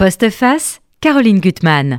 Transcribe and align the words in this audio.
Postface, 0.00 0.80
Caroline 1.00 1.40
Gutmann. 1.40 1.98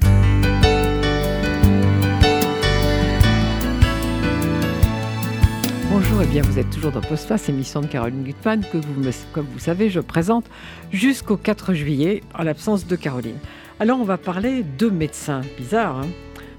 Bonjour, 5.92 6.22
et 6.22 6.28
bien 6.28 6.42
vous 6.44 6.58
êtes 6.58 6.70
toujours 6.70 6.94
dans 6.94 7.02
Postface, 7.02 7.50
émission 7.50 7.82
de 7.82 7.88
Caroline 7.88 8.24
Gutmann, 8.24 8.64
que 8.72 8.78
vous, 8.78 9.12
comme 9.34 9.48
vous 9.52 9.60
savez, 9.60 9.90
je 9.90 10.00
présente 10.00 10.46
jusqu'au 10.94 11.36
4 11.36 11.74
juillet, 11.74 12.24
en 12.34 12.44
l'absence 12.44 12.88
de 12.88 12.96
Caroline. 12.96 13.38
Alors 13.82 14.00
on 14.00 14.06
va 14.06 14.18
parler 14.18 14.64
de 14.64 14.88
médecins, 14.88 15.42
bizarre, 15.58 15.98
hein? 15.98 16.08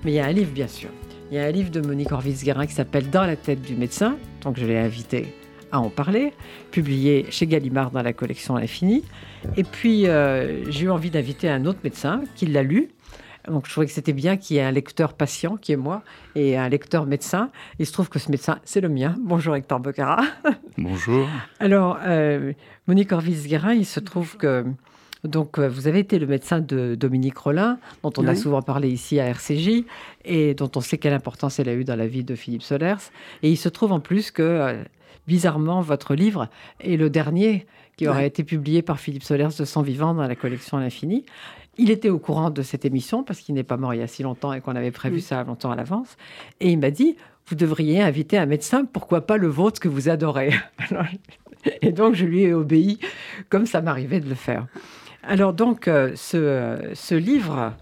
Mais 0.05 0.13
il 0.13 0.17
y 0.17 0.21
a 0.21 0.27
un 0.27 0.33
livre 0.33 0.53
bien 0.53 0.69
sûr. 0.69 0.91
Il 1.31 1.37
y 1.37 1.41
a 1.41 1.45
un 1.45 1.51
livre 1.51 1.71
de 1.71 1.81
Monique 1.81 2.13
Orvis-Guérin 2.13 2.67
qui 2.67 2.75
s'appelle 2.75 3.09
Dans 3.09 3.25
la 3.25 3.37
tête 3.37 3.63
du 3.63 3.77
médecin, 3.77 4.19
donc 4.43 4.59
je 4.59 4.67
l'ai 4.67 4.77
invité 4.77 5.35
à 5.73 5.81
en 5.81 5.91
parler, 5.91 6.33
publié 6.71 7.27
chez 7.31 7.47
Gallimard 7.47 7.91
dans 7.91 8.03
la 8.03 8.13
collection 8.13 8.57
L'Infini. 8.57 9.05
Et 9.57 9.65
puis, 9.65 10.07
euh, 10.07 10.71
j'ai 10.71 10.87
eu 10.87 10.91
envie 10.91 11.11
d'inviter 11.11 11.49
un 11.49 11.65
autre 11.67 11.81
médecin 11.83 12.23
qui 12.35 12.47
l'a 12.47 12.63
lu. 12.63 12.91
Donc, 13.49 13.67
je 13.67 13.71
trouvais 13.71 13.87
que 13.87 13.93
c'était 13.93 14.13
bien 14.13 14.37
qu'il 14.37 14.57
y 14.57 14.59
ait 14.59 14.63
un 14.63 14.71
lecteur 14.71 15.15
patient, 15.15 15.57
qui 15.57 15.73
est 15.73 15.77
moi, 15.77 16.03
et 16.35 16.59
un 16.59 16.69
lecteur 16.69 17.07
médecin. 17.07 17.51
Il 17.79 17.87
se 17.87 17.93
trouve 17.93 18.09
que 18.09 18.19
ce 18.19 18.31
médecin, 18.31 18.59
c'est 18.65 18.81
le 18.81 18.89
mien. 18.89 19.15
Bonjour, 19.21 19.57
Hector 19.57 19.81
Becara. 19.81 20.23
Bonjour. 20.79 21.27
Alors, 21.59 21.99
euh, 22.05 22.53
Monique 22.87 23.13
Orvis-Guérin, 23.13 23.73
il 23.73 23.87
se 23.87 24.01
trouve 24.01 24.37
que 24.37 24.65
donc, 25.25 25.59
euh, 25.59 25.69
vous 25.69 25.87
avez 25.87 25.99
été 25.99 26.19
le 26.19 26.27
médecin 26.27 26.61
de 26.61 26.95
Dominique 26.95 27.37
Rollin, 27.37 27.79
dont 28.03 28.13
on 28.17 28.27
a 28.27 28.35
souvent 28.35 28.63
parlé 28.63 28.89
ici 28.89 29.21
à 29.21 29.27
RCJ, 29.27 29.85
et 30.25 30.55
dont 30.55 30.71
on 30.77 30.81
sait 30.81 30.97
quelle 30.97 31.13
importance 31.13 31.59
elle 31.59 31.69
a 31.69 31.75
eue 31.75 31.85
dans 31.85 31.97
la 31.97 32.07
vie 32.07 32.25
de 32.25 32.35
Philippe 32.35 32.63
Solers. 32.63 33.11
Et 33.43 33.51
il 33.51 33.57
se 33.57 33.69
trouve 33.69 33.93
en 33.93 34.01
plus 34.01 34.31
que 34.31 34.83
bizarrement, 35.31 35.81
votre 35.81 36.17
livre 36.17 36.49
est 36.81 36.97
le 36.97 37.09
dernier 37.09 37.65
qui 37.97 38.09
aurait 38.09 38.27
été 38.27 38.43
publié 38.43 38.83
par 38.83 38.99
Philippe 38.99 39.23
Solers 39.23 39.55
de 39.57 39.65
son 39.65 39.81
vivant 39.81 40.13
dans 40.13 40.27
la 40.27 40.35
collection 40.35 40.79
L'Infini. 40.79 41.25
Il 41.79 41.93
était 41.93 42.09
au 42.09 42.19
courant 42.19 42.51
de 42.51 42.63
cette 42.63 42.85
émission 42.85 43.23
parce 43.23 43.39
qu'il 43.39 43.55
n'est 43.55 43.63
pas 43.63 43.77
mort 43.77 43.95
il 43.95 44.01
y 44.01 44.03
a 44.03 44.09
si 44.09 44.25
longtemps 44.25 44.53
et 44.53 44.61
qu'on 44.61 44.75
avait 44.75 44.91
prévu 44.91 45.21
ça 45.21 45.45
longtemps 45.45 45.71
à 45.71 45.77
l'avance. 45.77 46.17
Et 46.59 46.73
il 46.73 46.81
m'a 46.81 46.91
dit, 46.91 47.15
vous 47.47 47.55
devriez 47.55 48.03
inviter 48.03 48.39
un 48.39 48.47
médecin, 48.47 48.85
pourquoi 48.85 49.21
pas 49.21 49.37
le 49.37 49.47
vôtre 49.47 49.79
que 49.79 49.87
vous 49.87 50.09
adorez? 50.09 50.51
et 51.81 51.93
donc 51.93 52.17
je 52.17 52.25
lui 52.25 52.43
ai 52.43 52.53
obéi 52.53 52.99
comme 53.51 53.67
ça 53.67 53.83
m'arrivait 53.83 54.19
de 54.19 54.29
le 54.29 54.35
faire. 54.35 54.67
Alors 55.23 55.53
donc 55.53 55.87
euh, 55.87 56.11
ce, 56.17 57.15
livre, 57.15 57.73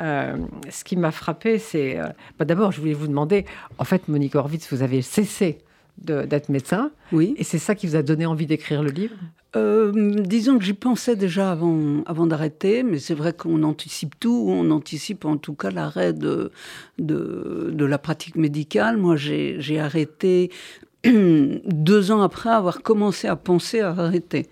euh, 0.00 0.36
ce 0.68 0.82
qui 0.82 0.96
m'a 0.96 1.12
frappé, 1.12 1.58
c'est... 1.58 2.00
Euh, 2.00 2.08
bah, 2.40 2.44
d'abord, 2.44 2.72
je 2.72 2.80
voulais 2.80 2.92
vous 2.92 3.06
demander, 3.06 3.44
en 3.78 3.84
fait, 3.84 4.08
Monique 4.08 4.34
Horvitz, 4.34 4.72
vous 4.72 4.82
avez 4.82 5.00
cessé 5.00 5.58
d'être 6.02 6.48
médecin. 6.48 6.90
Oui. 7.12 7.34
Et 7.36 7.44
c'est 7.44 7.58
ça 7.58 7.74
qui 7.74 7.86
vous 7.86 7.96
a 7.96 8.02
donné 8.02 8.26
envie 8.26 8.46
d'écrire 8.46 8.82
le 8.82 8.90
livre? 8.90 9.16
Euh, 9.56 9.92
disons 10.20 10.58
que 10.58 10.64
j'y 10.64 10.74
pensais 10.74 11.16
déjà 11.16 11.50
avant, 11.50 12.02
avant 12.04 12.26
d'arrêter, 12.26 12.82
mais 12.82 12.98
c'est 12.98 13.14
vrai 13.14 13.32
qu'on 13.32 13.62
anticipe 13.62 14.18
tout, 14.20 14.46
on 14.48 14.70
anticipe 14.70 15.24
en 15.24 15.38
tout 15.38 15.54
cas 15.54 15.70
l'arrêt 15.70 16.12
de, 16.12 16.52
de, 16.98 17.70
de, 17.72 17.84
la 17.86 17.98
pratique 17.98 18.36
médicale. 18.36 18.98
Moi, 18.98 19.16
j'ai 19.16 19.80
arrêté 19.80 20.50
deux 21.04 22.10
ans 22.10 22.20
après 22.20 22.50
avoir 22.50 22.82
commencé 22.82 23.26
à 23.26 23.36
penser 23.36 23.80
à 23.80 23.90
arrêter. 23.90 24.48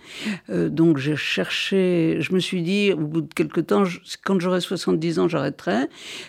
Euh, 0.49 0.71
donc 0.71 0.97
j'ai 0.97 1.17
cherché, 1.17 2.17
je 2.21 2.33
me 2.33 2.39
suis 2.39 2.63
dit, 2.63 2.93
au 2.93 3.07
bout 3.07 3.21
de 3.21 3.35
quelques 3.35 3.67
temps, 3.67 3.85
quand 4.25 4.41
j'aurai 4.41 4.63
70 4.63 5.19
ans, 5.19 5.29
j'arrêterai. 5.29 5.89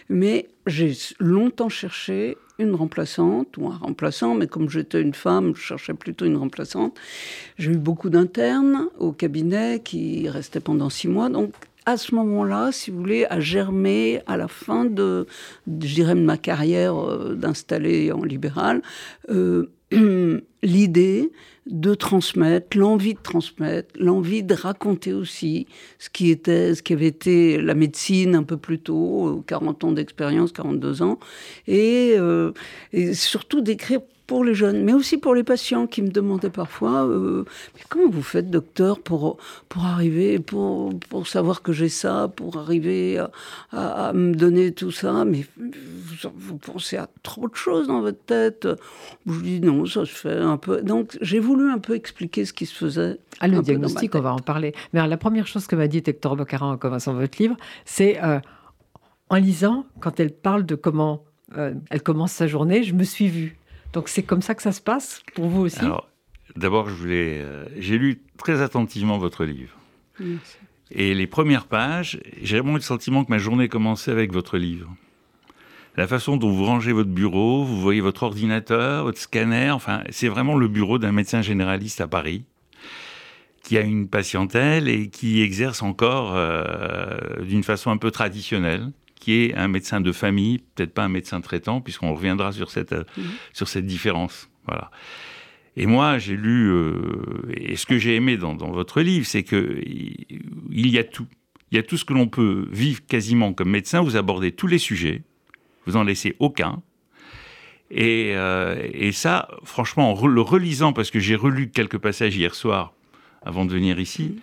Mais 0.09 0.49
j'ai 0.65 0.93
longtemps 1.19 1.69
cherché 1.69 2.37
une 2.59 2.75
remplaçante 2.75 3.57
ou 3.57 3.67
un 3.67 3.77
remplaçant, 3.77 4.35
mais 4.35 4.47
comme 4.47 4.69
j'étais 4.69 5.01
une 5.01 5.13
femme, 5.13 5.55
je 5.55 5.61
cherchais 5.61 5.93
plutôt 5.93 6.25
une 6.25 6.37
remplaçante. 6.37 6.95
J'ai 7.57 7.71
eu 7.71 7.77
beaucoup 7.77 8.09
d'internes 8.09 8.87
au 8.97 9.11
cabinet 9.11 9.81
qui 9.83 10.29
restaient 10.29 10.59
pendant 10.59 10.89
six 10.89 11.07
mois. 11.07 11.29
Donc, 11.29 11.53
à 11.85 11.95
ce 11.95 12.13
moment-là, 12.15 12.71
si 12.73 12.91
vous 12.91 12.99
voulez, 12.99 13.25
à 13.29 13.39
germer 13.39 14.21
à 14.27 14.35
la 14.35 14.49
fin 14.49 14.83
de, 14.83 15.25
je 15.67 15.93
dirais, 15.95 16.15
de 16.15 16.19
ma 16.21 16.37
carrière 16.37 17.01
euh, 17.01 17.33
d'installer 17.33 18.11
en 18.11 18.23
libéral, 18.23 18.81
euh, 19.29 19.71
l'idée 20.63 21.31
de 21.65 21.93
transmettre, 21.93 22.77
l'envie 22.77 23.13
de 23.13 23.19
transmettre, 23.19 23.89
l'envie 23.99 24.43
de 24.43 24.53
raconter 24.53 25.13
aussi 25.13 25.67
ce 25.99 26.09
qui 26.09 26.29
était, 26.29 26.75
ce 26.75 26.83
qui 26.83 26.93
avait 26.93 27.07
été 27.07 27.61
la 27.61 27.73
médecine 27.73 28.35
un 28.35 28.43
peu 28.43 28.57
plus 28.57 28.79
tôt, 28.79 29.43
40 29.47 29.83
ans 29.83 29.91
d'expérience, 29.91 30.51
42 30.51 31.01
ans, 31.01 31.19
et, 31.67 32.15
euh, 32.17 32.51
et 32.93 33.13
surtout 33.13 33.61
d'écrire 33.61 34.01
pour 34.27 34.43
les 34.43 34.53
jeunes, 34.53 34.83
mais 34.83 34.93
aussi 34.93 35.17
pour 35.17 35.33
les 35.33 35.43
patients 35.43 35.87
qui 35.87 36.01
me 36.01 36.09
demandaient 36.09 36.49
parfois 36.49 37.07
euh, 37.07 37.45
mais 37.75 37.81
comment 37.87 38.09
vous 38.09 38.21
faites, 38.21 38.49
docteur, 38.49 38.99
pour, 38.99 39.37
pour 39.69 39.85
arriver, 39.85 40.37
pour, 40.39 40.93
pour 41.09 41.27
savoir 41.27 41.61
que 41.61 41.71
j'ai 41.71 41.89
ça, 41.89 42.29
pour 42.35 42.57
arriver 42.57 43.23
à, 43.71 44.11
me 44.13 44.35
donner 44.35 44.73
tout 44.73 44.91
ça? 44.91 45.23
Mais 45.25 45.45
vous, 45.57 46.57
pensez 46.57 46.97
à 46.97 47.07
trop 47.23 47.47
de 47.47 47.55
choses 47.55 47.87
dans 47.87 48.01
votre 48.01 48.23
tête. 48.25 48.67
Je 49.25 49.39
dis 49.39 49.61
non, 49.61 49.85
ça 49.85 50.05
se 50.05 50.11
fait 50.11 50.37
un 50.37 50.57
peu. 50.57 50.81
Donc 50.81 51.17
j'ai 51.21 51.39
voulu 51.39 51.71
un 51.71 51.79
peu 51.79 51.95
expliquer 51.95 52.43
ce 52.43 52.53
qui 52.53 52.65
se 52.65 52.75
faisait. 52.75 53.17
Ah, 53.39 53.47
le 53.47 53.61
diagnostic, 53.61 54.13
on 54.15 54.21
va 54.21 54.33
en 54.33 54.39
parler. 54.39 54.73
Mais 54.93 55.05
la 55.07 55.17
première 55.17 55.47
chose 55.47 55.67
que 55.67 55.75
m'a 55.75 55.87
dit 55.87 56.03
Hector 56.05 56.35
Boccarin 56.35 56.73
en 56.73 56.77
commençant 56.77 57.13
votre 57.13 57.41
livre, 57.41 57.55
c'est 57.85 58.21
euh, 58.21 58.39
en 59.29 59.37
lisant, 59.37 59.85
quand 59.99 60.19
elle 60.19 60.33
parle 60.33 60.65
de 60.65 60.75
comment 60.75 61.23
euh, 61.57 61.73
elle 61.89 62.01
commence 62.01 62.33
sa 62.33 62.47
journée, 62.47 62.83
je 62.83 62.93
me 62.93 63.03
suis 63.03 63.27
vue. 63.27 63.57
Donc 63.97 64.09
c'est 64.09 64.21
comme 64.21 64.43
ça 64.43 64.53
que 64.53 64.61
ça 64.61 64.71
se 64.71 64.79
passe 64.79 65.23
pour 65.33 65.47
vous 65.47 65.61
aussi 65.61 65.79
Alors, 65.79 66.07
d'abord, 66.55 66.87
je 66.87 66.93
voulais, 66.93 67.39
euh, 67.41 67.65
j'ai 67.79 67.97
lu 67.97 68.21
très 68.37 68.61
attentivement 68.61 69.17
votre 69.17 69.43
livre. 69.43 69.75
Et 70.91 71.15
les 71.15 71.25
premières 71.25 71.65
pages, 71.65 72.19
j'ai 72.43 72.59
vraiment 72.59 72.73
eu 72.73 72.75
le 72.75 72.81
sentiment 72.81 73.25
que 73.25 73.31
ma 73.31 73.39
journée 73.39 73.69
commençait 73.69 74.11
avec 74.11 74.31
votre 74.31 74.59
livre. 74.59 74.95
La 75.95 76.05
façon 76.05 76.37
dont 76.37 76.51
vous 76.51 76.63
rangez 76.63 76.91
votre 76.91 77.09
bureau, 77.09 77.63
vous 77.63 77.81
voyez 77.81 77.99
votre 77.99 78.21
ordinateur, 78.21 79.05
votre 79.05 79.17
scanner, 79.17 79.71
enfin, 79.71 80.03
c'est 80.11 80.27
vraiment 80.27 80.55
le 80.55 80.67
bureau 80.67 80.99
d'un 80.99 81.11
médecin 81.11 81.41
généraliste 81.41 81.99
à 81.99 82.07
Paris 82.07 82.45
qui 83.63 83.79
a 83.79 83.81
une 83.81 84.07
patientèle 84.07 84.89
et 84.89 85.09
qui 85.09 85.41
exerce 85.41 85.81
encore 85.81 86.35
euh, 86.35 87.17
d'une 87.41 87.63
façon 87.63 87.89
un 87.89 87.97
peu 87.97 88.11
traditionnelle 88.11 88.91
qui 89.27 89.43
est 89.43 89.55
un 89.55 89.67
médecin 89.67 89.99
de 89.99 90.13
famille, 90.13 90.59
peut-être 90.59 90.93
pas 90.93 91.03
un 91.03 91.09
médecin 91.09 91.41
traitant, 91.41 91.81
puisqu'on 91.81 92.13
reviendra 92.13 92.53
sur 92.53 92.71
cette, 92.71 92.93
euh, 92.93 93.03
mhm. 93.17 93.25
sur 93.51 93.67
cette 93.67 93.85
différence. 93.85 94.49
Voilà. 94.65 94.89
Et 95.75 95.85
moi, 95.85 96.17
j'ai 96.17 96.37
lu, 96.37 96.71
euh, 96.71 96.93
et 97.53 97.75
ce 97.75 97.85
que 97.85 97.97
j'ai 97.97 98.15
aimé 98.15 98.37
dans, 98.37 98.55
votre 98.55 99.01
livre, 99.01 99.25
c'est 99.25 99.43
que 99.43 99.81
il 99.85 100.87
y 100.87 100.97
a 100.97 101.03
tout. 101.03 101.27
Il 101.71 101.75
y 101.75 101.77
a 101.77 101.83
tout 101.83 101.97
ce 101.97 102.05
que 102.05 102.13
l'on 102.13 102.29
peut 102.29 102.69
vivre 102.71 103.01
quasiment 103.05 103.51
comme 103.51 103.69
médecin. 103.69 103.99
Vous 103.99 104.15
abordez 104.15 104.53
tous 104.53 104.67
les 104.67 104.77
sujets, 104.77 105.23
vous 105.85 105.97
en 105.97 106.03
laissez 106.03 106.37
aucun. 106.39 106.81
Et, 107.91 108.31
euh, 108.33 108.81
et 108.93 109.11
ça, 109.11 109.49
franchement, 109.65 110.13
en 110.13 110.27
le 110.27 110.39
relisant, 110.39 110.93
parce 110.93 111.11
que 111.11 111.19
j'ai 111.19 111.35
relu 111.35 111.69
quelques 111.69 111.97
passages 111.97 112.37
hier 112.37 112.55
soir 112.55 112.93
avant 113.41 113.65
de 113.65 113.73
venir 113.73 113.99
ici, 113.99 114.35
mhm 114.35 114.41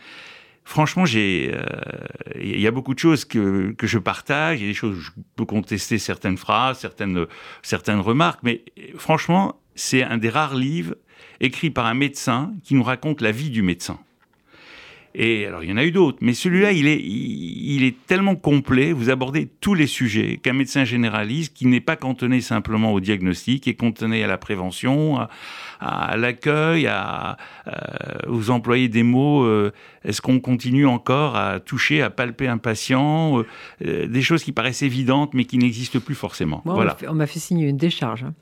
franchement, 0.65 1.05
j'ai, 1.05 1.53
euh, 1.55 1.63
il 2.41 2.61
y 2.61 2.67
a 2.67 2.71
beaucoup 2.71 2.95
de 2.95 2.99
choses 2.99 3.25
que, 3.25 3.73
que 3.73 3.87
je 3.87 3.99
partage. 3.99 4.61
Il 4.61 4.63
y 4.63 4.67
a 4.67 4.71
des 4.71 4.75
choses 4.75 4.99
où 4.99 5.01
je 5.01 5.11
peux 5.37 5.45
contester 5.45 5.99
certaines 5.99 6.37
phrases, 6.37 6.79
certaines, 6.79 7.27
certaines 7.63 8.01
remarques, 8.01 8.41
mais 8.43 8.65
franchement, 8.97 9.61
c'est 9.75 10.03
un 10.03 10.19
des 10.19 10.31
rares 10.31 10.57
livres 10.57 10.97
écrits 11.41 11.71
par 11.71 11.87
un 11.87 11.95
médecin 11.95 12.55
qui 12.63 12.75
nous 12.75 12.83
raconte 12.83 13.21
la 13.21 13.33
vie 13.33 13.51
du 13.51 13.63
médecin. 13.63 13.99
Et 15.15 15.47
alors, 15.47 15.63
il 15.63 15.71
y 15.71 15.73
en 15.73 15.77
a 15.77 15.85
eu 15.85 15.93
d'autres, 15.93 16.19
mais 16.21 16.35
celui-là, 16.35 16.73
il 16.73 16.89
est, 16.89 17.01
est 17.73 17.97
tellement 18.07 18.37
complet, 18.37 18.93
vous 18.93 19.11
abordez 19.11 19.49
tous 19.61 19.75
les 19.75 19.87
sujets 19.87 20.37
qu'un 20.37 20.53
médecin 20.53 20.85
généraliste 20.85 21.55
qui 21.55 21.67
n'est 21.67 21.81
pas 21.81 21.97
cantonné 21.97 22.41
simplement 22.41 22.93
au 22.93 23.01
diagnostic, 23.01 23.67
est 23.69 23.75
cantonné 23.75 24.23
à 24.23 24.27
la 24.27 24.39
prévention, 24.39 25.19
à, 25.81 26.17
l'accueil, 26.17 26.87
à, 26.87 27.37
euh, 27.67 27.73
vous 28.27 28.51
employez 28.51 28.89
des 28.89 29.03
mots, 29.03 29.45
euh, 29.45 29.73
est-ce 30.05 30.21
qu'on 30.21 30.41
continue 30.41 30.87
encore 30.87 31.37
à 31.37 31.61
toucher, 31.61 32.03
à 32.03 32.11
palper 32.11 32.49
un 32.49 32.59
patient, 32.59 33.43
euh, 33.85 34.07
des 34.07 34.23
choses 34.23 34.45
qui 34.45 34.53
paraissent 34.53 34.83
évidentes 34.83 35.35
mais 35.35 35.45
qui 35.45 35.59
n'existent 35.59 36.01
plus 36.01 36.15
forcément. 36.15 36.63
voilà. 36.65 36.97
On 37.09 37.15
m'a 37.15 37.27
fait 37.27 37.41
signer 37.41 37.69
une 37.69 37.77
décharge. 37.77 38.25
Hein. 38.25 38.35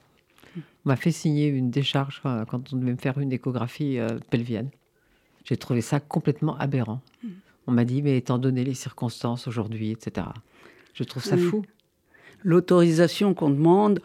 On 0.84 0.88
m'a 0.88 0.96
fait 0.96 1.12
signer 1.12 1.48
une 1.48 1.70
décharge 1.70 2.20
quand 2.22 2.72
on 2.72 2.76
devait 2.76 2.92
me 2.92 2.96
faire 2.96 3.18
une 3.18 3.32
échographie 3.32 3.98
pelvienne. 4.30 4.70
J'ai 5.44 5.56
trouvé 5.56 5.80
ça 5.80 6.00
complètement 6.00 6.56
aberrant. 6.58 7.00
On 7.66 7.72
m'a 7.72 7.84
dit, 7.84 8.02
mais 8.02 8.16
étant 8.16 8.38
donné 8.38 8.64
les 8.64 8.74
circonstances 8.74 9.46
aujourd'hui, 9.46 9.90
etc. 9.90 10.26
Je 10.94 11.04
trouve 11.04 11.24
ça 11.24 11.36
fou. 11.36 11.64
L'autorisation 12.44 13.34
qu'on 13.34 13.50
demande, 13.50 14.00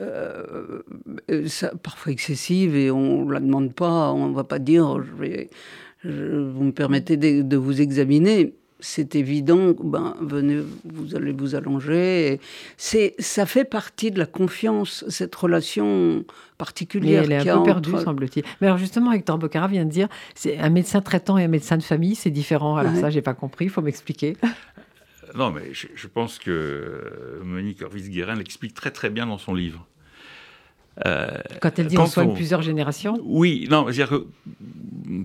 euh, 0.00 0.82
euh, 1.30 1.46
ça, 1.46 1.72
parfois 1.82 2.12
excessive, 2.12 2.74
et 2.74 2.90
on 2.90 3.26
ne 3.26 3.32
la 3.32 3.40
demande 3.40 3.74
pas, 3.74 4.12
on 4.12 4.28
ne 4.28 4.34
va 4.34 4.44
pas 4.44 4.58
dire, 4.58 5.02
je 5.02 5.12
vais, 5.12 5.50
vous 6.04 6.64
me 6.64 6.72
permettez 6.72 7.16
de 7.18 7.56
vous 7.56 7.82
examiner, 7.82 8.54
c'est 8.82 9.14
évident, 9.14 9.74
ben, 9.82 10.14
venez, 10.20 10.60
vous 10.84 11.14
allez 11.14 11.32
vous 11.32 11.54
allonger. 11.54 12.40
C'est, 12.76 13.14
ça 13.18 13.46
fait 13.46 13.64
partie 13.64 14.10
de 14.10 14.18
la 14.18 14.26
confiance, 14.26 15.04
cette 15.08 15.34
relation 15.34 16.24
particulière. 16.58 17.24
Mais 17.26 17.34
elle 17.36 17.46
est 17.46 17.50
un 17.50 17.58
peu 17.58 17.64
perdue, 17.64 17.92
semble-t-il. 17.92 18.44
Mais 18.60 18.66
alors 18.66 18.78
justement, 18.78 19.12
Hector 19.12 19.38
Bocara 19.38 19.68
vient 19.68 19.84
de 19.84 19.90
dire, 19.90 20.08
c'est 20.34 20.58
un 20.58 20.68
médecin 20.68 21.00
traitant 21.00 21.38
et 21.38 21.44
un 21.44 21.48
médecin 21.48 21.76
de 21.76 21.82
famille, 21.82 22.16
c'est 22.16 22.30
différent. 22.30 22.76
Alors 22.76 22.92
ça, 22.94 23.02
ça, 23.02 23.10
j'ai 23.10 23.22
pas 23.22 23.34
compris, 23.34 23.66
il 23.66 23.70
faut 23.70 23.82
m'expliquer. 23.82 24.36
non, 25.36 25.50
mais 25.50 25.72
je, 25.72 26.06
pense 26.08 26.38
que 26.38 27.40
Monique 27.44 27.82
Orvis-Guérin 27.82 28.34
l'explique 28.34 28.74
très 28.74 28.90
très 28.90 29.10
bien 29.10 29.26
dans 29.26 29.38
son 29.38 29.54
livre. 29.54 29.86
Euh, 31.06 31.38
quand 31.60 31.78
elle 31.78 31.86
dit 31.86 31.96
qu'on 31.96 32.06
soigne 32.06 32.34
plusieurs 32.34 32.62
générations 32.62 33.18
Oui, 33.24 33.66
non, 33.70 33.86
c'est-à-dire 33.86 34.10
que 34.10 34.26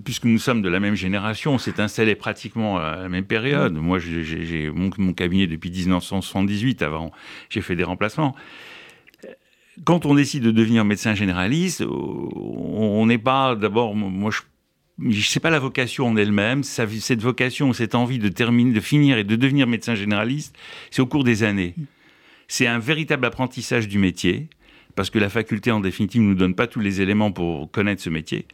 puisque 0.04 0.24
nous 0.24 0.38
sommes 0.38 0.62
de 0.62 0.68
la 0.68 0.80
même 0.80 0.94
génération, 0.94 1.54
on 1.54 1.58
s'est 1.58 1.80
installé 1.80 2.14
pratiquement 2.14 2.78
à 2.78 2.96
la 2.96 3.08
même 3.08 3.24
période. 3.24 3.74
Mm. 3.74 3.78
Moi, 3.78 3.98
j'ai 3.98 4.70
mon, 4.70 4.90
mon, 4.98 5.12
cabinet 5.12 5.46
depuis 5.46 5.70
1978. 5.70 6.82
Avant, 6.82 7.12
j'ai 7.50 7.60
fait 7.60 7.76
des 7.76 7.84
remplacements. 7.84 8.34
Quand 9.84 10.06
on 10.06 10.14
décide 10.14 10.42
de 10.42 10.50
devenir 10.50 10.84
médecin 10.84 11.14
généraliste, 11.14 11.82
on 11.82 13.06
n'est 13.06 13.18
pas 13.18 13.54
d'abord, 13.54 13.94
moi 13.94 14.32
je 15.06 15.28
sais 15.28 15.40
pas 15.40 15.50
la 15.50 15.60
vocation 15.60 16.06
en 16.08 16.16
elle-même. 16.16 16.64
Cette 16.64 17.22
vocation, 17.22 17.72
cette 17.72 17.94
envie 17.94 18.18
de 18.18 18.28
terminer, 18.28 18.72
de 18.72 18.80
finir 18.80 19.18
et 19.18 19.24
de 19.24 19.36
devenir 19.36 19.66
médecin 19.66 19.94
généraliste, 19.94 20.56
c'est 20.90 21.02
au 21.02 21.06
cours 21.06 21.24
des 21.24 21.44
années. 21.44 21.74
C'est 22.48 22.66
un 22.66 22.78
véritable 22.78 23.26
apprentissage 23.26 23.88
du 23.88 23.98
métier, 23.98 24.48
parce 24.98 25.10
que 25.10 25.20
la 25.20 25.28
faculté, 25.28 25.70
en 25.70 25.78
définitive, 25.78 26.22
ne 26.22 26.26
nous 26.30 26.34
donne 26.34 26.56
pas 26.56 26.66
tous 26.66 26.80
les 26.80 27.00
éléments 27.00 27.30
pour 27.30 27.70
connaître 27.70 28.02
ce 28.02 28.10
métier. 28.10 28.48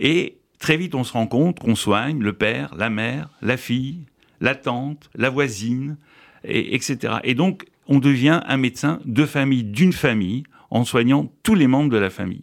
Et 0.00 0.38
très 0.58 0.76
vite, 0.76 0.96
on 0.96 1.04
se 1.04 1.12
rend 1.12 1.28
compte 1.28 1.60
qu'on 1.60 1.76
soigne 1.76 2.20
le 2.20 2.32
père, 2.32 2.74
la 2.76 2.90
mère, 2.90 3.28
la 3.42 3.56
fille, 3.56 4.00
la 4.40 4.56
tante, 4.56 5.08
la 5.14 5.30
voisine, 5.30 5.98
et, 6.42 6.74
etc. 6.74 7.18
Et 7.22 7.36
donc, 7.36 7.66
on 7.86 8.00
devient 8.00 8.40
un 8.44 8.56
médecin 8.56 8.98
de 9.04 9.24
famille, 9.24 9.62
d'une 9.62 9.92
famille, 9.92 10.42
en 10.70 10.84
soignant 10.84 11.30
tous 11.44 11.54
les 11.54 11.68
membres 11.68 11.90
de 11.90 11.98
la 11.98 12.10
famille. 12.10 12.42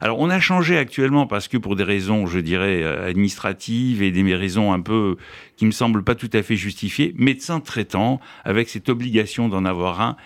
Alors 0.00 0.18
on 0.18 0.30
a 0.30 0.40
changé 0.40 0.78
actuellement 0.78 1.26
parce 1.26 1.48
que 1.48 1.58
pour 1.58 1.76
des 1.76 1.84
raisons, 1.84 2.26
je 2.26 2.38
dirais, 2.38 2.82
euh, 2.82 3.08
administratives 3.08 4.02
et 4.02 4.12
des 4.12 4.34
raisons 4.34 4.72
un 4.72 4.80
peu 4.80 5.16
qui 5.56 5.66
me 5.66 5.70
semblent 5.72 6.04
pas 6.04 6.14
tout 6.14 6.30
à 6.32 6.42
fait 6.42 6.56
justifiées, 6.56 7.14
médecin 7.16 7.60
traitant 7.60 8.20
avec 8.44 8.68
cette 8.70 8.88
obligation 8.88 9.48
d'en 9.48 9.64
avoir 9.64 10.00
un 10.00 10.16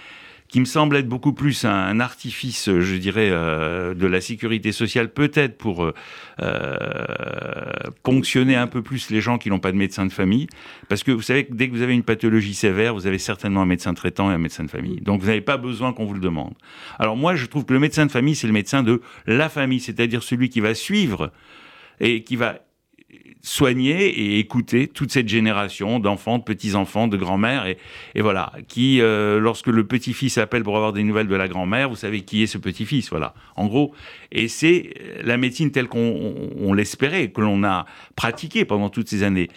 qui 0.50 0.58
me 0.58 0.64
semble 0.64 0.96
être 0.96 1.08
beaucoup 1.08 1.32
plus 1.32 1.64
un, 1.64 2.00
artifice, 2.00 2.68
je 2.80 2.96
dirais, 2.96 3.28
euh, 3.30 3.94
de 3.94 4.06
la 4.08 4.20
sécurité 4.20 4.72
sociale, 4.72 5.12
peut-être 5.12 5.56
pour 5.56 5.84
euh, 5.84 5.94
euh, 6.42 7.72
ponctionner 8.02 8.56
un 8.56 8.66
peu 8.66 8.82
plus 8.82 9.10
les 9.10 9.20
gens 9.20 9.38
qui 9.38 9.48
n'ont 9.48 9.60
pas 9.60 9.70
de 9.70 9.76
médecin 9.76 10.06
de 10.06 10.12
famille. 10.12 10.48
Parce 10.88 11.04
que 11.04 11.12
vous 11.12 11.22
savez 11.22 11.44
que 11.46 11.54
dès 11.54 11.68
que 11.68 11.74
vous 11.74 11.82
avez 11.82 11.94
une 11.94 12.02
pathologie 12.02 12.54
sévère, 12.54 12.94
vous 12.94 13.06
avez 13.06 13.18
certainement 13.18 13.62
un 13.62 13.66
médecin 13.66 13.94
traitant 13.94 14.28
et 14.30 14.34
un 14.34 14.38
médecin 14.38 14.64
de 14.64 14.70
famille. 14.70 15.00
Donc 15.00 15.20
vous 15.20 15.28
n'avez 15.28 15.40
pas 15.40 15.56
besoin 15.56 15.92
qu'on 15.92 16.04
vous 16.04 16.14
le 16.14 16.20
demande. 16.20 16.54
Alors 16.98 17.16
moi, 17.16 17.36
je 17.36 17.46
trouve 17.46 17.64
que 17.64 17.72
le 17.72 17.78
médecin 17.78 18.04
de 18.04 18.10
famille, 18.10 18.34
c'est 18.34 18.48
le 18.48 18.52
médecin 18.52 18.82
de 18.82 19.00
la 19.26 19.48
famille, 19.48 19.80
c'est-à-dire 19.80 20.24
celui 20.24 20.48
qui 20.48 20.58
va 20.58 20.74
suivre 20.74 21.30
et 22.00 22.24
qui 22.24 22.34
va 22.34 22.58
soigner 23.42 24.06
et 24.08 24.38
écouter 24.38 24.86
toute 24.86 25.10
cette 25.10 25.28
génération 25.28 25.98
d'enfants, 25.98 26.38
de 26.38 26.44
petits-enfants, 26.44 27.08
de 27.08 27.16
grand-mères, 27.16 27.66
et, 27.66 28.20
voilà, 28.20 28.52
qui, 28.68 29.00
euh, 29.00 29.40
lorsque 29.40 29.68
le 29.68 29.84
petit-fils 29.84 30.38
appelle 30.38 30.62
pour 30.62 30.76
avoir 30.76 30.92
des 30.92 31.02
nouvelles 31.02 31.28
de 31.28 31.34
la 31.34 31.48
grand-mère, 31.48 31.88
vous 31.88 31.96
savez 31.96 32.20
qui 32.20 32.42
est 32.42 32.46
ce 32.46 32.58
petit-fils, 32.58 33.08
voilà, 33.10 33.34
en 33.56 33.66
gros. 33.66 33.94
Et 34.30 34.48
c'est 34.48 34.94
la 35.22 35.36
médecine 35.36 35.70
telle 35.70 35.88
qu'on 35.88 36.72
l'espérait, 36.74 37.28
que 37.28 37.40
l'on 37.40 37.64
a 37.64 37.86
pratiquée 38.14 38.64
pendant 38.64 38.90
toutes 38.90 39.08
ces 39.08 39.22
années 39.22 39.48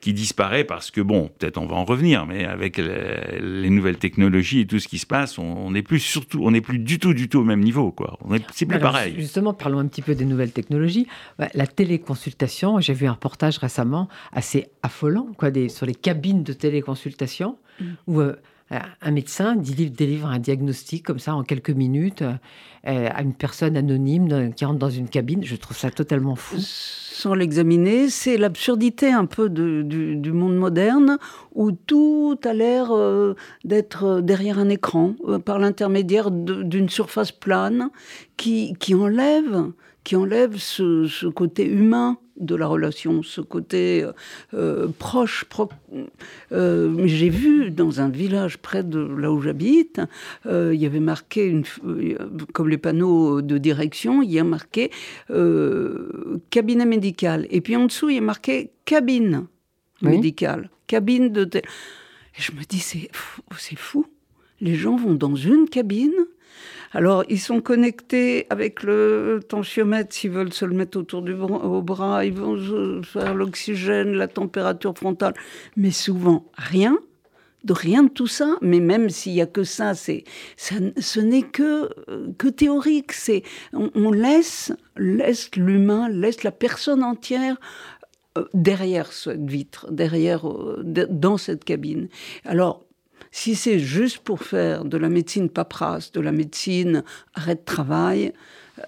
qui 0.00 0.12
disparaît 0.12 0.64
parce 0.64 0.90
que, 0.90 1.00
bon, 1.00 1.30
peut-être 1.38 1.58
on 1.58 1.66
va 1.66 1.76
en 1.76 1.84
revenir, 1.84 2.26
mais 2.26 2.44
avec 2.44 2.78
les 2.78 3.70
nouvelles 3.70 3.98
technologies 3.98 4.60
et 4.60 4.66
tout 4.66 4.78
ce 4.78 4.88
qui 4.88 4.98
se 4.98 5.06
passe, 5.06 5.38
on 5.38 5.70
n'est 5.70 5.82
plus 5.82 6.00
surtout, 6.00 6.40
on 6.42 6.50
n'est 6.50 6.60
plus 6.60 6.78
du 6.78 6.98
tout, 6.98 7.14
du 7.14 7.28
tout 7.28 7.40
au 7.40 7.44
même 7.44 7.60
niveau, 7.60 7.92
quoi. 7.92 8.18
C'est 8.52 8.66
plus 8.66 8.78
pareil. 8.78 9.14
Justement, 9.16 9.52
parlons 9.52 9.78
un 9.78 9.86
petit 9.86 10.02
peu 10.02 10.14
des 10.14 10.24
nouvelles 10.24 10.52
technologies. 10.52 11.06
La 11.54 11.66
téléconsultation, 11.66 12.80
j'ai 12.80 12.94
vu 12.94 13.06
un 13.06 13.12
reportage 13.12 13.58
récemment 13.58 14.08
assez 14.32 14.68
affolant, 14.82 15.28
quoi, 15.36 15.50
des, 15.50 15.68
sur 15.68 15.86
les 15.86 15.94
cabines 15.94 16.42
de 16.42 16.52
téléconsultation, 16.52 17.58
mm. 17.80 17.84
où 18.06 18.20
euh, 18.20 18.36
un 18.70 19.10
médecin 19.10 19.56
délivre 19.56 20.28
un 20.28 20.38
diagnostic 20.38 21.04
comme 21.04 21.18
ça 21.18 21.34
en 21.34 21.42
quelques 21.42 21.70
minutes 21.70 22.22
euh, 22.22 23.08
à 23.12 23.22
une 23.22 23.34
personne 23.34 23.76
anonyme 23.76 24.54
qui 24.54 24.64
rentre 24.64 24.78
dans 24.78 24.90
une 24.90 25.08
cabine. 25.08 25.44
Je 25.44 25.56
trouve 25.56 25.76
ça 25.76 25.90
totalement 25.90 26.36
fou. 26.36 26.56
Sans 26.58 27.34
l'examiner, 27.34 28.08
c'est 28.08 28.36
l'absurdité 28.38 29.12
un 29.12 29.26
peu 29.26 29.50
du, 29.50 30.32
monde 30.32 30.56
moderne 30.56 31.18
où 31.54 31.72
tout 31.72 32.38
a 32.44 32.54
l'air 32.54 32.92
euh, 32.92 33.34
d'être 33.64 34.20
derrière 34.20 34.58
un 34.58 34.68
écran 34.68 35.14
euh, 35.26 35.38
par 35.38 35.58
l'intermédiaire 35.58 36.30
d'une 36.30 36.88
surface 36.88 37.32
plane 37.32 37.90
qui, 38.36 38.74
qui 38.78 38.94
enlève 38.94 39.72
qui 40.04 40.16
enlève 40.16 40.56
ce, 40.56 41.28
côté 41.28 41.66
humain 41.66 42.18
de 42.40 42.54
la 42.54 42.66
relation, 42.66 43.22
ce 43.22 43.40
côté 43.40 44.04
euh, 44.54 44.88
proche. 44.98 45.44
Euh, 46.52 47.06
j'ai 47.06 47.28
vu 47.28 47.70
dans 47.70 48.00
un 48.00 48.08
village 48.08 48.58
près 48.58 48.82
de 48.82 48.98
là 48.98 49.30
où 49.30 49.40
j'habite, 49.40 50.00
euh, 50.46 50.74
il 50.74 50.80
y 50.80 50.86
avait 50.86 51.00
marqué, 51.00 51.46
une, 51.46 51.64
comme 52.52 52.68
les 52.68 52.78
panneaux 52.78 53.42
de 53.42 53.58
direction, 53.58 54.22
il 54.22 54.32
y 54.32 54.38
a 54.38 54.44
marqué 54.44 54.90
cabinet 56.50 56.86
médical. 56.86 57.46
Et 57.50 57.60
puis 57.60 57.76
en 57.76 57.86
dessous, 57.86 58.08
il 58.08 58.16
y 58.16 58.18
a 58.18 58.22
marqué 58.22 58.70
cabine 58.84 59.46
médicale, 60.02 60.70
cabine 60.86 61.28
de... 61.28 61.48
Et 61.54 62.42
je 62.42 62.52
me 62.52 62.62
dis, 62.64 62.80
c'est 62.80 63.10
fou. 63.76 64.06
Les 64.60 64.74
gens 64.74 64.96
vont 64.96 65.14
dans 65.14 65.34
une 65.34 65.68
cabine 65.68 66.26
alors, 66.92 67.24
ils 67.28 67.38
sont 67.38 67.60
connectés 67.60 68.46
avec 68.50 68.82
le 68.82 69.40
tensiomètre 69.48 70.12
s'ils 70.12 70.32
veulent 70.32 70.52
se 70.52 70.64
le 70.64 70.74
mettre 70.74 70.98
autour 70.98 71.22
du 71.22 71.34
bras, 71.34 71.64
au 71.64 71.82
bras. 71.82 72.24
Ils 72.24 72.32
vont 72.32 73.02
faire 73.02 73.34
l'oxygène, 73.34 74.12
la 74.12 74.26
température 74.26 74.96
frontale. 74.96 75.34
Mais 75.76 75.92
souvent, 75.92 76.46
rien 76.54 76.98
de 77.64 77.72
rien 77.72 78.04
de 78.04 78.08
tout 78.08 78.26
ça, 78.26 78.56
mais 78.62 78.80
même 78.80 79.10
s'il 79.10 79.32
y 79.32 79.40
a 79.40 79.46
que 79.46 79.64
ça, 79.64 79.94
c'est, 79.94 80.24
ce 80.56 81.20
n'est 81.20 81.42
que, 81.42 81.90
que 82.38 82.48
théorique. 82.48 83.12
C'est, 83.12 83.42
on, 83.72 84.10
laisse, 84.10 84.72
laisse 84.96 85.54
l'humain, 85.56 86.08
laisse 86.08 86.42
la 86.42 86.52
personne 86.52 87.02
entière 87.02 87.56
euh, 88.38 88.44
derrière 88.54 89.12
cette 89.12 89.48
vitre, 89.48 89.90
derrière, 89.90 90.48
euh, 90.48 90.82
dans 90.82 91.36
cette 91.36 91.64
cabine. 91.64 92.08
Alors, 92.44 92.84
si 93.30 93.54
c'est 93.54 93.78
juste 93.78 94.18
pour 94.18 94.42
faire 94.42 94.84
de 94.84 94.96
la 94.96 95.08
médecine 95.08 95.48
paperasse, 95.48 96.12
de 96.12 96.20
la 96.20 96.32
médecine 96.32 97.04
arrêt 97.34 97.54
de 97.54 97.64
travail, 97.64 98.32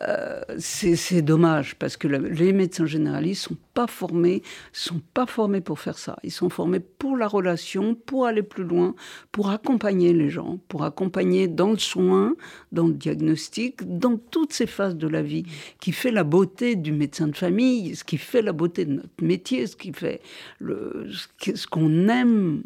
euh, 0.00 0.40
c'est 0.58 1.22
dommage 1.22 1.76
parce 1.76 1.96
que 1.96 2.08
les 2.08 2.52
médecins 2.52 2.86
généralistes 2.86 3.44
sont 3.44 3.56
pas 3.74 3.86
formés, 3.86 4.42
sont 4.72 5.00
pas 5.14 5.26
formés 5.26 5.60
pour 5.60 5.78
faire 5.78 5.98
ça. 5.98 6.16
Ils 6.22 6.30
sont 6.30 6.50
formés 6.50 6.80
pour 6.80 7.16
la 7.16 7.26
relation, 7.26 7.94
pour 7.94 8.26
aller 8.26 8.42
plus 8.42 8.64
loin, 8.64 8.94
pour 9.30 9.50
accompagner 9.50 10.12
les 10.12 10.30
gens, 10.30 10.58
pour 10.68 10.84
accompagner 10.84 11.48
dans 11.48 11.70
le 11.70 11.78
soin, 11.78 12.34
dans 12.70 12.86
le 12.86 12.94
diagnostic, 12.94 13.98
dans 13.98 14.16
toutes 14.16 14.52
ces 14.52 14.66
phases 14.66 14.96
de 14.96 15.08
la 15.08 15.22
vie, 15.22 15.44
qui 15.80 15.92
fait 15.92 16.10
la 16.10 16.24
beauté 16.24 16.76
du 16.76 16.92
médecin 16.92 17.28
de 17.28 17.36
famille, 17.36 17.96
ce 17.96 18.04
qui 18.04 18.18
fait 18.18 18.42
la 18.42 18.52
beauté 18.52 18.84
de 18.84 18.92
notre 18.92 19.22
métier, 19.22 19.66
ce 19.66 19.76
qui 19.76 19.92
fait 19.92 20.20
le, 20.58 21.06
ce 21.38 21.66
qu'on 21.66 22.08
aime 22.08 22.62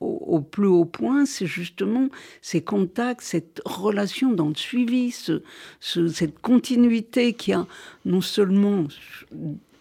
au, 0.00 0.40
plus 0.40 0.66
haut 0.66 0.84
point, 0.84 1.24
c'est 1.26 1.46
justement 1.46 2.08
ces 2.40 2.62
contacts, 2.62 3.22
cette 3.22 3.60
relation 3.64 4.32
dans 4.32 4.48
le 4.48 4.54
suivi, 4.54 5.10
ce, 5.10 5.42
cette 5.80 6.38
continuité 6.40 7.32
qui 7.34 7.52
a 7.52 7.66
non 8.04 8.20
seulement 8.20 8.86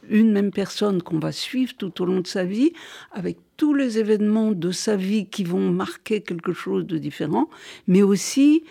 une 0.10 0.32
même 0.32 0.52
personne 0.52 1.02
qu'on 1.02 1.20
va 1.20 1.32
suivre 1.32 1.74
tout 1.78 2.02
au 2.02 2.06
long 2.06 2.22
de 2.22 2.28
sa 2.28 2.44
vie, 2.44 2.74
avec 3.12 3.38
tous 3.58 3.74
les 3.74 4.00
événements 4.00 4.52
de 4.52 4.72
sa 4.72 4.96
vie 4.96 5.28
qui 5.28 5.44
vont 5.44 5.72
marquer 5.72 6.22
quelque 6.22 6.54
chose 6.54 6.86
de 6.86 6.98
différent, 6.98 7.50
mais 7.88 8.02
aussi 8.02 8.64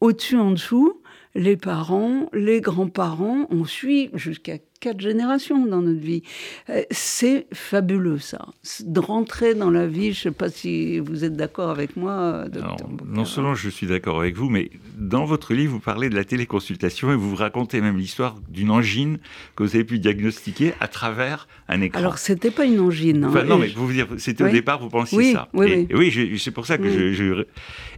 au-dessus, 0.00 0.36
en 0.36 0.52
dessous, 0.52 1.00
les 1.34 1.56
parents, 1.56 2.28
les 2.32 2.60
grands-parents, 2.60 3.46
on 3.50 3.64
suit 3.64 4.10
jusqu'à 4.14 4.58
quatre 4.80 5.00
générations 5.00 5.66
dans 5.66 5.82
notre 5.82 6.00
vie. 6.00 6.22
Euh, 6.70 6.82
c'est 6.90 7.46
fabuleux, 7.52 8.18
ça. 8.18 8.46
De 8.84 9.00
rentrer 9.00 9.54
dans 9.54 9.70
la 9.70 9.86
vie, 9.86 10.12
je 10.12 10.20
ne 10.20 10.22
sais 10.22 10.30
pas 10.30 10.50
si 10.50 10.98
vous 10.98 11.24
êtes 11.24 11.36
d'accord 11.36 11.70
avec 11.70 11.96
moi. 11.96 12.46
non 13.06 13.24
seulement 13.24 13.54
je 13.54 13.68
suis 13.68 13.86
d'accord 13.86 14.20
avec 14.20 14.36
vous, 14.36 14.48
mais 14.48 14.70
dans 14.96 15.24
votre 15.24 15.54
livre, 15.54 15.72
vous 15.72 15.80
parlez 15.80 16.08
de 16.08 16.14
la 16.14 16.24
téléconsultation 16.24 17.12
et 17.12 17.16
vous 17.16 17.34
racontez 17.34 17.80
même 17.80 17.98
l'histoire 17.98 18.36
d'une 18.48 18.70
angine 18.70 19.18
que 19.56 19.62
vous 19.62 19.74
avez 19.74 19.84
pu 19.84 19.98
diagnostiquer 19.98 20.74
à 20.80 20.88
travers 20.88 21.48
un 21.68 21.80
écran. 21.80 21.98
Alors, 21.98 22.18
c'était 22.18 22.50
pas 22.50 22.64
une 22.64 22.80
angine. 22.80 23.24
Hein, 23.24 23.44
non, 23.44 23.58
mais 23.58 23.68
vous 23.68 23.92
dire, 23.92 24.06
c'était 24.18 24.44
au 24.44 24.48
départ, 24.48 24.80
vous 24.80 24.88
pensiez 24.88 25.32
ça. 25.32 25.48
Oui, 25.52 25.86
et, 25.88 25.94
oui, 25.94 26.38
c'est 26.38 26.50
pour 26.50 26.66
ça 26.66 26.78
que 26.78 27.12
je, 27.12 27.44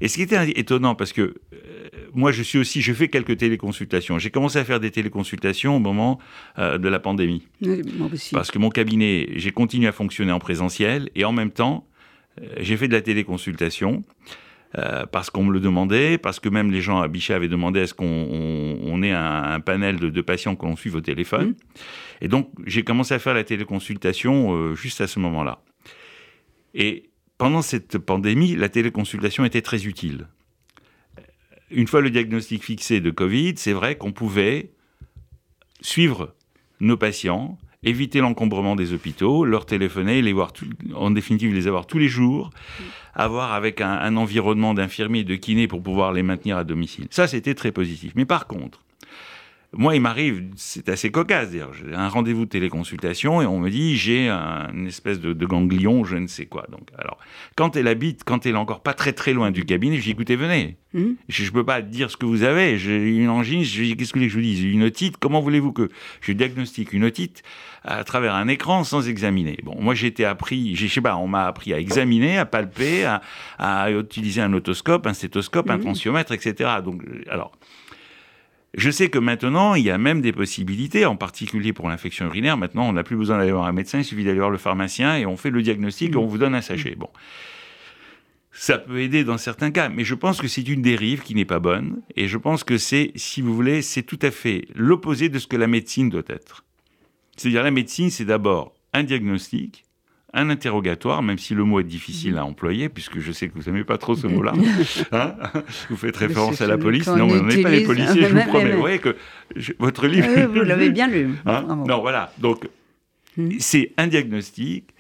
Et 0.01 0.09
ce 0.09 0.17
qui 0.17 0.23
était 0.23 0.51
étonnant, 0.51 0.95
parce 0.95 1.13
que 1.13 1.23
euh, 1.53 1.89
moi, 2.15 2.33
je 2.33 2.43
suis 2.43 2.59
aussi, 2.59 2.83
je 2.83 2.93
fais 2.93 3.09
quelques 3.09 3.37
téléconsultations. 3.39 4.19
J'ai 4.19 4.31
commencé 4.31 4.59
à 4.59 4.65
faire 4.65 4.81
des 4.81 4.91
téléconsultations 4.91 5.77
au 5.77 5.79
moment 5.79 6.19
euh, 6.59 6.79
de 6.79 6.89
la 6.89 7.01
pandémie. 7.01 7.47
Parce 8.33 8.51
que 8.51 8.59
mon 8.59 8.71
cabinet, 8.71 9.29
j'ai 9.37 9.51
continué 9.51 9.89
à 9.89 9.93
fonctionner 9.93 10.33
en 10.33 10.39
présentiel 10.39 11.11
et 11.15 11.25
en 11.25 11.33
même 11.33 11.51
temps, 11.51 11.87
euh, 12.41 12.47
j'ai 12.59 12.77
fait 12.77 12.89
de 12.89 12.93
la 12.93 13.03
téléconsultation. 13.03 14.03
Euh, 14.79 15.05
parce 15.05 15.31
qu'on 15.31 15.43
me 15.43 15.53
le 15.53 15.59
demandait, 15.59 16.17
parce 16.17 16.39
que 16.39 16.49
même 16.49 16.71
les 16.71 16.81
gens 16.81 17.01
à 17.01 17.09
Bichat 17.09 17.35
avaient 17.35 17.49
demandé 17.49 17.81
à 17.81 17.89
ce 17.89 17.95
qu'on 17.95 19.03
ait 19.03 19.11
un, 19.11 19.59
panel 19.59 19.99
de, 19.99 20.21
patients 20.21 20.55
qu'on 20.55 20.77
suive 20.77 20.95
au 20.95 21.01
téléphone. 21.01 21.49
Mmh. 21.49 21.55
Et 22.21 22.29
donc, 22.29 22.51
j'ai 22.67 22.85
commencé 22.85 23.13
à 23.13 23.19
faire 23.19 23.35
la 23.35 23.43
téléconsultation 23.43 24.77
juste 24.77 25.01
à 25.01 25.09
ce 25.09 25.19
moment-là. 25.19 25.61
Et 26.73 27.11
pendant 27.37 27.63
cette 27.63 27.99
pandémie, 27.99 28.55
la 28.55 28.69
téléconsultation 28.69 29.45
était 29.45 29.61
très 29.61 29.87
utile. 29.87 30.29
Une 31.71 31.87
fois 31.87 32.01
le 32.01 32.11
diagnostic 32.11 32.65
fixé 32.65 33.01
de 33.01 33.11
Covid, 33.11 33.55
c'est 33.57 33.73
vrai 33.73 33.97
qu'on 33.97 34.13
pouvait 34.13 34.71
suivre 35.81 36.35
nos 36.81 36.97
patients, 36.97 37.59
éviter 37.83 38.21
l'encombrement 38.21 38.77
des 38.77 38.93
hôpitaux, 38.93 39.45
leur 39.45 39.67
téléphoner, 39.67 40.21
les 40.23 40.33
voir, 40.33 40.53
en 40.95 41.11
définitive 41.11 41.55
les 41.55 41.67
avoir 41.67 41.87
tous 41.87 41.99
les 41.99 42.09
jours, 42.09 42.51
avoir 43.15 43.53
avec 43.53 43.81
un, 43.81 43.93
un 43.93 44.17
environnement 44.17 44.75
d'infirmiers 44.75 45.21
et 45.21 45.25
de 45.25 45.37
kinés 45.37 45.69
pour 45.69 45.83
pouvoir 45.83 46.13
les 46.13 46.23
maintenir 46.23 46.57
à 46.57 46.65
domicile. 46.65 47.07
Ça, 47.11 47.27
c'était 47.27 47.55
très 47.55 47.73
positif. 47.73 48.13
Mais 48.15 48.25
par 48.25 48.47
contre, 48.47 48.83
moi, 49.73 49.95
il 49.95 50.01
m'arrive, 50.01 50.51
c'est 50.57 50.89
assez 50.89 51.13
cocasse, 51.13 51.51
dire, 51.51 51.69
j'ai 51.73 51.95
un 51.95 52.09
rendez-vous 52.09 52.45
de 52.45 52.51
téléconsultation 52.51 53.41
et 53.41 53.47
on 53.47 53.61
me 53.61 53.71
dit 53.71 53.97
j'ai 53.97 54.29
un, 54.29 54.69
une 54.75 54.89
espèce 54.89 55.21
de, 55.21 55.33
de, 55.33 55.47
ganglion, 55.47 56.05
je 56.05 56.17
ne 56.17 56.27
sais 56.27 56.47
quoi. 56.47 56.67
Donc, 56.73 56.89
alors, 56.99 57.19
quand 57.55 57.77
elle 57.77 57.87
habite, 57.87 58.25
quand 58.25 58.47
elle 58.47 58.55
est 58.55 58.59
encore 58.59 58.81
pas 58.81 58.95
très 58.95 59.13
très 59.13 59.33
loin 59.33 59.53
du 59.53 59.65
cabinet, 59.65 59.99
je 59.99 60.03
dis 60.03 60.11
écoutez, 60.11 60.35
venez. 60.35 60.77
Mmh. 60.93 61.11
Je, 61.29 61.45
ne 61.45 61.51
peux 61.51 61.65
pas 61.65 61.83
dire 61.83 62.11
ce 62.11 62.17
que 62.17 62.27
vous 62.27 62.43
avez. 62.43 62.79
J'ai 62.79 63.17
une 63.17 63.29
angine. 63.29 63.63
Je 63.63 63.85
dis 63.85 63.97
qu'est-ce 63.97 64.13
que 64.13 64.27
je 64.27 64.35
vous 64.35 64.41
dise? 64.41 64.65
Une 64.65 64.83
otite? 64.83 65.19
Comment 65.19 65.41
voulez-vous 65.41 65.73
que 65.73 65.89
je 66.21 66.33
diagnostique 66.33 66.93
une 66.93 67.05
otite 67.05 67.45
à 67.85 68.03
travers 68.03 68.35
un 68.35 68.49
écran 68.49 68.83
sans 68.83 69.09
examiner? 69.09 69.61
Bon, 69.63 69.77
moi 69.81 69.95
j'ai 69.95 70.09
été 70.09 70.25
appris, 70.25 70.75
je 70.75 70.89
sais 70.89 71.01
pas, 71.01 71.17
on 71.17 71.29
m'a 71.29 71.47
appris 71.47 71.73
à 71.73 71.79
examiner, 71.79 72.39
à 72.39 72.45
palper, 72.45 73.05
à, 73.05 73.23
à, 73.59 73.89
utiliser 73.93 74.41
un 74.41 74.53
otoscope, 74.53 75.07
un 75.07 75.15
stéthoscope, 75.15 75.69
mmh. 75.69 75.71
un 75.71 75.79
tensiomètre, 75.79 76.33
etc. 76.33 76.71
Donc, 76.85 77.03
alors. 77.29 77.53
Je 78.75 78.91
sais 78.91 79.11
que 79.11 79.19
maintenant, 79.19 79.75
il 79.75 79.85
y 79.85 79.91
a 79.91 79.99
même 79.99 80.21
des 80.21 80.33
possibilités, 80.33 81.05
en 81.05 81.17
particulier 81.17 81.73
pour 81.73 81.89
l'infection 81.89 82.27
urinaire. 82.27 82.57
Maintenant, 82.57 82.89
on 82.89 82.93
n'a 82.93 83.03
plus 83.03 83.17
besoin 83.17 83.39
d'aller 83.39 83.51
voir 83.53 83.67
un 83.67 83.73
médecin, 83.73 83.99
il 83.99 84.05
suffit 84.05 84.25
d'aller 84.25 84.39
voir 84.39 84.51
le 84.51 84.59
pharmacien 84.59 85.17
et 85.17 85.27
on 85.27 85.37
fait 85.37 85.51
le 85.51 85.63
diagnostic 85.63 86.13
et 86.13 86.17
on 86.17 86.27
vous 86.27 86.39
donne 86.39 86.55
un 86.55 86.61
sachet. 86.61 86.95
Bon. 86.97 87.09
Ça 88.53 88.79
peut 88.79 89.01
aider 89.01 89.25
dans 89.25 89.39
certains 89.39 89.71
cas, 89.71 89.89
mais 89.89 90.05
je 90.05 90.15
pense 90.15 90.41
que 90.41 90.49
c'est 90.49 90.67
une 90.69 90.83
dérive 90.83 91.23
qui 91.23 91.35
n'est 91.35 91.45
pas 91.45 91.59
bonne. 91.61 92.03
Et 92.17 92.29
je 92.29 92.37
pense 92.37 92.63
que 92.63 92.79
c'est, 92.79 93.13
si 93.17 93.43
vous 93.43 93.55
voulez, 93.55 93.83
c'est 93.83 94.03
tout 94.03 94.19
à 94.23 94.31
fait 94.31 94.67
l'opposé 94.75 95.29
de 95.29 95.39
ce 95.39 95.47
que 95.47 95.57
la 95.57 95.67
médecine 95.67 96.09
doit 96.09 96.23
être. 96.29 96.65
C'est-à-dire, 97.37 97.63
la 97.63 97.71
médecine, 97.71 98.11
c'est 98.11 98.25
d'abord 98.25 98.75
un 98.93 99.03
diagnostic, 99.03 99.85
un 100.33 100.51
interrogatoire, 100.51 101.23
même 101.23 101.39
si 101.39 101.55
le 101.55 101.65
mot 101.65 101.81
est 101.81 101.85
difficile 101.85 102.39
à 102.39 102.45
employer, 102.45 102.89
puisque 102.89 103.19
je 103.19 103.33
sais 103.33 103.49
que 103.49 103.59
vous 103.59 103.71
n'aimez 103.71 103.85
pas 103.85 103.99
trop 103.99 104.15
ce 104.15 104.27
mot-là. 104.27 104.53
Hein 105.13 105.35
vous 105.89 105.97
faites 105.97 106.17
référence 106.17 106.61
à 106.61 106.67
la 106.67 106.79
police. 106.79 107.07
Non, 107.09 107.29
on 107.29 107.43
n'est 107.43 107.63
pas 107.63 107.71
les 107.71 107.85
policiers, 107.85 108.23
je 108.23 108.35
vous 108.35 108.45
promets. 108.49 108.73
Vous 108.73 108.81
voyez 108.81 108.99
que 108.99 109.17
je, 109.57 109.73
votre 109.79 110.07
livre... 110.07 110.29
Euh, 110.29 110.47
vous 110.47 110.61
l'avez 110.61 110.91
bien 110.91 111.09
lu. 111.09 111.35
Hein? 111.47 111.85
Non, 111.87 112.01
voilà. 112.01 112.33
Donc, 112.39 112.69
hmm. 113.37 113.51
c'est 113.59 113.93
un 113.97 114.07
diagnostic. 114.07 114.91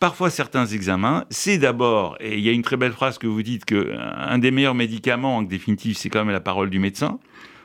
Parfois, 0.00 0.28
certains 0.30 0.66
examens, 0.66 1.24
c'est 1.30 1.58
d'abord, 1.58 2.16
et 2.20 2.36
il 2.36 2.44
y 2.44 2.48
a 2.48 2.52
une 2.52 2.62
très 2.62 2.76
belle 2.76 2.92
phrase 2.92 3.18
que 3.18 3.26
vous 3.26 3.42
dites, 3.42 3.64
qu'un 3.64 4.38
des 4.38 4.50
meilleurs 4.50 4.74
médicaments, 4.74 5.38
en 5.38 5.42
définitive, 5.42 5.96
c'est 5.96 6.10
quand 6.10 6.24
même 6.24 6.34
la 6.34 6.40
parole 6.40 6.68
du 6.68 6.78
médecin. 6.78 7.20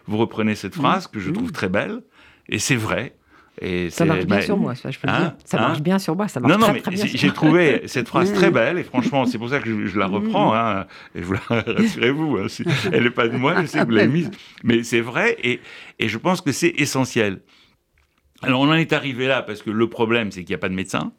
Vous 0.06 0.18
reprenez 0.18 0.56
cette 0.56 0.76
hmm. 0.78 0.82
phrase 0.82 1.08
que 1.08 1.20
je 1.20 1.32
trouve 1.32 1.50
hmm. 1.50 1.54
très 1.54 1.70
belle, 1.70 2.02
et 2.48 2.60
c'est 2.60 2.76
vrai. 2.76 3.16
Et 3.62 3.90
ça 3.90 4.06
marche 4.06 4.26
bien 4.26 4.38
bah, 4.38 4.42
sur 4.42 4.58
moi, 4.58 4.76
ça, 4.76 4.90
je 4.90 5.00
peux 5.00 5.10
hein, 5.10 5.20
dire. 5.20 5.34
Ça 5.44 5.58
hein 5.58 5.68
marche 5.68 5.82
bien 5.82 6.00
sur 6.00 6.16
moi, 6.16 6.28
ça 6.30 6.40
marche 6.40 6.54
non, 6.54 6.60
non, 6.60 6.68
très, 6.68 6.82
très 6.82 6.92
bien. 6.92 7.06
J'ai 7.06 7.32
trouvé 7.32 7.82
cette 7.88 8.08
phrase 8.14 8.32
très 8.32 8.52
belle, 8.52 8.78
et 8.78 8.84
franchement, 8.84 9.26
c'est 9.26 9.38
pour 9.38 9.50
ça 9.50 9.60
que 9.60 9.86
je, 9.86 10.00
la 10.00 10.08
reprends, 10.08 10.56
hein, 10.56 10.86
et 11.14 11.22
vous 11.22 11.36
rassurez-vous, 11.50 12.38
hein, 12.38 12.48
elle 12.94 13.04
n'est 13.04 13.10
pas 13.10 13.28
de 13.28 13.38
moi, 13.38 13.62
je 13.62 13.66
sais 13.66 13.80
que 13.80 13.86
vous 13.86 13.92
l'avez 13.92 14.08
mise, 14.08 14.32
mais 14.64 14.84
c'est 14.84 15.02
vrai, 15.02 15.36
et, 15.44 15.60
et 16.00 16.08
je 16.08 16.18
pense 16.18 16.40
que 16.40 16.54
c'est 16.54 16.74
essentiel. 16.78 17.42
Alors, 18.42 18.62
on 18.62 18.70
en 18.70 18.74
est 18.74 18.94
arrivé 18.94 19.28
là, 19.28 19.42
parce 19.42 19.62
que 19.62 19.70
le 19.70 19.90
problème, 19.90 20.32
c'est 20.32 20.44
qu'il 20.44 20.54
n'y 20.54 20.56
a 20.56 20.60
pas 20.60 20.70
de 20.70 20.76
médecin. 20.76 21.12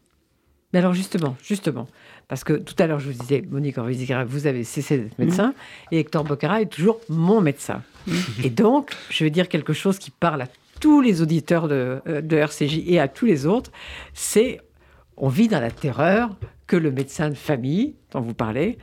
Mais 0.72 0.78
alors, 0.78 0.94
justement, 0.94 1.36
justement, 1.42 1.88
parce 2.28 2.44
que 2.44 2.54
tout 2.54 2.74
à 2.78 2.86
l'heure, 2.86 3.00
je 3.00 3.10
vous 3.10 3.18
disais, 3.18 3.42
Monique 3.50 3.76
vous 3.78 4.46
avez 4.46 4.64
cessé 4.64 4.96
d'être 4.96 5.18
médecin, 5.18 5.48
mmh. 5.48 5.94
et 5.94 5.98
Hector 5.98 6.24
Bocara 6.24 6.62
est 6.62 6.72
toujours 6.72 7.00
mon 7.08 7.40
médecin. 7.40 7.82
Mmh. 8.06 8.12
Et 8.44 8.50
donc, 8.50 8.92
je 9.10 9.24
vais 9.24 9.30
dire 9.30 9.48
quelque 9.48 9.72
chose 9.72 9.98
qui 9.98 10.10
parle 10.10 10.42
à 10.42 10.46
tous 10.80 11.00
les 11.00 11.22
auditeurs 11.22 11.68
de, 11.68 12.00
euh, 12.08 12.22
RCJ 12.30 12.82
et 12.86 12.98
à 12.98 13.08
tous 13.08 13.26
les 13.26 13.46
autres, 13.46 13.70
c'est 14.14 14.60
on 15.16 15.28
vit 15.28 15.48
dans 15.48 15.60
la 15.60 15.70
terreur 15.70 16.30
que 16.66 16.76
le 16.76 16.90
médecin 16.90 17.28
de 17.28 17.34
famille 17.34 17.94
dont 18.12 18.20
vous 18.20 18.32
parlez 18.34 18.78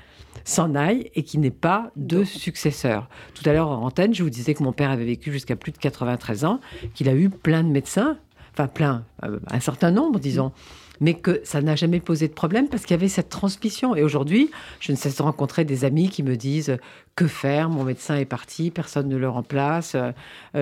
s'en 0.46 0.76
aille 0.76 1.10
et 1.16 1.24
qu'il 1.24 1.40
n'ait 1.40 1.50
pas 1.50 1.92
de 1.96 2.24
successeur. 2.24 3.10
Tout 3.34 3.50
à 3.50 3.54
l'heure 3.54 3.70
en 3.70 3.84
antenne, 3.84 4.14
je 4.14 4.24
vous 4.24 4.30
disais 4.30 4.54
que 4.54 4.62
mon 4.62 4.72
père 4.72 4.92
avait 4.92 5.06
vécu 5.06 5.32
jusqu'à 5.32 5.56
plus 5.56 5.72
de 5.72 5.78
93 5.78 6.46
ans, 6.46 6.60
qu'il 6.94 7.10
a 7.10 7.16
eu 7.16 7.30
plein 7.30 7.64
de 7.64 7.70
médecins, 7.70 8.18
enfin 8.54 8.68
plein, 8.68 9.04
euh, 9.24 9.40
un 9.50 9.60
certain 9.60 9.90
nombre, 9.90 10.20
disons 10.20 10.52
mais 11.00 11.14
que 11.16 11.42
ça 11.44 11.62
n'a 11.62 11.76
jamais 11.76 12.00
posé 12.00 12.28
de 12.28 12.34
problème 12.34 12.68
parce 12.68 12.84
qu'il 12.84 12.92
y 12.96 13.00
avait 13.00 13.08
cette 13.08 13.30
transmission. 13.30 13.96
Et 13.96 14.04
aujourd'hui, 14.04 14.50
je 14.80 14.92
ne 14.92 14.98
cesse 14.98 15.18
de 15.18 15.24
rencontrer 15.24 15.66
des 15.66 15.86
amis 15.86 16.10
qui 16.10 16.24
me 16.24 16.36
disent 16.36 16.78
que 17.16 17.28
faire, 17.28 17.70
mon 17.70 17.84
médecin 17.84 18.16
est 18.16 18.26
parti, 18.26 18.72
personne 18.72 19.10
ne 19.10 19.18
le 19.18 19.30
remplace, 19.30 19.96
euh, 19.96 20.12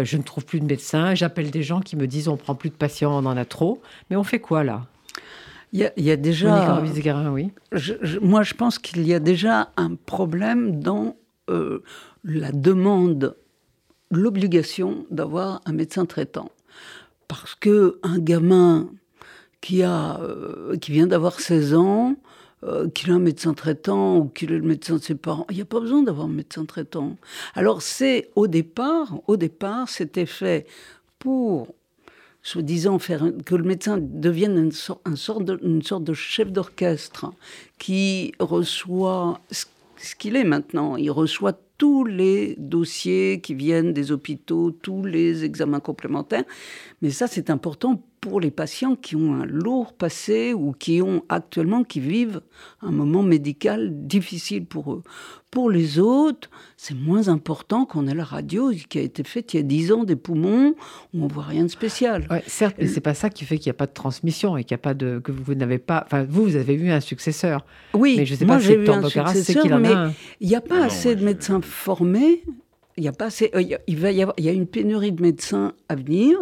je 0.03 0.17
ne 0.17 0.23
trouve 0.23 0.45
plus 0.45 0.59
de 0.59 0.65
médecin. 0.65 1.15
J'appelle 1.15 1.51
des 1.51 1.63
gens 1.63 1.81
qui 1.81 1.95
me 1.95 2.07
disent 2.07 2.27
on 2.27 2.37
prend 2.37 2.55
plus 2.55 2.69
de 2.69 2.75
patients, 2.75 3.11
on 3.11 3.25
en 3.25 3.37
a 3.37 3.45
trop. 3.45 3.81
Mais 4.09 4.15
on 4.15 4.23
fait 4.23 4.39
quoi 4.39 4.63
là? 4.63 4.85
Il 5.73 5.91
y, 5.97 6.11
a, 6.11 6.15
déjà. 6.15 6.81
oui. 7.31 7.51
moi, 8.21 8.43
je 8.43 8.53
pense 8.53 8.79
qu'il 8.79 9.05
y 9.05 9.13
a 9.13 9.19
déjà 9.19 9.71
un 9.75 9.95
problème 9.95 10.79
dans 10.79 11.17
euh, 11.49 11.83
la 12.23 12.53
demande, 12.53 13.35
l'obligation 14.09 15.05
d'avoir 15.11 15.61
un 15.65 15.73
médecin 15.73 16.05
traitant. 16.05 16.49
Parce 17.27 17.55
que 17.55 17.99
un 18.03 18.19
gamin 18.19 18.89
qui, 19.65 19.81
a, 19.81 20.19
euh, 20.21 20.77
qui 20.77 20.91
vient 20.91 21.07
d'avoir 21.07 21.39
16 21.39 21.73
ans, 21.73 22.15
euh, 22.63 22.87
qu'il 22.87 23.09
a 23.09 23.15
un 23.15 23.19
médecin 23.19 23.55
traitant 23.55 24.17
ou 24.17 24.25
qu'il 24.25 24.51
est 24.51 24.59
le 24.59 24.67
médecin 24.67 24.97
de 24.97 25.01
ses 25.01 25.15
parents. 25.15 25.47
Il 25.49 25.55
n'y 25.55 25.63
a 25.63 25.65
pas 25.65 25.79
besoin 25.79 26.03
d'avoir 26.03 26.27
un 26.27 26.31
médecin 26.31 26.65
traitant. 26.65 27.17
Alors 27.55 27.81
c'est 27.81 28.29
au 28.35 28.45
départ, 28.45 29.15
au 29.25 29.37
départ, 29.37 29.89
c'était 29.89 30.27
fait 30.27 30.67
pour 31.17 31.73
soi-disant 32.43 32.99
faire 32.99 33.23
que 33.43 33.55
le 33.55 33.63
médecin 33.63 33.97
devienne 33.99 34.55
une, 34.55 34.71
sorte, 34.71 35.43
de, 35.43 35.59
une 35.63 35.81
sorte 35.81 36.03
de 36.03 36.13
chef 36.13 36.51
d'orchestre 36.51 37.33
qui 37.79 38.33
reçoit 38.37 39.39
ce 39.49 40.15
qu'il 40.15 40.35
est 40.35 40.43
maintenant. 40.43 40.95
Il 40.95 41.09
reçoit 41.09 41.59
tous 41.79 42.05
les 42.05 42.55
dossiers 42.59 43.41
qui 43.41 43.55
viennent 43.55 43.93
des 43.93 44.11
hôpitaux, 44.11 44.69
tous 44.69 45.03
les 45.03 45.43
examens 45.43 45.79
complémentaires. 45.79 46.45
Mais 47.01 47.09
ça, 47.09 47.25
c'est 47.25 47.49
important 47.49 48.03
pour 48.25 48.41
les 48.41 48.49
patients 48.49 48.95
qui 48.95 49.15
ont 49.15 49.35
un 49.35 49.45
lourd 49.45 49.93
passé 49.93 50.55
ou 50.55 50.71
qui 50.71 50.99
ont 51.03 51.23
actuellement, 51.29 51.83
qui 51.83 51.99
vivent 51.99 52.41
un 52.81 52.89
moment 52.89 53.21
médical 53.21 53.91
difficile 54.07 54.65
pour 54.65 54.93
eux. 54.93 55.03
Pour 55.51 55.69
les 55.69 55.99
autres, 55.99 56.49
c'est 56.75 56.95
moins 56.95 57.27
important 57.27 57.85
qu'on 57.85 58.07
ait 58.07 58.15
la 58.15 58.23
radio 58.23 58.71
qui 58.89 58.97
a 58.97 59.01
été 59.01 59.23
faite 59.23 59.53
il 59.53 59.57
y 59.57 59.59
a 59.59 59.63
10 59.63 59.91
ans 59.91 60.03
des 60.05 60.15
poumons 60.15 60.73
où 61.13 61.23
on 61.23 61.27
voit 61.27 61.43
rien 61.43 61.65
de 61.65 61.69
spécial. 61.69 62.25
Ouais, 62.31 62.43
certes, 62.47 62.77
mais 62.79 62.87
c'est 62.87 62.99
pas 62.99 63.13
ça 63.13 63.29
qui 63.29 63.45
fait 63.45 63.59
qu'il 63.59 63.69
n'y 63.69 63.75
a 63.75 63.77
pas 63.77 63.85
de 63.85 63.93
transmission 63.93 64.57
et 64.57 64.63
qu'il 64.63 64.71
y 64.71 64.73
a 64.73 64.79
pas 64.79 64.95
de 64.95 65.19
que 65.19 65.31
vous 65.31 65.53
n'avez 65.53 65.77
pas. 65.77 66.01
Enfin, 66.03 66.25
vous, 66.27 66.45
vous 66.45 66.55
avez 66.55 66.73
eu 66.73 66.89
un 66.89 67.01
successeur. 67.01 67.63
Oui, 67.93 68.15
mais 68.17 68.25
je 68.25 68.33
sais 68.33 68.45
moi 68.45 68.55
pas 68.55 68.61
j'ai 68.61 68.73
eu 68.73 68.89
un 68.89 69.07
successeur, 69.07 69.79
mais 69.79 69.93
il 70.41 70.49
n'y 70.49 70.55
a 70.55 70.61
pas 70.61 70.83
assez 70.83 71.15
de 71.15 71.23
médecins 71.23 71.61
formés 71.61 72.41
il 72.97 73.03
y 73.03 73.07
a 73.07 73.11
pas 73.11 73.25
assez, 73.25 73.51
il 73.87 73.97
va 73.97 74.11
y 74.11 74.21
avoir, 74.21 74.35
il 74.37 74.45
y 74.45 74.49
a 74.49 74.53
une 74.53 74.67
pénurie 74.67 75.11
de 75.11 75.21
médecins 75.21 75.73
à 75.89 75.95
venir, 75.95 76.37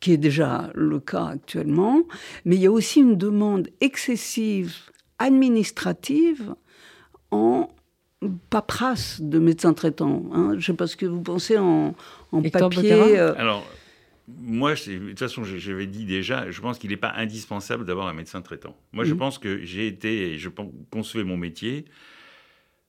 qui 0.00 0.12
est 0.12 0.18
déjà 0.18 0.70
le 0.74 1.00
cas 1.00 1.26
actuellement, 1.26 2.04
mais 2.44 2.56
il 2.56 2.62
y 2.62 2.66
a 2.66 2.70
aussi 2.70 3.00
une 3.00 3.16
demande 3.16 3.68
excessive 3.80 4.74
administrative 5.18 6.54
en 7.30 7.70
paperasse 8.50 9.20
de 9.20 9.38
médecins 9.38 9.74
traitants. 9.74 10.24
Hein. 10.32 10.50
Je 10.52 10.56
ne 10.56 10.60
sais 10.60 10.74
pas 10.74 10.86
ce 10.86 10.96
que 10.96 11.06
vous 11.06 11.22
pensez 11.22 11.58
en, 11.58 11.94
en 12.32 12.42
papier. 12.42 12.92
Euh. 13.18 13.34
Alors, 13.36 13.66
moi, 14.28 14.74
de 14.74 15.08
toute 15.08 15.18
façon, 15.18 15.42
j'avais 15.44 15.86
dit 15.86 16.04
déjà, 16.04 16.50
je 16.50 16.60
pense 16.60 16.78
qu'il 16.78 16.90
n'est 16.90 16.96
pas 16.96 17.12
indispensable 17.16 17.84
d'avoir 17.84 18.06
un 18.06 18.12
médecin 18.12 18.42
traitant. 18.42 18.76
Moi, 18.92 19.04
je 19.04 19.14
mmh. 19.14 19.18
pense 19.18 19.38
que 19.38 19.64
j'ai 19.64 19.86
été, 19.86 20.38
je 20.38 20.48
concevais 20.90 21.24
mon 21.24 21.36
métier 21.36 21.84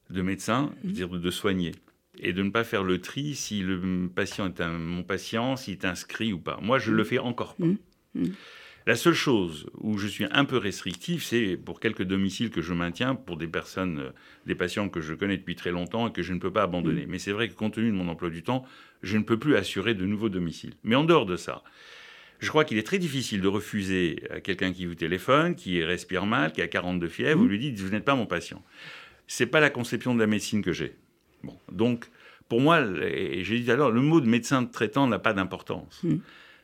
de 0.10 0.22
médecin, 0.22 0.72
mmh. 0.84 0.92
dire 0.92 1.10
de 1.10 1.32
soigner 1.32 1.74
et 2.20 2.34
de 2.34 2.44
ne 2.44 2.50
pas 2.50 2.64
faire 2.64 2.84
le 2.84 3.00
tri 3.00 3.36
si 3.36 3.62
le 3.62 4.10
patient 4.14 4.48
est 4.48 4.62
un, 4.62 4.78
mon 4.78 5.04
patient, 5.04 5.56
s'il 5.56 5.74
est 5.74 5.86
inscrit 5.86 6.34
ou 6.34 6.40
pas. 6.40 6.60
Moi, 6.62 6.80
je 6.80 6.92
le 6.92 7.04
fais 7.04 7.20
encore 7.20 7.56
pas. 7.56 7.66
Mmh. 7.66 7.78
Mmh. 8.16 8.26
La 8.86 8.96
seule 8.96 9.14
chose 9.14 9.70
où 9.80 9.98
je 9.98 10.08
suis 10.08 10.26
un 10.32 10.46
peu 10.46 10.58
restrictif, 10.58 11.26
c'est 11.26 11.58
pour 11.58 11.82
quelques 11.82 12.04
domiciles 12.04 12.50
que 12.50 12.62
je 12.62 12.74
maintiens 12.74 13.16
pour 13.16 13.36
des 13.36 13.48
personnes, 13.48 14.00
euh, 14.00 14.10
des 14.46 14.56
patients 14.56 14.88
que 14.88 15.02
je 15.02 15.14
connais 15.14 15.36
depuis 15.36 15.56
très 15.56 15.72
longtemps 15.72 16.08
et 16.08 16.14
que 16.14 16.22
je 16.22 16.34
ne 16.34 16.40
peux 16.40 16.52
pas 16.52 16.64
abandonner. 16.64 17.06
Mmh. 17.06 17.10
Mais 17.10 17.20
c'est 17.20 17.34
vrai 17.34 17.50
que 17.50 17.54
compte 17.54 17.74
tenu 17.74 17.88
de 17.88 17.96
mon 17.96 18.08
emploi 18.08 18.30
du 18.30 18.44
temps, 18.44 18.66
je 19.04 19.18
ne 19.18 19.24
peux 19.24 19.38
plus 19.38 19.56
assurer 19.58 19.94
de 19.94 20.06
nouveaux 20.06 20.30
domiciles. 20.30 20.74
Mais 20.84 20.96
en 20.96 21.04
dehors 21.04 21.26
de 21.26 21.36
ça, 21.36 21.64
je 22.40 22.50
crois 22.50 22.66
qu'il 22.66 22.78
est 22.78 22.84
très 22.84 23.00
difficile 23.00 23.42
de 23.42 23.48
refuser 23.48 24.24
à 24.30 24.40
quelqu'un 24.40 24.72
qui 24.72 24.86
vous 24.86 24.96
téléphone, 24.96 25.56
qui 25.56 25.84
respire 25.84 26.26
mal, 26.26 26.52
qui 26.52 26.62
a 26.62 26.68
42 26.68 27.08
fièvres, 27.08 27.40
vous 27.40 27.48
lui 27.48 27.60
dites 27.60 27.80
vous 27.80 27.90
n'êtes 27.90 28.06
pas 28.06 28.16
mon 28.16 28.26
patient. 28.26 28.64
C'est 29.28 29.48
pas 29.48 29.60
la 29.60 29.70
conception 29.70 30.14
de 30.16 30.20
la 30.20 30.28
médecine 30.28 30.62
que 30.62 30.72
j'ai. 30.72 30.96
Donc, 31.72 32.06
pour 32.50 32.62
moi, 32.62 32.82
et 32.82 33.44
j'ai 33.44 33.60
dit 33.60 33.72
alors, 33.72 33.92
le 33.92 34.02
mot 34.02 34.22
de 34.22 34.28
médecin 34.28 34.66
traitant 34.66 35.08
n'a 35.08 35.20
pas 35.20 35.34
d'importance. 35.34 36.02
Hmm. 36.04 36.18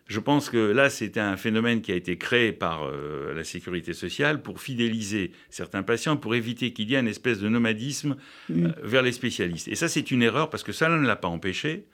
Je 0.08 0.20
pense 0.20 0.50
que 0.50 0.58
là, 0.58 0.90
c'était 0.90 1.22
un 1.22 1.38
phénomène 1.38 1.82
qui 1.82 1.92
a 1.92 1.96
été 1.96 2.18
créé 2.18 2.52
par 2.52 2.84
euh, 2.84 3.34
la 3.34 3.46
sécurité 3.46 3.94
sociale 3.94 4.42
pour 4.42 4.60
fidéliser 4.60 5.32
certains 5.50 5.82
patients, 5.82 6.18
pour 6.18 6.36
éviter 6.36 6.74
qu'il 6.74 6.90
y 6.92 6.96
ait 6.96 7.00
une 7.00 7.08
espèce 7.08 7.40
de 7.40 7.48
nomadisme 7.48 8.18
Mm. 8.50 8.66
euh, 8.66 8.70
vers 8.84 9.02
les 9.02 9.14
spécialistes. 9.14 9.70
Et 9.70 9.76
ça, 9.76 9.88
c'est 9.88 10.12
une 10.12 10.22
erreur 10.22 10.50
parce 10.50 10.64
que 10.64 10.74
ça 10.74 10.90
ne 10.90 11.08
l'a 11.08 11.16
pas 11.16 11.30
empêché. 11.30 11.86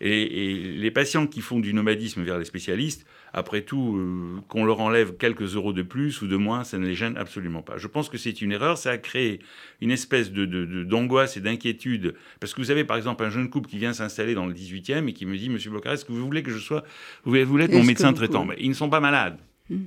Et, 0.00 0.52
et 0.52 0.54
les 0.54 0.90
patients 0.90 1.26
qui 1.26 1.42
font 1.42 1.60
du 1.60 1.74
nomadisme 1.74 2.22
vers 2.22 2.38
les 2.38 2.46
spécialistes, 2.46 3.06
après 3.34 3.62
tout, 3.62 3.96
euh, 3.96 4.40
qu'on 4.48 4.64
leur 4.64 4.80
enlève 4.80 5.16
quelques 5.16 5.54
euros 5.56 5.72
de 5.72 5.82
plus 5.82 6.20
ou 6.20 6.26
de 6.26 6.36
moins, 6.36 6.64
ça 6.64 6.78
ne 6.78 6.86
les 6.86 6.94
gêne 6.94 7.16
absolument 7.16 7.62
pas. 7.62 7.78
Je 7.78 7.86
pense 7.86 8.08
que 8.08 8.18
c'est 8.18 8.42
une 8.42 8.52
erreur. 8.52 8.76
Ça 8.76 8.90
a 8.90 8.98
créé 8.98 9.40
une 9.80 9.90
espèce 9.90 10.30
de, 10.32 10.44
d'angoisse 10.84 11.36
et 11.36 11.40
d'inquiétude. 11.40 12.14
Parce 12.40 12.52
que 12.52 12.60
vous 12.60 12.70
avez, 12.70 12.84
par 12.84 12.96
exemple, 12.96 13.24
un 13.24 13.30
jeune 13.30 13.48
couple 13.48 13.70
qui 13.70 13.78
vient 13.78 13.92
s'installer 13.94 14.34
dans 14.34 14.46
le 14.46 14.52
18e 14.52 15.08
et 15.08 15.12
qui 15.12 15.24
me 15.24 15.36
dit, 15.36 15.48
Monsieur 15.48 15.70
Bocard, 15.70 15.94
est-ce 15.94 16.04
que 16.04 16.12
vous 16.12 16.24
voulez 16.24 16.42
que 16.42 16.50
je 16.50 16.58
sois, 16.58 16.84
vous 17.24 17.32
voulez, 17.44 17.64
être 17.64 17.72
mon 17.72 17.84
médecin 17.84 18.12
traitant? 18.12 18.44
Mais 18.44 18.56
ils 18.58 18.68
ne 18.68 18.74
sont 18.74 18.90
pas 18.90 19.00
malades. 19.00 19.38
Hmm. 19.70 19.84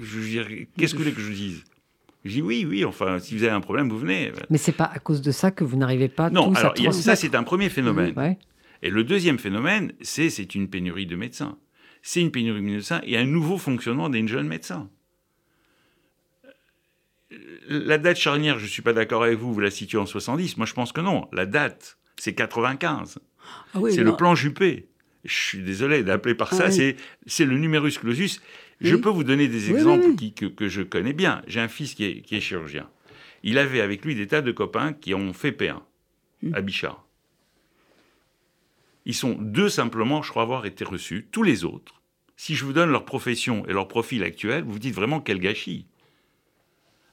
Je 0.00 0.64
qu'est-ce 0.76 0.92
que 0.92 0.98
vous 0.98 1.04
voulez 1.04 1.14
que 1.14 1.22
je 1.22 1.32
dise? 1.32 1.64
Je 2.24 2.32
dis 2.32 2.42
oui, 2.42 2.66
oui, 2.68 2.84
enfin, 2.84 3.18
si 3.18 3.36
vous 3.36 3.44
avez 3.44 3.52
un 3.52 3.60
problème, 3.60 3.88
vous 3.88 3.98
venez. 3.98 4.32
Mais 4.50 4.58
c'est 4.58 4.72
pas 4.72 4.90
à 4.92 4.98
cause 4.98 5.22
de 5.22 5.30
ça 5.30 5.50
que 5.50 5.64
vous 5.64 5.76
n'arrivez 5.76 6.08
pas 6.08 6.28
Non, 6.28 6.52
tous 6.52 6.58
alors 6.58 6.74
à 6.76 6.88
a- 6.88 6.92
ça, 6.92 7.16
c'est 7.16 7.34
un 7.34 7.42
premier 7.42 7.70
phénomène. 7.70 8.12
Ouais. 8.16 8.36
Et 8.82 8.90
le 8.90 9.04
deuxième 9.04 9.38
phénomène, 9.38 9.92
c'est 10.02 10.28
c'est 10.28 10.54
une 10.54 10.68
pénurie 10.68 11.06
de 11.06 11.16
médecins. 11.16 11.56
C'est 12.02 12.20
une 12.20 12.30
pénurie 12.30 12.60
de 12.60 12.66
médecins 12.66 13.00
et 13.04 13.16
un 13.16 13.24
nouveau 13.24 13.58
fonctionnement 13.58 14.08
des 14.08 14.26
jeunes 14.26 14.48
médecins. 14.48 14.88
La 17.68 17.98
date 17.98 18.16
charnière, 18.18 18.58
je 18.58 18.64
ne 18.64 18.68
suis 18.68 18.82
pas 18.82 18.92
d'accord 18.92 19.22
avec 19.22 19.38
vous, 19.38 19.52
vous 19.54 19.60
la 19.60 19.70
situez 19.70 19.98
en 19.98 20.06
70. 20.06 20.56
Moi, 20.56 20.66
je 20.66 20.74
pense 20.74 20.92
que 20.92 21.00
non. 21.00 21.28
La 21.32 21.46
date, 21.46 21.98
c'est 22.16 22.34
95. 22.34 23.18
Ah 23.74 23.78
oui, 23.80 23.92
c'est 23.92 24.02
le 24.02 24.16
plan 24.16 24.34
Juppé. 24.34 24.88
Je 25.24 25.34
suis 25.34 25.58
désolé 25.62 26.02
d'appeler 26.02 26.34
par 26.34 26.52
ça. 26.52 26.64
Ah 26.66 26.70
oui. 26.76 26.96
C'est 27.26 27.44
le 27.44 27.56
numerus 27.58 27.98
clausus. 27.98 28.40
Je 28.80 28.96
peux 28.96 29.10
vous 29.10 29.22
donner 29.24 29.46
des 29.48 29.70
exemples 29.70 30.14
qui- 30.16 30.32
que, 30.32 30.46
que 30.46 30.68
je 30.68 30.82
connais 30.82 31.12
bien. 31.12 31.42
J'ai 31.46 31.60
un 31.60 31.68
fils 31.68 31.94
qui 31.94 32.04
est, 32.04 32.22
qui 32.22 32.34
est 32.36 32.40
chirurgien. 32.40 32.88
Il 33.42 33.58
avait 33.58 33.80
avec 33.82 34.04
lui 34.04 34.14
des 34.14 34.26
tas 34.26 34.40
de 34.42 34.50
copains 34.52 34.92
qui 34.94 35.14
ont 35.14 35.32
fait 35.32 35.52
P1 35.52 35.80
Hmm. 36.42 36.54
à 36.54 36.62
Bichard. 36.62 37.04
Ils 39.06 39.14
sont 39.14 39.32
deux 39.38 39.68
simplement, 39.68 40.22
je 40.22 40.30
crois 40.30 40.42
avoir 40.42 40.66
été 40.66 40.84
reçus. 40.84 41.28
Tous 41.32 41.42
les 41.42 41.64
autres, 41.64 42.00
si 42.36 42.54
je 42.54 42.64
vous 42.64 42.72
donne 42.72 42.90
leur 42.90 43.04
profession 43.04 43.66
et 43.66 43.72
leur 43.72 43.88
profil 43.88 44.22
actuel, 44.22 44.64
vous 44.64 44.72
vous 44.72 44.78
dites 44.78 44.94
vraiment 44.94 45.20
quel 45.20 45.38
gâchis. 45.38 45.86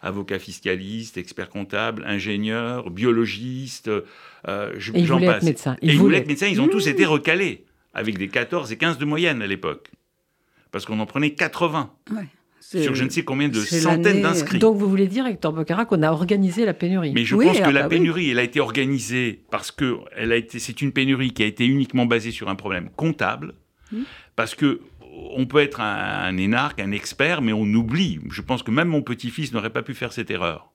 Avocat 0.01 0.37
fiscaliste, 0.39 1.17
expert 1.17 1.49
comptable, 1.49 2.03
ingénieur, 2.05 2.91
biologiste, 2.91 3.89
euh, 4.47 4.73
ils 4.75 5.05
j'en 5.05 5.15
voulaient 5.15 5.25
être 5.27 5.33
passe. 5.33 5.43
médecins. 5.43 5.75
Et 5.81 5.87
ils 5.87 5.97
voulaient 5.97 6.19
être 6.19 6.27
médecins, 6.27 6.47
ils 6.47 6.61
ont 6.61 6.67
tous 6.67 6.87
été 6.87 7.05
recalés, 7.05 7.65
avec 7.93 8.17
des 8.17 8.27
14 8.27 8.71
et 8.71 8.77
15 8.77 8.99
de 8.99 9.05
moyenne 9.05 9.41
à 9.41 9.47
l'époque. 9.47 9.89
Parce 10.71 10.85
qu'on 10.85 10.99
en 10.99 11.05
prenait 11.07 11.31
80 11.31 11.91
Ouais. 12.11 12.27
Sur 12.69 12.95
je 12.95 13.03
ne 13.05 13.09
sais 13.09 13.23
combien 13.23 13.47
de 13.47 13.59
centaines 13.59 14.21
d'inscrits. 14.21 14.59
Donc 14.59 14.75
vous 14.77 14.89
voulez 14.89 15.07
dire, 15.07 15.25
Hector 15.25 15.53
Bocara, 15.53 15.85
qu'on 15.85 16.03
a 16.03 16.11
organisé 16.11 16.65
la 16.65 16.73
pénurie 16.73 17.13
Mais 17.13 17.23
je 17.23 17.35
Oui, 17.35 17.45
pense 17.45 17.57
que 17.59 17.63
ah 17.63 17.71
la 17.71 17.81
bah 17.83 17.87
oui. 17.89 17.95
pénurie, 17.97 18.29
elle 18.31 18.39
a 18.39 18.43
été 18.43 18.59
organisée 18.59 19.43
parce 19.51 19.71
que 19.71 19.95
elle 20.17 20.31
a 20.31 20.35
été, 20.35 20.59
c'est 20.59 20.81
une 20.81 20.91
pénurie 20.91 21.31
qui 21.31 21.43
a 21.43 21.45
été 21.45 21.65
uniquement 21.65 22.05
basée 22.05 22.31
sur 22.31 22.49
un 22.49 22.55
problème 22.55 22.89
comptable, 22.95 23.53
Hmm. 23.91 24.01
parce 24.35 24.53
que 24.53 24.81
on 25.35 25.45
peut 25.45 25.59
être 25.59 25.79
un, 25.79 26.25
un 26.25 26.35
énarque, 26.37 26.81
un 26.81 26.91
expert, 26.91 27.41
mais 27.41 27.53
on 27.53 27.63
oublie. 27.63 28.19
Je 28.29 28.41
pense 28.41 28.63
que 28.63 28.71
même 28.71 28.89
mon 28.89 29.01
petit-fils 29.01 29.53
n'aurait 29.53 29.69
pas 29.69 29.81
pu 29.81 29.93
faire 29.93 30.11
cette 30.11 30.29
erreur. 30.29 30.71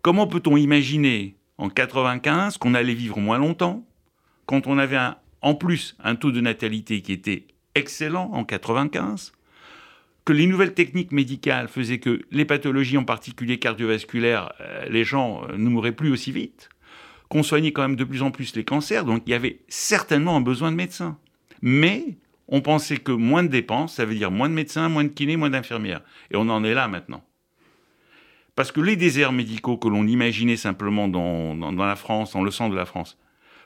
Comment 0.00 0.26
peut-on 0.26 0.56
imaginer 0.56 1.36
en 1.58 1.68
95 1.68 2.56
qu'on 2.56 2.72
allait 2.74 2.94
vivre 2.94 3.18
moins 3.18 3.38
longtemps, 3.38 3.86
quand 4.46 4.66
on 4.66 4.78
avait 4.78 4.96
un- 4.96 5.16
en 5.42 5.54
plus 5.54 5.96
un 6.02 6.14
taux 6.14 6.32
de 6.32 6.40
natalité 6.40 7.02
qui 7.02 7.12
était 7.12 7.46
excellent 7.74 8.30
en 8.32 8.44
95 8.44 9.32
que 10.28 10.32
les 10.34 10.46
nouvelles 10.46 10.74
techniques 10.74 11.10
médicales 11.12 11.68
faisaient 11.68 12.00
que 12.00 12.20
les 12.30 12.44
pathologies, 12.44 12.98
en 12.98 13.04
particulier 13.04 13.58
cardiovasculaires, 13.58 14.52
euh, 14.60 14.84
les 14.90 15.02
gens 15.04 15.42
euh, 15.48 15.56
ne 15.56 15.70
mouraient 15.70 15.92
plus 15.92 16.10
aussi 16.12 16.32
vite, 16.32 16.68
qu'on 17.30 17.42
soignait 17.42 17.72
quand 17.72 17.80
même 17.82 17.96
de 17.96 18.04
plus 18.04 18.20
en 18.22 18.30
plus 18.30 18.54
les 18.54 18.62
cancers, 18.64 19.06
donc 19.06 19.22
il 19.26 19.30
y 19.30 19.34
avait 19.34 19.60
certainement 19.68 20.36
un 20.36 20.42
besoin 20.42 20.70
de 20.70 20.76
médecins. 20.76 21.16
Mais 21.62 22.18
on 22.46 22.60
pensait 22.60 22.98
que 22.98 23.10
moins 23.12 23.42
de 23.42 23.48
dépenses, 23.48 23.94
ça 23.94 24.04
veut 24.04 24.14
dire 24.14 24.30
moins 24.30 24.50
de 24.50 24.54
médecins, 24.54 24.90
moins 24.90 25.04
de 25.04 25.08
kinés, 25.08 25.36
moins 25.36 25.48
d'infirmières. 25.48 26.02
Et 26.30 26.36
on 26.36 26.48
en 26.50 26.62
est 26.62 26.74
là 26.74 26.88
maintenant. 26.88 27.24
Parce 28.54 28.70
que 28.72 28.80
les 28.80 28.96
déserts 28.96 29.32
médicaux 29.32 29.76
que 29.78 29.88
l'on 29.88 30.06
imaginait 30.06 30.56
simplement 30.56 31.08
dans, 31.08 31.54
dans- 31.54 31.72
dans 31.72 31.84
la 31.86 31.96
France, 31.96 32.32
dans 32.32 32.42
le 32.42 32.50
centre 32.50 32.72
de 32.72 32.76
la 32.76 32.86
France, 32.86 33.16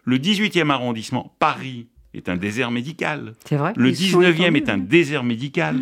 le 0.05 0.19
18e 0.19 0.71
arrondissement, 0.71 1.35
Paris, 1.39 1.89
est 2.15 2.29
un 2.29 2.37
désert 2.37 2.71
médical. 2.71 3.35
C'est 3.47 3.57
vrai 3.57 3.73
Le 3.77 3.89
Ils 3.89 3.97
sont 3.97 4.21
19e 4.21 4.55
est 4.57 4.69
un 4.69 4.79
désert 4.79 5.25
médical. 5.25 5.81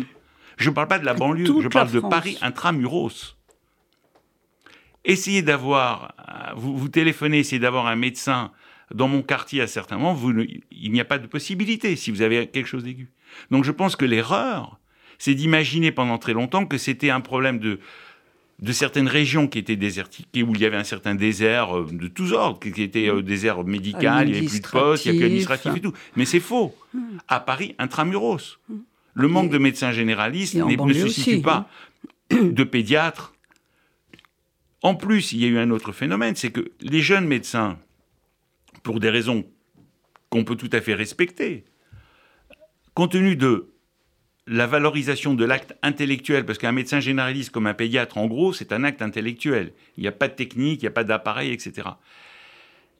Je 0.57 0.69
ne 0.69 0.75
parle 0.75 0.87
pas 0.87 0.99
de 0.99 1.05
la 1.05 1.13
banlieue, 1.13 1.45
toute 1.45 1.63
je 1.63 1.67
parle 1.67 1.91
de. 1.91 1.99
Paris 1.99 2.37
intramuros. 2.41 3.37
Essayez 5.03 5.41
d'avoir, 5.41 6.13
euh, 6.19 6.53
vous, 6.55 6.77
vous 6.77 6.89
téléphonez, 6.89 7.39
essayez 7.39 7.59
d'avoir 7.59 7.87
un 7.87 7.95
médecin 7.95 8.51
dans 8.93 9.07
mon 9.07 9.21
quartier 9.21 9.61
à 9.61 9.67
certains 9.67 9.97
moments, 9.97 10.13
vous 10.13 10.31
il 10.71 10.91
n'y 10.91 10.99
a 10.99 11.05
pas 11.05 11.17
de 11.17 11.27
possibilité 11.27 11.95
si 11.95 12.11
vous 12.11 12.21
avez 12.21 12.47
quelque 12.47 12.67
chose 12.67 12.83
d'aigu. 12.83 13.09
Donc 13.49 13.63
je 13.63 13.71
pense 13.71 13.95
que 13.95 14.05
l'erreur, 14.05 14.79
c'est 15.17 15.33
d'imaginer 15.33 15.91
pendant 15.91 16.17
très 16.17 16.33
longtemps 16.33 16.65
que 16.65 16.77
c'était 16.77 17.09
un 17.09 17.21
problème 17.21 17.59
de, 17.59 17.79
de 18.59 18.71
certaines 18.71 19.07
régions 19.07 19.47
qui 19.47 19.59
étaient 19.59 19.75
désertiques, 19.75 20.27
et 20.33 20.43
où 20.43 20.53
il 20.53 20.61
y 20.61 20.65
avait 20.65 20.77
un 20.77 20.83
certain 20.83 21.15
désert 21.15 21.77
euh, 21.77 21.87
de 21.91 22.07
tous 22.07 22.33
ordres, 22.33 22.59
qui 22.59 22.81
était 22.81 23.09
euh, 23.09 23.21
désert 23.21 23.63
médical, 23.63 24.27
il 24.27 24.33
n'y 24.33 24.37
avait 24.39 24.47
plus 24.47 24.61
de 24.61 24.67
postes, 24.67 25.05
il 25.05 25.13
n'y 25.13 25.17
a 25.17 25.19
plus 25.19 25.25
administratif 25.25 25.75
et 25.75 25.79
tout. 25.79 25.93
Mais 26.15 26.25
c'est 26.25 26.39
faux. 26.39 26.75
À 27.27 27.39
Paris, 27.39 27.75
intramuros. 27.79 28.59
Le 29.13 29.27
manque 29.27 29.47
Et- 29.47 29.53
de 29.53 29.57
médecins 29.57 29.91
généralistes 29.91 30.55
ne 30.55 30.93
se 30.93 31.07
situe 31.07 31.31
aussi, 31.35 31.41
pas 31.41 31.69
de 32.31 32.63
pédiatres. 32.63 33.33
En 34.83 34.95
plus, 34.95 35.31
il 35.33 35.39
y 35.41 35.45
a 35.45 35.47
eu 35.47 35.57
un 35.59 35.69
autre 35.69 35.91
phénomène, 35.91 36.35
c'est 36.35 36.51
que 36.51 36.71
les 36.81 37.01
jeunes 37.01 37.27
médecins, 37.27 37.77
pour 38.83 38.99
des 38.99 39.09
raisons 39.09 39.45
qu'on 40.29 40.43
peut 40.43 40.55
tout 40.55 40.69
à 40.73 40.81
fait 40.81 40.93
respecter, 40.95 41.65
compte 42.93 43.11
tenu 43.11 43.35
de 43.35 43.67
la 44.47 44.65
valorisation 44.65 45.35
de 45.35 45.45
l'acte 45.45 45.75
intellectuel, 45.83 46.45
parce 46.45 46.57
qu'un 46.57 46.71
médecin 46.71 46.99
généraliste 46.99 47.51
comme 47.51 47.67
un 47.67 47.75
pédiatre, 47.75 48.17
en 48.17 48.25
gros, 48.25 48.53
c'est 48.53 48.71
un 48.73 48.83
acte 48.83 49.01
intellectuel. 49.03 49.71
Il 49.97 50.01
n'y 50.01 50.07
a 50.07 50.11
pas 50.11 50.27
de 50.27 50.33
technique, 50.33 50.81
il 50.81 50.85
n'y 50.85 50.89
a 50.89 50.91
pas 50.91 51.03
d'appareil, 51.03 51.51
etc. 51.51 51.89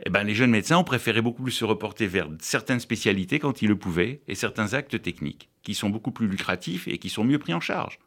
Eh 0.03 0.09
ben, 0.09 0.23
les 0.23 0.33
jeunes 0.33 0.51
médecins 0.51 0.77
ont 0.77 0.83
préféré 0.83 1.21
beaucoup 1.21 1.43
plus 1.43 1.51
se 1.51 1.65
reporter 1.65 2.07
vers 2.07 2.27
certaines 2.39 2.79
spécialités 2.79 3.39
quand 3.39 3.61
ils 3.61 3.67
le 3.67 3.77
pouvaient 3.77 4.21
et 4.27 4.35
certains 4.35 4.73
actes 4.73 5.01
techniques 5.01 5.49
qui 5.61 5.75
sont 5.75 5.89
beaucoup 5.89 6.11
plus 6.11 6.27
lucratifs 6.27 6.87
et 6.87 6.97
qui 6.97 7.09
sont 7.09 7.23
mieux 7.23 7.37
pris 7.37 7.53
en 7.53 7.59
charge. 7.59 7.99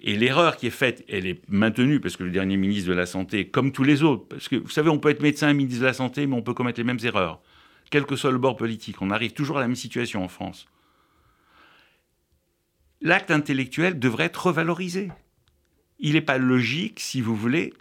Et 0.00 0.16
l'erreur 0.16 0.56
qui 0.56 0.68
est 0.68 0.70
faite, 0.70 1.04
elle 1.08 1.26
est 1.26 1.42
maintenue 1.48 2.00
parce 2.00 2.16
que 2.16 2.22
le 2.22 2.30
dernier 2.30 2.56
ministre 2.56 2.88
de 2.88 2.94
la 2.94 3.04
Santé, 3.04 3.48
comme 3.48 3.72
tous 3.72 3.82
les 3.84 4.02
autres, 4.02 4.26
parce 4.28 4.48
que 4.48 4.56
vous 4.56 4.70
savez, 4.70 4.88
on 4.88 4.98
peut 4.98 5.10
être 5.10 5.22
médecin, 5.22 5.52
ministre 5.52 5.80
de 5.80 5.86
la 5.86 5.92
Santé, 5.92 6.26
mais 6.26 6.36
on 6.36 6.42
peut 6.42 6.54
commettre 6.54 6.78
les 6.78 6.84
mêmes 6.84 7.00
erreurs, 7.02 7.42
quel 7.90 8.06
que 8.06 8.16
soit 8.16 8.30
le 8.30 8.38
bord 8.38 8.56
politique. 8.56 9.02
On 9.02 9.10
arrive 9.10 9.32
toujours 9.32 9.58
à 9.58 9.60
la 9.60 9.66
même 9.66 9.76
situation 9.76 10.22
en 10.22 10.28
France. 10.28 10.68
L'acte 13.00 13.30
intellectuel 13.30 13.98
devrait 13.98 14.24
être 14.24 14.46
revalorisé. 14.46 15.10
Il 15.98 16.14
n'est 16.14 16.20
pas 16.20 16.38
logique, 16.38 17.00
si 17.00 17.20
vous 17.20 17.34
voulez, 17.34 17.74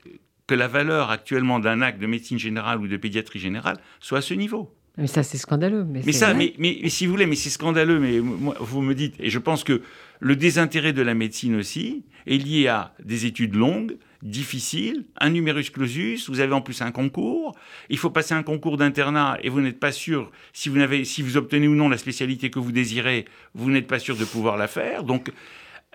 que 0.47 0.55
la 0.55 0.67
valeur 0.67 1.11
actuellement 1.11 1.59
d'un 1.59 1.81
acte 1.81 1.99
de 1.99 2.07
médecine 2.07 2.39
générale 2.39 2.79
ou 2.79 2.87
de 2.87 2.97
pédiatrie 2.97 3.39
générale 3.39 3.77
soit 3.99 4.19
à 4.19 4.21
ce 4.21 4.33
niveau. 4.33 4.73
Mais 4.97 5.05
ça, 5.05 5.21
c'est 5.21 5.37
scandaleux. 5.37 5.83
Mais, 5.83 6.01
ça, 6.11 6.33
mais, 6.33 6.55
mais, 6.57 6.79
mais 6.81 6.89
si 6.89 7.05
vous 7.05 7.11
voulez, 7.11 7.27
mais 7.27 7.35
c'est 7.35 7.51
scandaleux, 7.51 7.99
mais 7.99 8.19
moi, 8.19 8.55
vous 8.59 8.81
me 8.81 8.95
dites, 8.95 9.13
et 9.19 9.29
je 9.29 9.37
pense 9.37 9.63
que 9.63 9.83
le 10.19 10.35
désintérêt 10.35 10.91
de 10.91 11.03
la 11.03 11.13
médecine 11.13 11.55
aussi 11.55 12.03
est 12.25 12.37
lié 12.37 12.67
à 12.67 12.95
des 13.03 13.27
études 13.27 13.53
longues, 13.53 13.97
difficiles, 14.23 15.05
un 15.19 15.29
numerus 15.29 15.69
clausus, 15.69 16.27
vous 16.29 16.39
avez 16.39 16.53
en 16.53 16.61
plus 16.61 16.81
un 16.81 16.91
concours, 16.91 17.55
il 17.89 17.99
faut 17.99 18.09
passer 18.09 18.33
un 18.33 18.41
concours 18.41 18.77
d'internat 18.77 19.37
et 19.43 19.49
vous 19.49 19.61
n'êtes 19.61 19.79
pas 19.79 19.91
sûr, 19.91 20.31
si 20.53 20.69
vous, 20.69 20.77
n'avez, 20.77 21.05
si 21.05 21.21
vous 21.21 21.37
obtenez 21.37 21.67
ou 21.67 21.75
non 21.75 21.89
la 21.89 21.99
spécialité 21.99 22.49
que 22.49 22.57
vous 22.57 22.71
désirez, 22.71 23.25
vous 23.53 23.69
n'êtes 23.69 23.85
pas 23.85 23.99
sûr 23.99 24.17
de 24.17 24.25
pouvoir 24.25 24.57
la 24.57 24.67
faire, 24.67 25.03
donc 25.03 25.31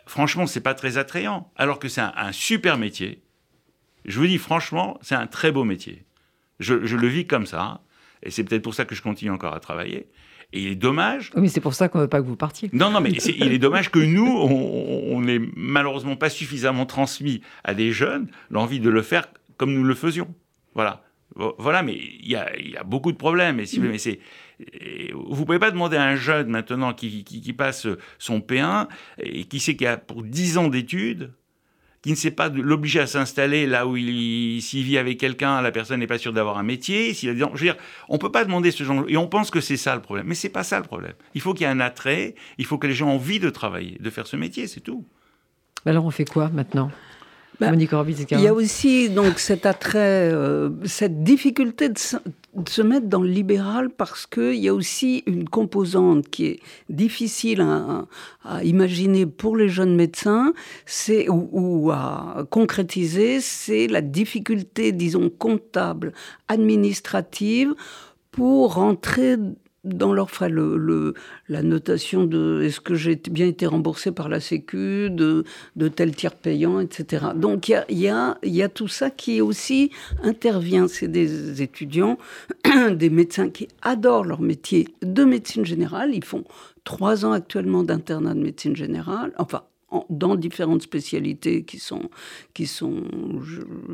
franchement, 0.06 0.46
c'est 0.46 0.60
pas 0.60 0.74
très 0.74 0.96
attrayant, 0.98 1.50
alors 1.56 1.80
que 1.80 1.88
c'est 1.88 2.00
un, 2.00 2.12
un 2.16 2.30
super 2.30 2.78
métier. 2.78 3.22
Je 4.04 4.18
vous 4.18 4.26
dis 4.26 4.38
franchement, 4.38 4.98
c'est 5.02 5.14
un 5.14 5.26
très 5.26 5.52
beau 5.52 5.64
métier. 5.64 6.04
Je, 6.60 6.84
je 6.84 6.96
le 6.96 7.08
vis 7.08 7.26
comme 7.26 7.46
ça. 7.46 7.80
Et 8.22 8.30
c'est 8.30 8.44
peut-être 8.44 8.62
pour 8.62 8.74
ça 8.74 8.84
que 8.84 8.94
je 8.94 9.02
continue 9.02 9.30
encore 9.32 9.52
à 9.54 9.60
travailler. 9.60 10.06
Et 10.52 10.60
il 10.62 10.68
est 10.68 10.74
dommage. 10.76 11.30
Oui, 11.34 11.42
mais 11.42 11.48
c'est 11.48 11.60
pour 11.60 11.74
ça 11.74 11.88
qu'on 11.88 11.98
ne 11.98 12.04
veut 12.04 12.08
pas 12.08 12.20
que 12.20 12.26
vous 12.26 12.36
partiez. 12.36 12.68
Non, 12.72 12.90
non, 12.90 13.00
mais 13.00 13.10
il 13.10 13.52
est 13.52 13.58
dommage 13.58 13.90
que 13.90 13.98
nous, 13.98 14.26
on 14.38 15.20
n'est 15.20 15.40
malheureusement 15.56 16.14
pas 16.16 16.30
suffisamment 16.30 16.86
transmis 16.86 17.40
à 17.64 17.74
des 17.74 17.90
jeunes 17.92 18.28
l'envie 18.50 18.78
de 18.80 18.90
le 18.90 19.02
faire 19.02 19.26
comme 19.56 19.72
nous 19.72 19.82
le 19.84 19.94
faisions. 19.94 20.32
Voilà. 20.74 21.02
Vo- 21.34 21.54
Voilà, 21.58 21.82
mais 21.82 21.94
il 21.96 22.26
y 22.26 22.32
y 22.32 22.36
a 22.76 22.84
beaucoup 22.84 23.12
de 23.12 23.16
problèmes. 23.16 23.58
Et 23.60 23.66
si 23.66 23.76
vous, 23.76 23.82
voulez, 23.82 23.92
mais 23.92 23.98
c'est, 23.98 24.20
vous 25.14 25.44
pouvez 25.44 25.58
pas 25.58 25.70
demander 25.70 25.96
à 25.96 26.04
un 26.04 26.16
jeune 26.16 26.48
maintenant 26.48 26.92
qui, 26.92 27.24
qui, 27.24 27.40
qui 27.40 27.52
passe 27.52 27.86
son 28.18 28.40
P1 28.40 28.88
et 29.18 29.44
qui 29.44 29.58
sait 29.58 29.74
qu'il 29.74 29.86
a 29.86 29.96
pour 29.96 30.22
10 30.22 30.58
ans 30.58 30.68
d'études, 30.68 31.32
qui 32.02 32.10
ne 32.10 32.16
sait 32.16 32.32
pas 32.32 32.48
l'obliger 32.48 33.00
à 33.00 33.06
s'installer 33.06 33.66
là 33.66 33.86
où 33.86 33.96
il, 33.96 34.60
s'il 34.60 34.82
vit 34.82 34.98
avec 34.98 35.18
quelqu'un, 35.18 35.62
la 35.62 35.70
personne 35.70 36.00
n'est 36.00 36.08
pas 36.08 36.18
sûre 36.18 36.32
d'avoir 36.32 36.58
un 36.58 36.64
métier. 36.64 37.14
S'il 37.14 37.30
a, 37.30 37.34
je 37.34 37.44
veux 37.44 37.56
dire, 37.58 37.76
on 38.08 38.18
peut 38.18 38.32
pas 38.32 38.44
demander 38.44 38.72
ce 38.72 38.82
genre, 38.82 39.04
et 39.08 39.16
on 39.16 39.28
pense 39.28 39.50
que 39.50 39.60
c'est 39.60 39.76
ça 39.76 39.94
le 39.94 40.02
problème. 40.02 40.26
Mais 40.26 40.34
c'est 40.34 40.48
pas 40.48 40.64
ça 40.64 40.78
le 40.78 40.84
problème. 40.84 41.14
Il 41.34 41.40
faut 41.40 41.54
qu'il 41.54 41.62
y 41.62 41.64
ait 41.64 41.72
un 41.72 41.80
attrait, 41.80 42.34
il 42.58 42.66
faut 42.66 42.76
que 42.76 42.88
les 42.88 42.94
gens 42.94 43.08
aient 43.08 43.14
envie 43.14 43.38
de 43.38 43.50
travailler, 43.50 43.98
de 44.00 44.10
faire 44.10 44.26
ce 44.26 44.36
métier, 44.36 44.66
c'est 44.66 44.80
tout. 44.80 45.06
Alors 45.86 46.04
on 46.04 46.10
fait 46.10 46.28
quoi 46.28 46.48
maintenant? 46.48 46.90
Bah, 47.60 47.70
il 47.74 48.40
y 48.40 48.48
a 48.48 48.54
aussi 48.54 49.10
donc 49.10 49.38
cet 49.38 49.66
attrait, 49.66 50.30
euh, 50.32 50.70
cette 50.84 51.22
difficulté 51.22 51.88
de, 51.88 51.98
se 51.98 52.82
mettre 52.82 53.06
dans 53.06 53.22
le 53.22 53.28
libéral 53.28 53.90
parce 53.90 54.26
qu'il 54.26 54.56
y 54.56 54.68
a 54.68 54.74
aussi 54.74 55.22
une 55.26 55.48
composante 55.48 56.28
qui 56.28 56.46
est 56.46 56.60
difficile 56.88 57.60
à, 57.60 58.64
imaginer 58.64 59.26
pour 59.26 59.56
les 59.56 59.68
jeunes 59.68 59.94
médecins, 59.94 60.52
c'est 60.86 61.28
ou, 61.28 61.48
ou, 61.52 61.90
à 61.92 62.46
concrétiser, 62.50 63.40
c'est 63.40 63.86
la 63.86 64.00
difficulté, 64.00 64.92
disons, 64.92 65.30
comptable, 65.30 66.12
administrative 66.48 67.74
pour 68.32 68.74
rentrer 68.74 69.36
dans 69.84 70.12
leur 70.12 70.30
frais, 70.30 70.50
la 71.48 71.62
notation 71.62 72.24
de 72.24 72.62
est-ce 72.62 72.80
que 72.80 72.94
j'ai 72.94 73.16
bien 73.16 73.46
été 73.46 73.66
remboursé 73.66 74.12
par 74.12 74.28
la 74.28 74.38
Sécu, 74.38 75.10
de, 75.10 75.44
de 75.76 75.88
tel 75.88 76.14
tiers 76.14 76.34
payant, 76.36 76.78
etc. 76.78 77.26
Donc 77.34 77.68
il 77.68 77.98
y 77.98 78.08
a, 78.08 78.38
y, 78.42 78.62
a, 78.62 78.68
tout 78.68 78.88
ça 78.88 79.10
qui 79.10 79.40
aussi 79.40 79.90
intervient. 80.22 80.86
C'est 80.86 81.08
des 81.08 81.62
étudiants, 81.62 82.18
des 82.92 83.10
médecins 83.10 83.50
qui 83.50 83.68
adorent 83.82 84.24
leur 84.24 84.40
métier 84.40 84.88
de 85.02 85.24
médecine 85.24 85.64
générale. 85.64 86.14
Ils 86.14 86.24
font 86.24 86.44
trois 86.84 87.24
ans 87.24 87.32
actuellement 87.32 87.82
d'internat 87.82 88.34
de 88.34 88.40
médecine 88.40 88.76
générale, 88.76 89.32
enfin 89.38 89.64
dans 90.08 90.36
différentes 90.36 90.80
spécialités 90.80 91.64
qui 91.64 91.78
sont, 91.78 92.08
qui 92.54 92.66
sont 92.66 93.02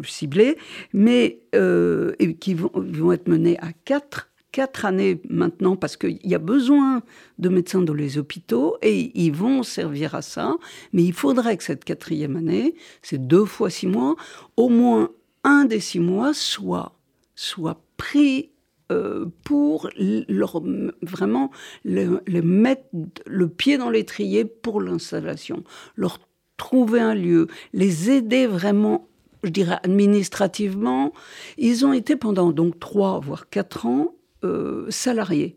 ciblées, 0.04 0.56
mais 0.92 1.40
euh, 1.56 2.14
qui 2.38 2.54
vont, 2.54 2.70
vont 2.74 3.10
être 3.10 3.26
menées 3.26 3.58
à 3.58 3.72
quatre 3.84 4.28
quatre 4.58 4.86
années 4.86 5.20
maintenant 5.28 5.76
parce 5.76 5.96
qu'il 5.96 6.18
y 6.24 6.34
a 6.34 6.40
besoin 6.40 7.02
de 7.38 7.48
médecins 7.48 7.80
dans 7.80 7.94
les 7.94 8.18
hôpitaux 8.18 8.76
et 8.82 9.12
ils 9.14 9.30
vont 9.30 9.62
servir 9.62 10.16
à 10.16 10.20
ça. 10.20 10.56
Mais 10.92 11.04
il 11.04 11.12
faudrait 11.12 11.56
que 11.56 11.62
cette 11.62 11.84
quatrième 11.84 12.34
année, 12.34 12.74
c'est 13.00 13.24
deux 13.24 13.44
fois 13.44 13.70
six 13.70 13.86
mois, 13.86 14.16
au 14.56 14.68
moins 14.68 15.10
un 15.44 15.64
des 15.64 15.78
six 15.78 16.00
mois 16.00 16.34
soit, 16.34 16.98
soit 17.36 17.80
pris 17.96 18.50
euh, 18.90 19.26
pour 19.44 19.90
leur, 19.96 20.60
vraiment 21.02 21.52
les 21.84 22.42
mettre 22.42 22.82
le 23.26 23.48
pied 23.48 23.78
dans 23.78 23.90
l'étrier 23.90 24.44
pour 24.44 24.80
l'installation, 24.80 25.62
leur 25.94 26.18
trouver 26.56 26.98
un 26.98 27.14
lieu, 27.14 27.46
les 27.72 28.10
aider 28.10 28.48
vraiment 28.48 29.06
je 29.44 29.50
dirais 29.50 29.78
administrativement, 29.84 31.12
ils 31.58 31.86
ont 31.86 31.92
été 31.92 32.16
pendant 32.16 32.50
donc 32.50 32.80
trois 32.80 33.20
voire 33.20 33.48
quatre 33.48 33.86
ans 33.86 34.17
euh, 34.44 34.86
salariés. 34.90 35.56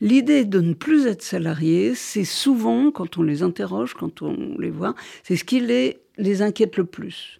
L'idée 0.00 0.44
de 0.46 0.60
ne 0.60 0.72
plus 0.72 1.06
être 1.06 1.22
salarié, 1.22 1.94
c'est 1.94 2.24
souvent, 2.24 2.90
quand 2.90 3.18
on 3.18 3.22
les 3.22 3.42
interroge, 3.42 3.94
quand 3.94 4.22
on 4.22 4.56
les 4.58 4.70
voit, 4.70 4.94
c'est 5.22 5.36
ce 5.36 5.44
qui 5.44 5.60
les, 5.60 5.98
les 6.16 6.40
inquiète 6.40 6.76
le 6.78 6.84
plus 6.84 7.38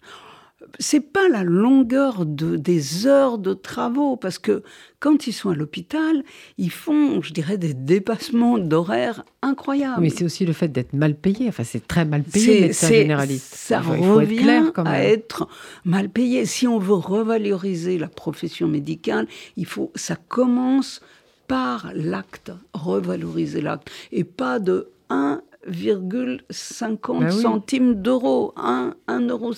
c'est 0.79 1.01
pas 1.01 1.27
la 1.29 1.43
longueur 1.43 2.25
de, 2.25 2.57
des 2.57 3.07
heures 3.07 3.37
de 3.37 3.53
travaux, 3.53 4.15
parce 4.15 4.39
que 4.39 4.63
quand 4.99 5.27
ils 5.27 5.33
sont 5.33 5.49
à 5.49 5.55
l'hôpital, 5.55 6.23
ils 6.57 6.71
font, 6.71 7.21
je 7.21 7.33
dirais, 7.33 7.57
des 7.57 7.73
dépassements 7.73 8.57
d'horaires 8.57 9.23
incroyables. 9.41 10.01
Mais 10.01 10.09
c'est 10.09 10.23
aussi 10.23 10.45
le 10.45 10.53
fait 10.53 10.67
d'être 10.69 10.93
mal 10.93 11.15
payé. 11.15 11.47
Enfin, 11.49 11.63
c'est 11.63 11.87
très 11.87 12.05
mal 12.05 12.23
payé, 12.23 12.61
médecin 12.61 12.87
généraliste. 12.87 13.55
Ça 13.55 13.79
revient 13.79 14.71
à 14.77 15.03
être 15.03 15.47
mal 15.85 16.09
payé. 16.09 16.45
Si 16.45 16.67
on 16.67 16.79
veut 16.79 16.93
revaloriser 16.93 17.97
la 17.97 18.07
profession 18.07 18.67
médicale, 18.67 19.27
il 19.57 19.65
faut, 19.65 19.91
ça 19.95 20.15
commence 20.15 21.01
par 21.47 21.91
l'acte, 21.93 22.51
revaloriser 22.73 23.61
l'acte, 23.61 23.89
et 24.11 24.23
pas 24.23 24.59
de 24.59 24.89
1 25.09 25.41
1,50 25.69 27.19
bah 27.19 27.31
centimes 27.31 28.01
d'euros. 28.01 28.53
1,50 28.57 29.29
euro. 29.29 29.53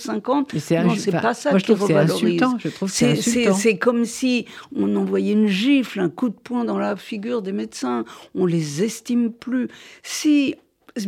C'est 0.96 1.12
pas 1.12 1.34
ça 1.34 1.58
qui 1.60 1.74
revalorise. 1.74 2.42
C'est 2.88 3.78
comme 3.78 4.06
si 4.06 4.46
on 4.76 4.96
envoyait 4.96 5.34
une 5.34 5.48
gifle, 5.48 6.00
un 6.00 6.10
coup 6.10 6.30
de 6.30 6.36
poing 6.36 6.66
dans 6.66 6.78
la 6.78 6.96
figure 6.96 7.42
des 7.42 7.54
médecins. 7.54 8.06
On 8.36 8.46
les 8.46 8.84
estime 8.84 9.32
plus. 9.32 9.68
Si 10.02 10.56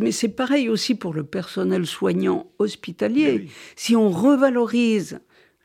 mais 0.01 0.12
c'est 0.12 0.29
pareil 0.29 0.69
aussi 0.69 0.95
pour 0.95 1.13
le 1.13 1.23
personnel 1.23 1.86
soignant 1.86 2.47
hospitalier. 2.58 3.47
Si 3.75 3.95
on 3.95 4.10
revalorise 4.10 5.19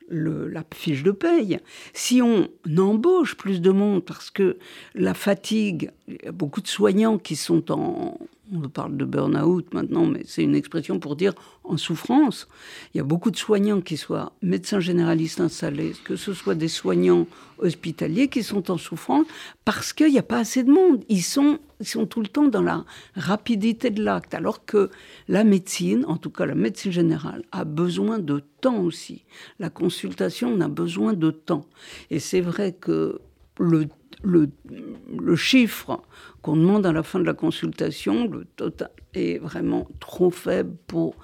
le, 0.08 0.48
la 0.48 0.64
fiche 0.74 1.02
de 1.02 1.12
paye, 1.12 1.58
si 1.92 2.20
on 2.20 2.48
embauche 2.76 3.36
plus 3.36 3.60
de 3.60 3.70
monde, 3.70 4.04
parce 4.04 4.30
que 4.30 4.58
la 4.94 5.14
fatigue, 5.14 5.90
y 6.24 6.28
a 6.28 6.32
beaucoup 6.32 6.60
de 6.60 6.68
soignants 6.68 7.18
qui 7.18 7.36
sont 7.36 7.70
en, 7.70 8.18
on 8.52 8.68
parle 8.68 8.96
de 8.96 9.04
burn-out 9.04 9.72
maintenant, 9.72 10.06
mais 10.06 10.22
c'est 10.26 10.42
une 10.42 10.54
expression 10.54 10.98
pour 10.98 11.16
dire 11.16 11.34
en 11.64 11.76
souffrance. 11.76 12.48
Il 12.92 12.98
y 12.98 13.00
a 13.00 13.04
beaucoup 13.04 13.30
de 13.30 13.36
soignants 13.36 13.80
qui 13.80 13.96
soient 13.96 14.32
médecins 14.42 14.80
généralistes 14.80 15.40
installés, 15.40 15.92
que 16.04 16.16
ce 16.16 16.32
soit 16.32 16.54
des 16.54 16.68
soignants 16.68 17.26
hospitaliers 17.58 18.28
qui 18.28 18.42
sont 18.42 18.70
en 18.70 18.78
souffrance 18.78 19.26
parce 19.64 19.92
qu'il 19.92 20.10
n'y 20.10 20.18
a 20.18 20.22
pas 20.22 20.38
assez 20.38 20.64
de 20.64 20.70
monde. 20.70 21.04
Ils 21.08 21.22
sont, 21.22 21.58
ils 21.80 21.86
sont 21.86 22.06
tout 22.06 22.20
le 22.20 22.28
temps 22.28 22.48
dans 22.48 22.62
la 22.62 22.84
rapidité 23.14 23.90
de 23.90 24.02
l'acte, 24.02 24.34
alors 24.34 24.64
que 24.64 24.90
la 25.28 25.44
médecine, 25.44 26.04
en 26.06 26.16
tout 26.16 26.30
cas 26.30 26.46
la 26.46 26.54
médecine 26.54 26.92
générale, 26.92 27.44
a 27.52 27.64
besoin 27.64 28.18
de 28.18 28.42
temps 28.60 28.80
aussi. 28.80 29.24
La 29.58 29.70
consultation 29.70 30.52
on 30.52 30.60
a 30.60 30.68
besoin 30.68 31.12
de 31.12 31.30
temps. 31.30 31.66
Et 32.10 32.18
c'est 32.18 32.40
vrai 32.40 32.72
que 32.72 33.20
le, 33.58 33.86
le, 34.22 35.36
chiffre 35.36 36.00
qu'on 36.42 36.56
demande 36.56 36.86
à 36.86 36.92
la 36.92 37.02
fin 37.02 37.18
de 37.18 37.24
la 37.24 37.34
consultation, 37.34 38.26
le 38.26 38.44
total 38.56 38.90
est 39.14 39.38
vraiment 39.38 39.88
trop 39.98 40.30
faible 40.30 40.74
pour, 40.86 41.16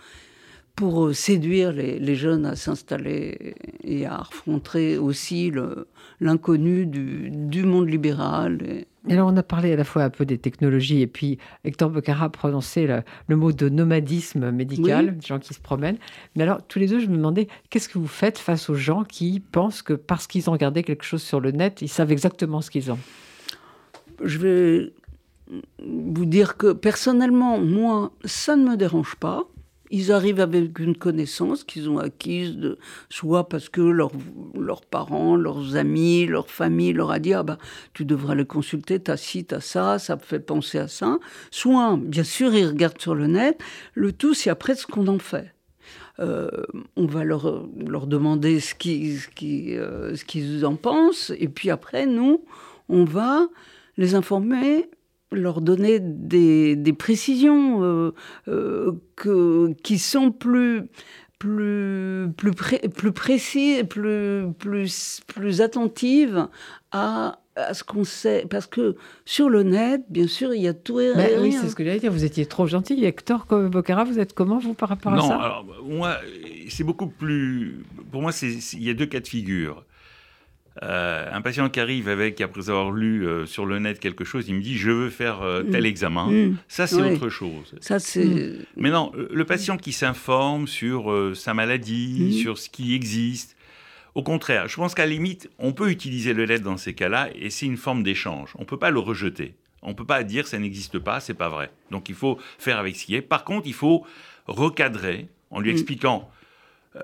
pour 0.76 1.06
euh, 1.06 1.12
séduire 1.14 1.72
les, 1.72 2.14
jeunes 2.14 2.44
à 2.44 2.54
s'installer 2.54 3.54
et 3.82 4.04
à 4.04 4.18
affronter 4.18 4.98
aussi 4.98 5.50
l'inconnu 6.20 6.86
du, 6.86 7.30
du, 7.30 7.64
monde 7.64 7.88
libéral. 7.88 8.58
Et... 9.08 9.12
alors, 9.12 9.32
on 9.32 9.36
a 9.38 9.42
parlé 9.42 9.72
à 9.72 9.76
la 9.76 9.84
fois 9.84 10.04
un 10.04 10.10
peu 10.10 10.26
des 10.26 10.36
technologies, 10.36 11.00
et 11.00 11.06
puis 11.06 11.38
Hector 11.64 11.88
Becara 11.88 12.26
a 12.26 12.28
prononcé 12.28 12.86
le, 12.86 13.36
mot 13.36 13.52
de 13.52 13.70
nomadisme 13.70 14.50
médical, 14.50 15.16
des 15.16 15.26
gens 15.26 15.38
qui 15.38 15.54
se 15.54 15.60
promènent. 15.60 15.98
Mais 16.36 16.42
alors, 16.42 16.62
tous 16.62 16.78
les 16.78 16.86
deux, 16.86 17.00
je 17.00 17.06
me 17.06 17.16
demandais, 17.16 17.48
qu'est-ce 17.70 17.88
que 17.88 17.98
vous 17.98 18.06
faites 18.06 18.38
face 18.38 18.68
aux 18.68 18.74
gens 18.74 19.02
qui 19.02 19.40
pensent 19.40 19.80
que 19.80 19.94
parce 19.94 20.26
qu'ils 20.26 20.48
ont 20.50 20.52
regardé 20.52 20.82
quelque 20.82 21.04
chose 21.04 21.22
sur 21.22 21.40
le 21.40 21.52
net, 21.52 21.80
ils 21.80 21.88
savent 21.88 22.12
exactement 22.12 22.60
ce 22.60 22.70
qu'ils 22.70 22.92
ont? 22.92 22.98
Je 24.22 24.38
vais 24.38 24.92
vous 25.78 26.26
dire 26.26 26.58
que 26.58 26.72
personnellement, 26.72 27.58
moi, 27.58 28.12
ça 28.24 28.56
ne 28.56 28.68
me 28.68 28.76
dérange 28.76 29.16
pas. 29.16 29.44
Ils 29.90 30.12
arrivent 30.12 30.40
avec 30.40 30.78
une 30.78 30.96
connaissance 30.96 31.64
qu'ils 31.64 31.88
ont 31.88 31.98
acquise, 31.98 32.76
soit 33.08 33.48
parce 33.48 33.68
que 33.68 33.80
leurs 33.80 34.84
parents, 34.84 35.36
leurs 35.36 35.76
amis, 35.76 36.26
leur 36.26 36.50
famille 36.50 36.92
leur 36.92 37.10
a 37.10 37.18
dit 37.18 37.34
ah 37.34 37.42
bah, 37.42 37.58
tu 37.92 38.04
devrais 38.04 38.34
le 38.34 38.44
consulter, 38.44 38.98
t'as 39.00 39.16
ci, 39.16 39.44
t'as 39.44 39.60
ça, 39.60 39.98
ça 39.98 40.16
me 40.16 40.20
fait 40.20 40.40
penser 40.40 40.78
à 40.78 40.88
ça. 40.88 41.18
Soit, 41.50 41.98
bien 42.00 42.24
sûr, 42.24 42.54
ils 42.54 42.66
regardent 42.66 43.00
sur 43.00 43.14
le 43.14 43.26
net. 43.26 43.60
Le 43.94 44.12
tout, 44.12 44.34
c'est 44.34 44.50
après 44.50 44.74
ce 44.74 44.86
qu'on 44.86 45.06
en 45.06 45.18
fait. 45.18 45.52
Euh, 46.18 46.48
on 46.96 47.06
va 47.06 47.24
leur, 47.24 47.68
leur 47.76 48.06
demander 48.06 48.58
ce 48.60 48.74
qu'ils 48.74 49.18
ce 49.18 49.28
euh, 49.44 50.16
ce 50.16 50.24
qu'ils 50.24 50.64
en 50.64 50.76
pensent, 50.76 51.30
et 51.38 51.48
puis 51.48 51.70
après, 51.70 52.06
nous, 52.06 52.42
on 52.88 53.04
va 53.04 53.48
les 53.98 54.14
informer 54.14 54.88
leur 55.32 55.60
donner 55.60 55.98
des, 56.00 56.76
des 56.76 56.92
précisions 56.92 57.82
euh, 57.82 58.14
euh, 58.48 58.92
que, 59.16 59.72
qui 59.82 59.98
sont 59.98 60.30
plus 60.32 60.84
plus 61.38 62.28
plus, 62.36 62.54
plus 62.94 63.12
précises, 63.12 63.84
plus 63.84 64.46
plus 64.58 65.20
plus 65.26 65.60
attentives 65.60 66.48
à 66.92 67.40
à 67.58 67.72
ce 67.72 67.82
qu'on 67.82 68.04
sait, 68.04 68.44
parce 68.50 68.66
que 68.66 68.96
sur 69.24 69.48
le 69.48 69.62
net, 69.62 70.02
bien 70.10 70.26
sûr, 70.26 70.52
il 70.52 70.60
y 70.60 70.68
a 70.68 70.74
tout 70.74 71.00
et 71.00 71.12
rien. 71.12 71.40
Oui, 71.40 71.52
c'est 71.52 71.70
ce 71.70 71.74
que 71.74 71.82
j'allais 71.82 71.98
dire. 71.98 72.12
Vous 72.12 72.26
étiez 72.26 72.44
trop 72.44 72.66
gentil. 72.66 73.02
Hector 73.02 73.46
Bocara, 73.70 74.04
vous 74.04 74.18
êtes 74.18 74.34
comment, 74.34 74.58
vous, 74.58 74.74
par 74.74 74.90
rapport 74.90 75.14
à 75.14 75.20
ça? 75.22 75.28
Non, 75.28 75.40
alors, 75.40 75.64
moi, 75.82 76.18
c'est 76.68 76.84
beaucoup 76.84 77.06
plus... 77.06 77.82
Pour 78.12 78.20
moi, 78.20 78.32
il 78.42 78.82
y 78.82 78.90
a 78.90 78.92
deux 78.92 79.06
cas 79.06 79.20
de 79.20 79.26
figure. 79.26 79.85
Euh, 80.82 81.26
un 81.32 81.40
patient 81.40 81.70
qui 81.70 81.80
arrive 81.80 82.08
avec, 82.08 82.40
après 82.40 82.68
avoir 82.68 82.90
lu 82.90 83.26
euh, 83.26 83.46
sur 83.46 83.64
le 83.64 83.78
net 83.78 83.98
quelque 83.98 84.24
chose, 84.24 84.46
il 84.48 84.56
me 84.56 84.60
dit 84.60 84.76
je 84.76 84.90
veux 84.90 85.10
faire 85.10 85.40
euh, 85.42 85.62
tel 85.62 85.84
mm. 85.84 85.86
examen. 85.86 86.26
Mm. 86.26 86.56
Ça, 86.68 86.86
c'est 86.86 87.00
autre 87.00 87.30
chose. 87.30 87.74
Ça, 87.80 87.98
c'est. 87.98 88.24
Mm. 88.24 88.64
Mais 88.76 88.90
non, 88.90 89.12
le 89.14 89.44
patient 89.44 89.78
qui 89.78 89.92
s'informe 89.92 90.66
sur 90.66 91.14
sa 91.34 91.54
maladie, 91.54 92.38
sur 92.40 92.58
ce 92.58 92.68
qui 92.68 92.94
existe. 92.94 93.56
Au 94.14 94.22
contraire, 94.22 94.66
je 94.66 94.76
pense 94.76 94.94
qu'à 94.94 95.04
la 95.04 95.12
limite, 95.12 95.50
on 95.58 95.72
peut 95.72 95.90
utiliser 95.90 96.32
le 96.32 96.46
net 96.46 96.62
dans 96.62 96.78
ces 96.78 96.94
cas-là 96.94 97.28
et 97.34 97.50
c'est 97.50 97.66
une 97.66 97.76
forme 97.76 98.02
d'échange. 98.02 98.52
On 98.56 98.62
ne 98.62 98.66
peut 98.66 98.78
pas 98.78 98.90
le 98.90 98.98
rejeter. 98.98 99.54
On 99.82 99.90
ne 99.90 99.94
peut 99.94 100.06
pas 100.06 100.22
dire 100.24 100.46
ça 100.46 100.58
n'existe 100.58 100.98
pas, 100.98 101.20
c'est 101.20 101.34
pas 101.34 101.50
vrai. 101.50 101.70
Donc 101.90 102.08
il 102.08 102.14
faut 102.14 102.38
faire 102.58 102.78
avec 102.78 102.96
ce 102.96 103.04
qui 103.04 103.14
est. 103.14 103.20
Par 103.20 103.44
contre, 103.44 103.66
il 103.66 103.74
faut 103.74 104.06
recadrer 104.46 105.28
en 105.50 105.60
lui 105.60 105.70
expliquant 105.70 106.30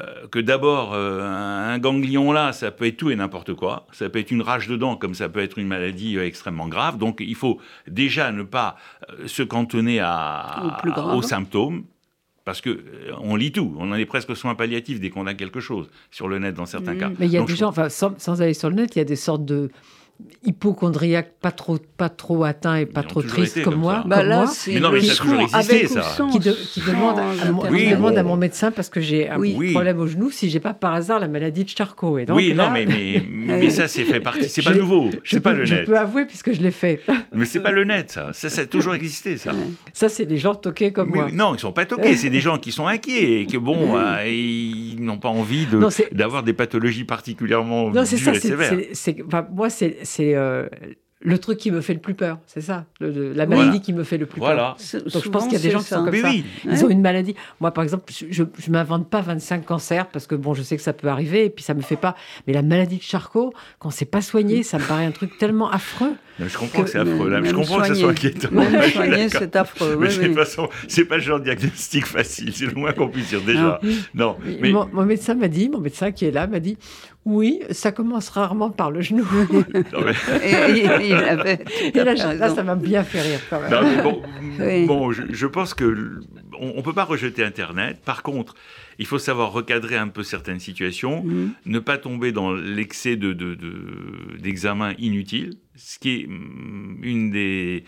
euh, 0.01 0.27
que 0.31 0.39
d'abord, 0.39 0.95
euh, 0.95 1.23
un 1.23 1.79
ganglion 1.79 2.33
là, 2.33 2.53
ça 2.53 2.71
peut 2.71 2.87
être 2.87 2.97
tout 2.97 3.11
et 3.11 3.17
n'importe 3.17 3.55
quoi. 3.55 3.87
Ça 3.93 4.09
peut 4.09 4.19
être 4.19 4.31
une 4.31 4.43
rage 4.43 4.69
de 4.69 4.77
dents, 4.77 4.97
comme 4.97 5.15
ça 5.15 5.29
peut 5.29 5.41
être 5.41 5.59
une 5.59 5.67
maladie 5.67 6.17
euh, 6.17 6.27
extrêmement 6.27 6.69
grave. 6.69 6.97
Donc, 6.97 7.19
il 7.21 7.35
faut 7.35 7.61
déjà 7.89 8.33
ne 8.33 8.43
pas 8.43 8.77
se 9.27 9.43
cantonner 9.43 10.01
à, 10.01 10.83
aux 11.15 11.23
symptômes. 11.23 11.85
Parce 12.45 12.61
que 12.61 12.85
on 13.21 13.37
lit 13.37 13.53
tout, 13.53 13.73
on 13.79 13.93
en 13.93 13.95
est 13.95 14.05
presque 14.05 14.31
aux 14.31 14.35
soins 14.35 14.57
palliatifs 14.57 14.99
dès 14.99 15.11
qu'on 15.11 15.29
a 15.29 15.35
quelque 15.35 15.61
chose 15.61 15.89
sur 16.11 16.27
le 16.27 16.41
net 16.41 16.57
dans 16.57 16.67
certains 16.67 16.95
mmh. 16.95 16.99
cas. 16.99 17.11
Mais 17.21 17.27
il 17.27 17.33
y 17.33 17.39
a 17.39 17.43
des 17.43 17.55
gens, 17.55 17.69
enfin, 17.69 17.89
sans, 17.89 18.43
aller 18.43 18.53
sur 18.55 18.69
le 18.69 18.75
net, 18.75 18.97
il 18.97 18.99
y 18.99 19.03
a 19.03 19.05
des 19.05 19.15
sortes 19.15 19.45
de, 19.45 19.71
hypochondriaque, 20.45 21.35
pas 21.41 21.51
trop, 21.51 21.79
pas 21.97 22.09
trop 22.09 22.45
atteint 22.45 22.77
et 22.77 22.87
pas 22.87 23.03
trop 23.03 23.23
triste 23.23 23.63
comme, 23.63 23.77
moi. 23.77 24.03
Bah 24.07 24.23
là, 24.23 24.47
mais 24.67 24.81
non, 24.81 24.91
mais 24.91 25.01
ça 25.01 25.13
a 25.13 25.17
toujours 25.17 25.41
existé, 25.41 25.87
ça. 25.87 26.03
Qui, 26.31 26.81
demande, 26.81 27.19
à, 28.17 28.23
mon, 28.23 28.37
médecin, 28.37 28.71
parce 28.71 28.89
que 28.89 29.01
j'ai 29.01 29.29
un 29.29 29.39
problème 29.73 29.99
au 29.99 30.07
genou, 30.07 30.31
si 30.31 30.51
j'ai 30.51 30.61
pas 30.61 30.75
par 30.75 30.95
hasard 30.95 31.21
la 31.21 31.29
maladie 31.29 31.65
de 31.65 31.69
Charcot. 31.69 32.19
Et 32.19 32.27
donc, 32.27 32.37
oui, 32.37 32.55
non, 32.55 32.71
mais, 32.71 32.87
mais, 32.87 33.71
ça, 33.71 33.89
c'est 33.89 34.05
fait 34.05 34.21
partie. 34.21 34.49
C'est 34.49 34.63
pas 34.63 34.75
nouveau. 34.83 35.11
C'est 35.25 35.41
pas 35.41 35.53
le 35.53 35.65
net. 35.65 35.81
Je 35.83 35.87
peux 35.87 35.99
avouer, 35.99 36.27
puisque 36.27 36.53
je 36.53 36.61
l'ai 36.61 36.71
fait. 36.71 37.01
Mais 37.33 37.47
c'est 37.47 37.61
pas 37.61 37.71
le 37.71 37.85
net, 37.85 38.11
ça. 38.11 38.31
Ça, 38.33 38.51
ça 38.51 38.63
a 38.63 38.67
toujours 38.67 38.95
existé, 38.95 39.37
ça. 39.37 39.53
Ça, 39.93 40.09
c'est 40.09 40.27
des 40.27 40.39
gens 40.39 40.55
toqués 40.55 40.93
comme 40.93 41.11
moi. 41.11 41.29
Non, 41.33 41.55
ils 41.55 41.61
sont 41.61 41.73
pas 41.73 41.87
toqués. 41.87 42.17
C'est 42.17 42.31
des 42.31 42.41
gens 42.41 42.59
qui 42.59 42.73
sont 42.73 42.87
inquiets 42.87 43.41
et 43.41 43.47
que, 43.47 43.57
bon, 43.57 43.97
euh, 43.97 44.27
ils 44.27 45.03
n'ont 45.03 45.19
pas 45.19 45.29
envie 45.29 45.67
d'avoir 46.13 46.43
des 46.43 46.53
pathologies 46.53 47.05
particulièrement 47.05 47.91
dures 47.91 48.03
et 48.03 48.41
sévères. 48.41 48.75
Moi, 49.53 49.71
c'est 49.71 49.97
euh, 50.21 50.69
le 51.25 51.39
truc 51.39 51.59
qui 51.59 51.71
me 51.71 51.81
fait 51.81 51.95
le 51.95 52.01
plus 52.01 52.15
peur, 52.15 52.39
c'est 52.47 52.61
ça, 52.61 52.85
la 53.01 53.47
maladie 53.47 53.81
qui 53.81 53.93
me 53.93 54.03
fait 54.03 54.19
le 54.19 54.27
plus 54.27 54.41
peur. 54.41 54.77
Donc 54.93 55.25
je 55.25 55.29
pense 55.29 55.45
qu'il 55.45 55.53
y 55.55 55.57
a 55.57 55.61
des 55.61 55.71
gens 55.71 55.79
qui 55.79 55.87
sont 55.87 56.05
comme 56.05 56.15
ça. 56.15 56.31
Ils 56.65 56.85
ont 56.85 56.89
une 56.89 57.01
maladie. 57.01 57.35
Moi, 57.61 57.71
par 57.71 57.85
exemple, 57.85 58.13
je 58.13 58.43
ne 58.43 58.73
m'invente 58.73 59.09
pas 59.09 59.21
25 59.21 59.65
cancers 59.65 60.09
parce 60.09 60.27
que 60.27 60.35
bon, 60.35 60.55
je 60.55 60.63
sais 60.63 60.77
que 60.77 60.83
ça 60.83 60.93
peut 60.93 61.09
arriver 61.09 61.47
et 61.47 61.51
puis 61.51 61.65
ça 61.65 61.75
me 61.75 61.81
fait 61.81 61.97
pas. 61.97 62.17
Mais 62.47 62.53
la 62.53 62.63
maladie 62.63 62.99
de 62.99 63.03
Charcot, 63.03 63.53
quand 63.79 63.91
c'est 63.91 64.05
pas 64.05 64.21
soigné, 64.21 64.63
ça 64.63 64.79
me 64.79 64.85
paraît 64.85 65.05
un 65.05 65.13
truc 65.13 65.39
tellement 65.39 65.71
affreux. 65.71 66.13
je 66.41 66.57
comprends 66.57 66.83
que, 66.83 66.91
c'est 66.91 66.99
affreux. 66.99 67.29
Là. 67.29 67.41
Je 67.43 67.53
comprends 67.53 67.81
que 67.81 67.89
ça 67.89 67.95
soit 67.95 68.11
inquiétant. 68.11 68.49
soigné, 68.93 69.29
c'est 69.29 69.55
affreux. 69.57 69.97
Mais 70.01 70.09
de 70.09 70.27
toute 70.27 70.35
façon, 70.35 70.69
c'est 70.89 71.05
pas 71.05 71.17
le 71.17 71.23
genre 71.23 71.39
de 71.39 71.45
diagnostic 71.45 72.07
facile. 72.07 72.53
C'est 72.53 72.67
le 72.67 72.75
moins 72.75 72.93
qu'on 72.93 73.09
puisse 73.09 73.29
dire 73.29 73.43
déjà. 73.43 73.81
Non. 74.15 74.37
Mais... 74.61 74.73
mon 74.73 75.05
médecin 75.05 75.35
m'a 75.35 75.49
dit, 75.49 75.69
mon 75.69 75.79
médecin 75.79 76.11
qui 76.11 76.25
est 76.25 76.33
là 76.33 76.47
m'a 76.47 76.61
dit, 76.61 76.77
oui, 77.25 77.61
ça 77.71 77.93
commence 77.93 78.29
rarement 78.31 78.71
par 78.71 78.91
le 78.91 79.01
genou. 79.01 79.25
et, 80.43 80.83
là, 81.95 82.49
ça 82.49 82.63
m'a 82.65 82.75
bien 82.75 83.05
fait 83.05 83.21
rire 83.21 83.41
quand 83.49 83.61
même. 83.61 84.87
bon, 84.87 85.13
je, 85.13 85.47
pense 85.47 85.75
que 85.75 86.21
on, 86.63 86.77
ne 86.77 86.83
peut 86.83 86.93
pas 86.93 87.05
rejeter 87.05 87.45
Internet. 87.45 88.01
Par 88.05 88.23
contre, 88.23 88.55
il 88.99 89.07
faut 89.07 89.19
savoir 89.19 89.53
recadrer 89.53 89.97
un 89.97 90.09
peu 90.09 90.23
certaines 90.23 90.61
situations, 90.61 91.25
mm. 91.25 91.53
ne 91.67 91.79
pas 91.81 91.99
tomber 91.99 92.31
dans 92.33 92.53
l'excès 92.53 93.17
de, 93.17 93.33
d'examens 94.39 94.95
inutiles, 94.99 95.55
ce 95.75 95.99
qui 95.99 96.21
est 96.21 96.27
mm, 96.29 96.99
une 97.03 97.31
des, 97.31 97.85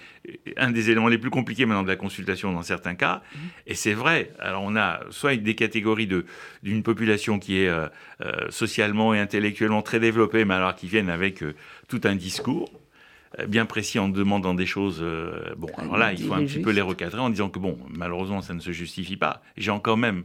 un 0.56 0.70
des 0.70 0.90
éléments 0.90 1.08
les 1.08 1.18
plus 1.18 1.30
compliqués 1.30 1.66
maintenant 1.66 1.84
de 1.84 1.88
la 1.88 1.96
consultation 1.96 2.52
dans 2.52 2.62
certains 2.62 2.94
cas. 2.94 3.22
Mm. 3.32 3.38
Et 3.68 3.74
c'est 3.74 3.94
vrai, 3.94 4.32
alors 4.40 4.62
on 4.64 4.76
a 4.76 5.00
soit 5.10 5.36
des 5.36 5.54
catégories 5.54 6.08
de, 6.08 6.26
d'une 6.62 6.82
population 6.82 7.38
qui 7.38 7.60
est 7.60 7.68
euh, 7.68 7.86
euh, 8.22 8.50
socialement 8.50 9.14
et 9.14 9.20
intellectuellement 9.20 9.82
très 9.82 10.00
développée, 10.00 10.44
mais 10.44 10.54
alors 10.54 10.74
qui 10.74 10.88
viennent 10.88 11.10
avec 11.10 11.42
euh, 11.42 11.54
tout 11.88 12.00
un 12.04 12.16
discours 12.16 12.70
bien 13.48 13.66
précis 13.66 13.98
en 13.98 14.08
demandant 14.08 14.54
des 14.54 14.66
choses. 14.66 15.04
bon, 15.56 15.68
alors 15.78 15.96
là, 15.96 16.12
il 16.12 16.22
faut 16.22 16.34
un 16.34 16.44
petit 16.44 16.60
peu 16.60 16.70
les 16.70 16.80
recadrer 16.80 17.20
en 17.20 17.30
disant 17.30 17.48
que, 17.48 17.58
bon, 17.58 17.78
malheureusement, 17.90 18.42
ça 18.42 18.54
ne 18.54 18.60
se 18.60 18.72
justifie 18.72 19.16
pas. 19.16 19.42
J'ai 19.56 19.70
encore 19.70 19.96
même 19.96 20.24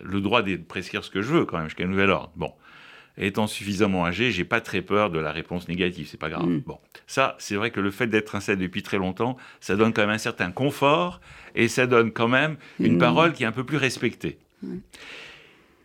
le 0.00 0.20
droit 0.20 0.42
de 0.42 0.56
prescrire 0.56 1.04
ce 1.04 1.10
que 1.10 1.22
je 1.22 1.28
veux 1.28 1.44
quand 1.44 1.58
même 1.58 1.66
jusqu'à 1.66 1.86
nouvel 1.86 2.10
ordre. 2.10 2.32
Bon, 2.36 2.52
étant 3.18 3.46
suffisamment 3.46 4.04
âgé, 4.04 4.30
j'ai 4.30 4.44
pas 4.44 4.60
très 4.60 4.82
peur 4.82 5.10
de 5.10 5.18
la 5.18 5.32
réponse 5.32 5.68
négative, 5.68 6.06
c'est 6.10 6.20
pas 6.20 6.28
grave. 6.28 6.46
Mm. 6.46 6.60
Bon, 6.60 6.78
ça, 7.06 7.36
c'est 7.38 7.56
vrai 7.56 7.70
que 7.70 7.80
le 7.80 7.90
fait 7.90 8.06
d'être 8.06 8.34
un 8.34 8.56
depuis 8.56 8.82
très 8.82 8.98
longtemps, 8.98 9.36
ça 9.60 9.76
donne 9.76 9.92
quand 9.92 10.02
même 10.02 10.10
un 10.10 10.18
certain 10.18 10.50
confort 10.50 11.20
et 11.54 11.68
ça 11.68 11.86
donne 11.86 12.12
quand 12.12 12.28
même 12.28 12.56
une 12.78 12.96
mm. 12.96 12.98
parole 12.98 13.32
qui 13.32 13.44
est 13.44 13.46
un 13.46 13.52
peu 13.52 13.64
plus 13.64 13.78
respectée. 13.78 14.38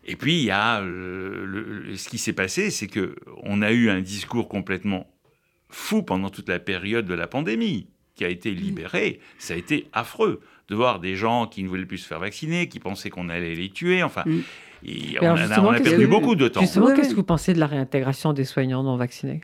Et 0.06 0.16
puis 0.16 0.40
il 0.40 0.46
y 0.46 0.52
a 0.52 0.82
euh, 0.82 1.96
ce 1.96 2.10
qui 2.10 2.18
s'est 2.18 2.34
passé, 2.34 2.72
c'est 2.72 2.88
que 2.88 3.16
on 3.44 3.62
a 3.62 3.72
eu 3.72 3.90
un 3.90 4.02
discours 4.02 4.50
complètement 4.50 5.11
fou 5.72 6.04
pendant 6.04 6.30
toute 6.30 6.50
la 6.50 6.60
période 6.60 7.06
de 7.06 7.14
la 7.14 7.28
pandémie 7.28 7.88
qui 8.16 8.26
a 8.26 8.30
été 8.30 8.52
libéré. 8.52 9.20
Ça 9.40 9.54
a 9.56 9.58
été 9.58 9.88
affreux 9.94 10.42
de 10.70 10.76
voir 10.76 11.00
des 11.00 11.16
gens 11.16 11.48
qui 11.48 11.64
ne 11.64 11.70
voulaient 11.70 11.86
plus 11.86 11.98
se 11.98 12.08
faire 12.08 12.20
vacciner, 12.20 12.68
qui 12.68 12.80
pensaient 12.80 13.10
qu'on 13.10 13.30
allait 13.30 13.56
les 13.56 13.70
tuer. 13.70 14.04
Enfin, 14.04 14.24
mm. 14.26 14.42
on, 15.22 15.72
a, 15.72 15.80
perdu 15.80 16.08
beaucoup 16.08 16.36
de 16.36 16.48
temps. 16.48 16.62
Justement, 16.62 16.94
qu'est-ce 16.94 17.10
que 17.10 17.16
vous 17.16 17.24
pensez 17.24 17.54
de 17.54 17.60
la 17.60 17.68
réintégration 17.68 18.34
des 18.34 18.46
soignants 18.46 18.84
non 18.84 18.96
vaccinés? 18.96 19.42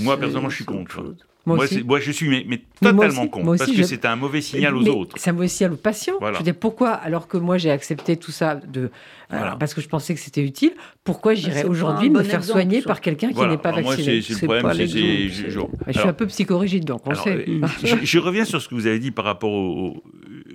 Moi, 0.00 0.16
personnellement, 0.18 0.48
je 0.48 0.56
suis 0.56 0.64
contre. 0.64 1.14
Moi, 1.56 1.66
moi, 1.84 2.00
je 2.00 2.10
suis 2.12 2.28
mais, 2.46 2.62
totalement 2.80 3.26
contre, 3.28 3.56
parce 3.56 3.70
que 3.70 3.82
c'est 3.82 4.04
un 4.04 4.16
mauvais 4.16 4.40
signal 4.40 4.76
aux 4.76 4.86
autres. 4.88 5.16
C'est 5.18 5.30
un 5.30 5.34
mauvais 5.34 5.48
signal 5.48 5.72
aux 5.72 5.76
patients. 5.76 6.18
Je 6.20 6.44
veux 6.44 6.52
pourquoi, 6.52 6.90
alors 6.90 7.28
que 7.28 7.36
moi 7.36 7.58
j'ai 7.58 7.70
accepté 7.70 8.16
tout 8.16 8.32
ça 8.32 8.56
de, 8.56 8.90
euh, 9.32 9.50
parce 9.58 9.74
que 9.74 9.80
je 9.80 9.88
pensais 9.88 10.14
que 10.14 10.20
c'était 10.20 10.42
utile, 10.42 10.72
pourquoi 11.04 11.32
bah, 11.32 11.40
j'irais 11.40 11.64
aujourd'hui 11.64 12.10
me 12.10 12.22
faire 12.22 12.42
soigner 12.42 12.82
par 12.82 13.00
quelqu'un 13.00 13.32
qui 13.32 13.40
n'est 13.40 13.58
pas 13.58 13.72
vacciné? 13.72 14.22
c'est, 14.22 14.42
le 14.42 14.58
problème, 14.58 14.86
je, 14.86 15.50
je, 15.50 15.98
suis 15.98 16.08
un 16.08 16.12
peu 16.12 16.26
psychorigide, 16.26 16.84
donc 16.84 17.02
on 17.06 17.14
sait. 17.14 17.44
Euh, 17.48 17.66
je, 18.02 18.18
reviens 18.18 18.44
sur 18.44 18.60
ce 18.60 18.68
que 18.68 18.74
vous 18.74 18.86
avez 18.86 18.98
dit 18.98 19.10
par 19.10 19.24
rapport 19.24 19.52
au 19.52 20.02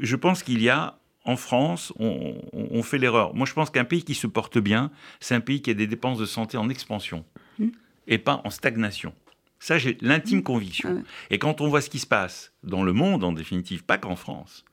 je 0.02 0.16
pense 0.16 0.44
qu'il 0.44 0.62
y 0.62 0.70
a, 0.70 1.00
en 1.26 1.38
France, 1.38 1.94
on, 2.00 2.84
fait 2.84 2.98
l'erreur. 2.98 3.34
Moi, 3.34 3.48
je 3.48 3.54
pense 3.54 3.70
qu'un 3.70 3.86
pays 3.86 4.04
qui 4.04 4.14
se 4.14 4.28
porte 4.28 4.58
bien, 4.58 4.92
c'est 5.22 5.36
un 5.36 5.40
pays 5.40 5.62
qui 5.62 5.72
a 5.72 5.74
des 5.74 5.88
dépenses 5.88 6.20
de 6.20 6.26
santé 6.26 6.58
en 6.58 6.70
expansion 6.70 7.24
mmh. 7.60 7.68
et 8.08 8.18
pas 8.18 8.42
en 8.44 8.50
stagnation. 8.50 9.14
Ça, 9.64 9.78
j'ai 9.78 9.98
l'intime 10.02 10.40
mmh. 10.40 10.44
conviction. 10.44 11.04
Et 11.30 11.40
quand 11.40 11.62
on 11.62 11.70
voit 11.70 11.80
ce 11.80 11.90
qui 11.90 12.00
se 12.00 12.06
passe 12.06 12.52
dans 12.64 12.84
le 12.84 12.92
monde, 12.92 13.24
en 13.24 13.32
définitive, 13.32 13.86
pas 13.86 13.98
qu'en 13.98 14.18
France, 14.18 14.66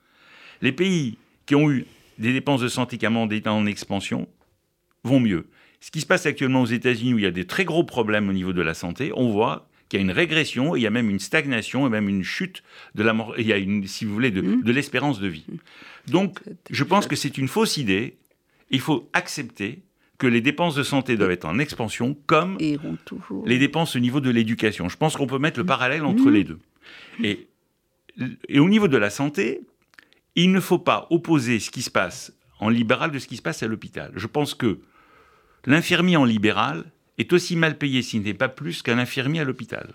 les 0.63 0.73
pays 0.73 1.17
qui 1.47 1.55
ont 1.55 1.71
eu 1.71 1.87
des 2.19 2.33
dépenses 2.33 2.61
de 2.61 2.67
santé 2.67 2.99
qui 2.99 3.07
ont 3.07 3.29
en 3.47 3.67
expansion 3.67 4.29
vont 5.05 5.21
mieux. 5.21 5.47
Ce 5.81 5.93
qui 5.93 6.01
se 6.01 6.07
passe 6.07 6.27
actuellement 6.27 6.63
aux 6.63 6.67
États-Unis, 6.67 7.15
où 7.15 7.19
il 7.19 7.23
y 7.23 7.27
a 7.27 7.31
des 7.31 7.47
très 7.47 7.65
gros 7.65 7.85
problèmes 7.85 8.29
au 8.29 8.33
niveau 8.33 8.53
de 8.53 8.63
la 8.63 8.75
santé, 8.75 9.13
on 9.15 9.31
voit 9.31 9.69
qu'il 9.89 10.01
y 10.01 10.03
a 10.03 10.05
une 10.05 10.11
régression, 10.11 10.75
il 10.75 10.83
y 10.83 10.89
a 10.89 10.91
même 10.91 11.09
une 11.09 11.21
stagnation 11.21 11.87
et 11.87 11.91
même 11.91 12.09
une 12.09 12.25
chute 12.25 12.65
de 12.97 13.05
la 13.05 13.13
mort, 13.13 13.35
il 13.39 13.47
y 13.47 13.53
a 13.53 13.59
une, 13.59 13.87
si 13.87 14.05
vous 14.05 14.13
voulez, 14.13 14.33
de, 14.33 14.43
mmh. 14.43 14.63
de 14.65 14.73
l'espérance 14.73 15.21
de 15.21 15.29
vie. 15.29 15.47
Donc, 16.09 16.41
je 16.69 16.83
pense 16.83 17.07
que 17.07 17.15
c'est 17.15 17.39
une 17.39 17.47
fausse 17.47 17.77
idée. 17.77 18.19
Il 18.71 18.81
faut 18.81 19.09
accepter 19.13 19.85
que 20.21 20.27
les 20.27 20.43
dépenses 20.43 20.75
de 20.75 20.83
santé 20.83 21.17
doivent 21.17 21.31
être 21.31 21.47
en 21.47 21.59
expansion, 21.59 22.15
comme 22.27 22.59
les 22.59 23.59
dépenses 23.59 23.97
au 23.97 23.99
niveau 23.99 24.21
de 24.21 24.31
l'éducation. 24.31 24.89
Je 24.91 24.97
pense 24.97 25.17
qu'on 25.17 25.27
peut 25.27 25.39
mettre 25.39 25.59
le 25.59 25.65
parallèle 25.65 26.05
entre 26.05 26.27
mmh. 26.27 26.35
les 26.35 26.45
deux. 26.45 26.59
Et, 27.25 27.49
et 28.49 28.61
au 28.61 28.69
niveau 28.69 28.87
de 28.87 28.99
la 28.99 29.09
santé, 29.09 29.63
il 30.37 30.53
ne 30.53 30.61
faut 30.61 30.79
pas 30.79 31.07
opposer 31.11 31.59
ce 31.59 31.71
qui 31.71 31.81
se 31.81 31.91
passe 31.91 32.35
en 32.61 32.69
libéral 32.69 33.11
de 33.11 33.19
ce 33.19 33.27
qui 33.27 33.39
se 33.39 33.43
passe 33.43 33.63
à 33.63 33.67
l'hôpital. 33.67 34.13
Je 34.15 34.27
pense 34.27 34.55
que 34.55 34.81
l'infirmier 35.65 36.19
en 36.19 36.27
libéral 36.27 36.85
est 37.17 37.33
aussi 37.33 37.57
mal 37.57 37.79
payé, 37.79 38.03
s'il 38.03 38.23
n'est 38.23 38.35
pas 38.35 38.51
plus, 38.51 38.83
qu'un 38.83 38.99
infirmier 38.99 39.41
à 39.41 39.45
l'hôpital. 39.45 39.89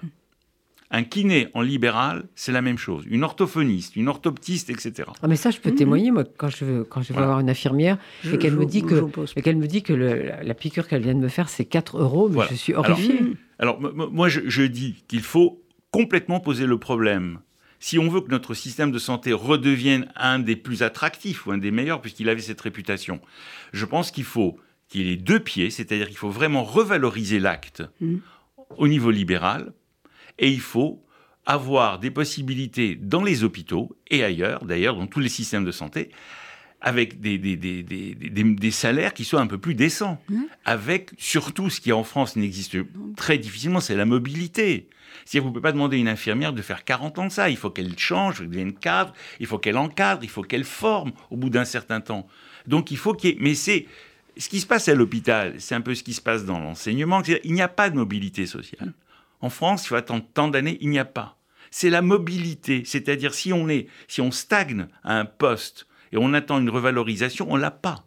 Un 0.92 1.04
kiné 1.04 1.48
en 1.54 1.62
libéral, 1.62 2.26
c'est 2.36 2.52
la 2.52 2.62
même 2.62 2.78
chose. 2.78 3.06
Une 3.10 3.24
orthophoniste, 3.24 3.96
une 3.96 4.08
orthoptiste, 4.08 4.70
etc. 4.70 5.10
Ah 5.22 5.28
mais 5.28 5.36
ça, 5.36 5.50
je 5.50 5.60
peux 5.60 5.72
mmh. 5.72 5.76
témoigner, 5.76 6.12
moi, 6.12 6.24
quand 6.38 6.50
je, 6.50 6.64
veux, 6.64 6.84
quand 6.84 7.02
je 7.02 7.14
vais 7.14 7.24
voir 7.24 7.40
une 7.40 7.50
infirmière 7.50 7.98
et 8.32 8.38
qu'elle 8.38 8.56
me 8.56 8.66
dit 8.66 8.84
que, 8.84 9.42
qu'elle 9.42 9.58
me 9.58 9.68
dit 9.68 9.82
que 9.82 9.94
la, 9.94 10.54
piqûre 10.54 10.88
qu'elle 10.88 11.02
vient 11.02 11.16
de 11.16 11.20
me 11.20 11.28
faire, 11.28 11.50
c'est 11.50 11.66
4 11.66 11.98
euros, 11.98 12.30
mais 12.30 12.42
je 12.50 12.56
suis 12.56 12.74
horrifié. 12.74 13.20
Alors, 13.58 13.80
moi, 13.80 14.30
je, 14.30 14.42
je 14.46 14.64
dis 14.64 15.04
qu'il 15.08 15.22
faut 15.22 15.64
complètement 15.92 16.40
poser 16.40 16.66
le 16.66 16.78
problème. 16.78 17.40
Si 17.80 18.00
on 18.00 18.10
veut 18.10 18.22
que 18.22 18.30
notre 18.30 18.54
système 18.54 18.92
de 18.92 19.00
santé 19.00 19.34
redevienne 19.34 20.12
un 20.16 20.40
des 20.40 20.56
plus 20.56 20.84
attractifs 20.84 21.46
ou 21.46 21.52
un 21.52 21.58
des 21.58 21.72
meilleurs, 21.72 22.02
puisqu'il 22.02 22.30
avait 22.30 22.42
cette 22.42 22.62
réputation, 22.62 23.22
je 23.74 23.86
pense 23.86 24.12
qu'il 24.12 24.24
faut 24.24 24.58
qu'il 24.88 25.08
ait 25.08 25.18
deux 25.18 25.40
pieds, 25.40 25.70
c'est-à-dire 25.70 26.08
qu'il 26.08 26.18
faut 26.18 26.30
vraiment 26.30 26.64
revaloriser 26.64 27.40
l'acte 27.40 27.84
mm. 28.02 28.18
au 28.78 28.88
niveau 28.88 29.12
libéral, 29.12 29.74
et 30.40 30.50
il 30.50 30.62
faut 30.62 31.04
avoir 31.46 32.00
des 32.00 32.12
possibilités 32.12 32.96
dans 32.96 33.24
les 33.24 33.44
hôpitaux 33.44 33.96
et 34.10 34.24
ailleurs, 34.24 34.66
d'ailleurs 34.66 34.96
dans 34.96 35.08
tous 35.08 35.20
les 35.20 35.30
systèmes 35.30 35.66
de 35.66 35.72
santé, 35.72 36.10
avec 36.82 37.20
des, 37.20 37.38
des, 37.38 37.56
des, 37.56 37.84
des, 37.84 38.72
salaires 38.72 39.14
qui 39.14 39.24
soient 39.24 39.42
un 39.42 39.48
peu 39.48 39.58
plus 39.58 39.76
décents. 39.76 40.22
Mm. 40.30 40.44
Avec 40.66 41.12
surtout 41.18 41.70
ce 41.70 41.82
qui 41.82 41.92
en 41.92 42.04
France 42.04 42.36
n'existe 42.36 42.78
très 43.16 43.38
difficilement, 43.38 43.80
c'est 43.80 43.96
la 43.96 44.06
mobilité. 44.06 44.88
Si 45.26 45.40
vous 45.40 45.46
ne 45.46 45.52
pouvez 45.52 45.62
pas 45.62 45.72
demander 45.72 45.98
à 45.98 46.00
une 46.00 46.08
infirmière 46.08 46.54
de 46.54 46.62
faire 46.62 46.84
40 46.84 47.20
ans 47.20 47.26
de 47.26 47.32
ça. 47.32 47.50
Il 47.50 47.58
faut 47.58 47.72
qu'elle 47.72 47.98
change, 47.98 48.38
qu'elle 48.38 48.50
devienne 48.50 48.74
cadre, 48.74 49.14
il 49.40 49.48
faut 49.48 49.58
qu'elle 49.58 49.78
encadre, 49.78 50.24
il 50.24 50.30
faut 50.30 50.44
qu'elle 50.44 50.64
forme 50.64 51.14
au 51.32 51.38
bout 51.38 51.50
d'un 51.50 51.66
certain 51.66 52.02
temps. 52.02 52.28
Donc 52.68 52.92
il 52.92 52.98
faut 52.98 53.14
qu'il 53.14 53.32
y 53.32 53.34
ait... 53.34 53.38
Mais 53.40 53.56
c'est 53.56 53.88
ce 54.38 54.50
qui 54.50 54.60
se 54.60 54.68
passe 54.68 54.88
à 54.88 54.94
l'hôpital, 54.94 55.56
c'est 55.58 55.76
un 55.76 55.82
peu 55.82 55.96
ce 55.96 56.04
qui 56.04 56.14
se 56.14 56.22
passe 56.22 56.46
dans 56.46 56.60
l'enseignement. 56.60 57.22
Il 57.44 57.54
n'y 57.54 57.62
a 57.62 57.68
pas 57.68 57.90
de 57.90 57.96
mobilité 57.96 58.46
sociale. 58.46 58.94
En 59.42 59.50
France, 59.50 59.86
il 59.86 59.88
faut 59.90 59.96
attendre 59.96 60.26
tant 60.34 60.48
d'années, 60.48 60.78
il 60.82 60.90
n'y 60.90 61.00
a 61.00 61.06
pas. 61.06 61.38
C'est 61.72 61.90
la 61.90 62.02
mobilité, 62.02 62.84
c'est-à-dire 62.86 63.34
si 63.34 63.52
on 63.52 63.68
est, 63.68 63.88
si 64.08 64.22
on 64.22 64.32
stagne 64.32 64.88
à 65.04 65.20
un 65.20 65.26
poste 65.26 65.88
et 66.12 66.18
on 66.18 66.34
attend 66.34 66.60
une 66.60 66.70
revalorisation, 66.70 67.48
on 67.50 67.56
l'a 67.58 67.72
pas. 67.72 68.06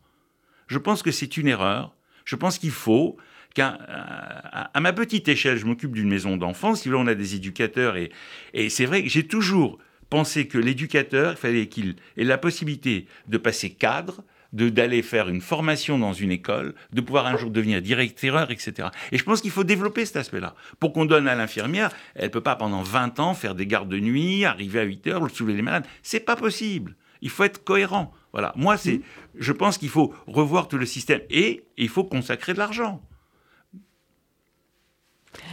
Je 0.68 0.78
pense 0.78 1.02
que 1.02 1.10
c'est 1.10 1.36
une 1.36 1.48
erreur. 1.48 1.94
Je 2.24 2.36
pense 2.36 2.58
qu'il 2.58 2.70
faut 2.70 3.16
qu'à 3.54 3.68
à 3.68 4.80
ma 4.80 4.92
petite 4.92 5.28
échelle, 5.28 5.58
je 5.58 5.66
m'occupe 5.66 5.92
d'une 5.92 6.08
maison 6.08 6.36
d'enfants. 6.36 6.74
Si 6.74 6.90
on 6.90 7.06
a 7.06 7.14
des 7.14 7.34
éducateurs 7.34 7.96
et, 7.96 8.10
et 8.54 8.68
c'est 8.68 8.86
vrai 8.86 9.02
que 9.02 9.08
j'ai 9.08 9.26
toujours 9.26 9.78
pensé 10.10 10.46
que 10.46 10.58
l'éducateur, 10.58 11.32
il 11.32 11.36
fallait 11.36 11.66
qu'il 11.68 11.96
ait 12.16 12.24
la 12.24 12.38
possibilité 12.38 13.06
de 13.26 13.38
passer 13.38 13.70
cadre, 13.70 14.22
d'aller 14.52 15.02
faire 15.02 15.28
une 15.28 15.40
formation 15.40 15.98
dans 15.98 16.12
une 16.12 16.30
école, 16.30 16.74
de 16.92 17.00
pouvoir 17.00 17.26
un 17.26 17.36
jour 17.36 17.50
devenir 17.50 17.82
directeur, 17.82 18.50
etc. 18.50 18.88
Et 19.12 19.18
je 19.18 19.24
pense 19.24 19.40
qu'il 19.40 19.50
faut 19.50 19.64
développer 19.64 20.06
cet 20.06 20.16
aspect-là. 20.16 20.54
Pour 20.80 20.92
qu'on 20.92 21.04
donne 21.04 21.28
à 21.28 21.34
l'infirmière, 21.34 21.90
elle 22.14 22.24
ne 22.24 22.28
peut 22.28 22.40
pas 22.40 22.56
pendant 22.56 22.82
20 22.82 23.20
ans 23.20 23.34
faire 23.34 23.54
des 23.54 23.66
gardes 23.66 23.88
de 23.88 23.98
nuit, 23.98 24.44
arriver 24.44 24.80
à 24.80 24.84
8 24.84 25.06
heures, 25.08 25.30
soulever 25.30 25.54
les 25.54 25.62
malades. 25.62 25.86
C'est 26.02 26.20
pas 26.20 26.36
possible. 26.36 26.96
Il 27.20 27.30
faut 27.30 27.44
être 27.44 27.62
cohérent. 27.62 28.12
Voilà. 28.32 28.52
Moi, 28.56 28.76
c'est, 28.76 29.00
je 29.38 29.52
pense 29.52 29.78
qu'il 29.78 29.88
faut 29.88 30.14
revoir 30.26 30.68
tout 30.68 30.78
le 30.78 30.86
système 30.86 31.20
et 31.30 31.64
il 31.76 31.88
faut 31.88 32.04
consacrer 32.04 32.52
de 32.54 32.58
l'argent. 32.58 33.02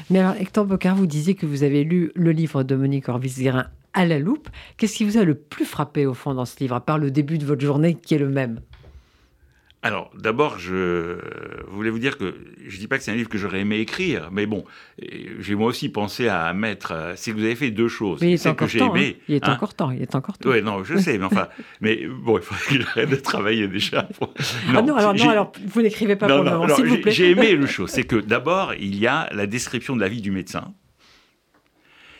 Mais 0.10 0.20
alors, 0.20 0.36
Hector 0.40 0.66
Bocard, 0.66 0.96
vous 0.96 1.08
disiez 1.08 1.36
que 1.36 1.46
vous 1.46 1.64
avez 1.64 1.84
lu 1.84 2.12
le 2.16 2.32
livre 2.32 2.64
de 2.64 2.76
Monique 2.76 3.10
Orvis-Guérin 3.10 3.68
à 3.94 4.06
la 4.06 4.20
loupe. 4.20 4.50
Qu'est-ce 4.78 4.96
qui 4.96 5.06
vous 5.06 5.18
a 5.18 5.24
le 5.24 5.36
plus 5.36 5.66
frappé, 5.66 6.06
au 6.06 6.14
fond, 6.14 6.34
dans 6.34 6.46
ce 6.46 6.60
livre, 6.60 6.76
à 6.76 6.86
part 6.86 6.98
le 6.98 7.12
début 7.12 7.38
de 7.38 7.46
votre 7.46 7.62
journée 7.62 7.96
qui 7.96 8.14
est 8.14 8.20
le 8.20 8.30
même? 8.30 8.62
Alors, 9.86 10.10
d'abord, 10.18 10.58
je 10.58 11.20
voulais 11.68 11.92
vous 11.92 12.00
dire 12.00 12.18
que 12.18 12.34
je 12.66 12.76
ne 12.76 12.80
dis 12.80 12.88
pas 12.88 12.98
que 12.98 13.04
c'est 13.04 13.12
un 13.12 13.16
livre 13.16 13.30
que 13.30 13.38
j'aurais 13.38 13.60
aimé 13.60 13.78
écrire, 13.78 14.30
mais 14.32 14.48
bon, 14.48 14.66
j'ai 15.40 15.54
moi 15.54 15.68
aussi 15.68 15.90
pensé 15.90 16.28
à 16.28 16.52
mettre. 16.54 16.92
Euh, 16.92 17.14
c'est 17.16 17.30
que 17.30 17.38
vous 17.38 17.44
avez 17.44 17.56
fait 17.56 17.70
deux 17.70 17.88
choses. 17.88 18.20
Mais 18.20 18.32
il 18.32 18.34
est 18.34 18.48
encore 18.48 18.68
que 18.68 18.80
temps. 18.80 18.96
Aimé, 18.96 19.18
hein. 19.20 19.24
Il 19.28 19.36
est 19.36 19.48
hein. 19.48 19.54
encore 19.54 19.76
temps. 19.76 19.92
Il 19.92 20.02
est 20.02 20.16
encore 20.16 20.40
temps. 20.40 20.50
Oui, 20.50 20.64
non, 20.64 20.84
je 20.84 20.98
sais, 20.98 21.20
mais 21.20 21.26
enfin, 21.26 21.50
mais 21.82 22.08
bon, 22.08 22.40
il 22.40 22.44
faudrait 22.44 22.66
que 22.66 22.84
j'arrête 22.84 23.10
de 23.12 23.16
travailler 23.18 23.68
déjà. 23.68 24.10
Non, 24.20 24.30
ah 24.70 24.82
non, 24.82 24.96
alors, 24.96 25.14
non, 25.14 25.30
alors 25.30 25.52
vous 25.68 25.84
n'écrivez 25.84 26.16
pas 26.16 26.26
pour 26.30 26.44
le 26.44 26.50
moment, 26.50 26.76
s'il 26.76 26.86
vous 26.86 26.98
plaît. 26.98 27.12
J'ai 27.12 27.30
aimé 27.30 27.52
le 27.56 27.68
chose, 27.68 27.92
c'est 27.92 28.06
que 28.06 28.16
d'abord, 28.16 28.74
il 28.74 28.98
y 28.98 29.06
a 29.06 29.30
la 29.34 29.46
description 29.46 29.96
de 29.96 30.02
la 30.02 30.10
vie 30.10 30.22
du 30.22 30.32
médecin. 30.32 30.74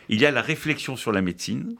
Il 0.08 0.20
y 0.20 0.26
a 0.26 0.30
la 0.30 0.40
réflexion 0.40 0.94
sur 0.94 1.10
la 1.10 1.20
médecine, 1.20 1.74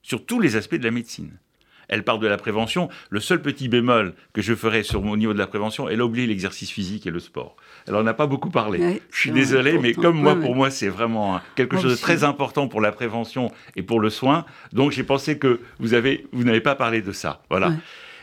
sur 0.00 0.24
tous 0.24 0.38
les 0.38 0.54
aspects 0.54 0.76
de 0.76 0.84
la 0.84 0.92
médecine. 0.92 1.40
Elle 1.88 2.02
parle 2.02 2.20
de 2.20 2.26
la 2.26 2.36
prévention. 2.36 2.88
Le 3.10 3.20
seul 3.20 3.42
petit 3.42 3.68
bémol 3.68 4.14
que 4.32 4.42
je 4.42 4.54
ferai 4.54 4.82
sur 4.82 5.02
mon 5.02 5.16
niveau 5.16 5.32
de 5.32 5.38
la 5.38 5.46
prévention, 5.46 5.88
elle 5.88 6.02
oublie 6.02 6.26
l'exercice 6.26 6.70
physique 6.70 7.06
et 7.06 7.10
le 7.10 7.20
sport. 7.20 7.56
Elle 7.86 7.94
n'en 7.94 8.06
a 8.06 8.14
pas 8.14 8.26
beaucoup 8.26 8.50
parlé. 8.50 9.00
je 9.10 9.18
suis 9.18 9.30
désolé, 9.30 9.78
mais 9.78 9.92
comme 9.92 10.16
moi, 10.16 10.36
pour 10.36 10.54
moi, 10.54 10.70
c'est 10.70 10.88
vraiment 10.88 11.40
quelque 11.54 11.78
chose 11.78 11.92
de 11.92 12.00
très 12.00 12.24
important 12.24 12.68
pour 12.68 12.80
la 12.80 12.92
prévention 12.92 13.50
et 13.76 13.82
pour 13.82 14.00
le 14.00 14.10
soin. 14.10 14.44
Donc 14.72 14.92
j'ai 14.92 15.04
pensé 15.04 15.38
que 15.38 15.60
vous 15.78 15.94
avez, 15.94 16.26
vous 16.32 16.44
n'avez 16.44 16.60
pas 16.60 16.74
parlé 16.74 17.02
de 17.02 17.12
ça. 17.12 17.42
Voilà. 17.50 17.72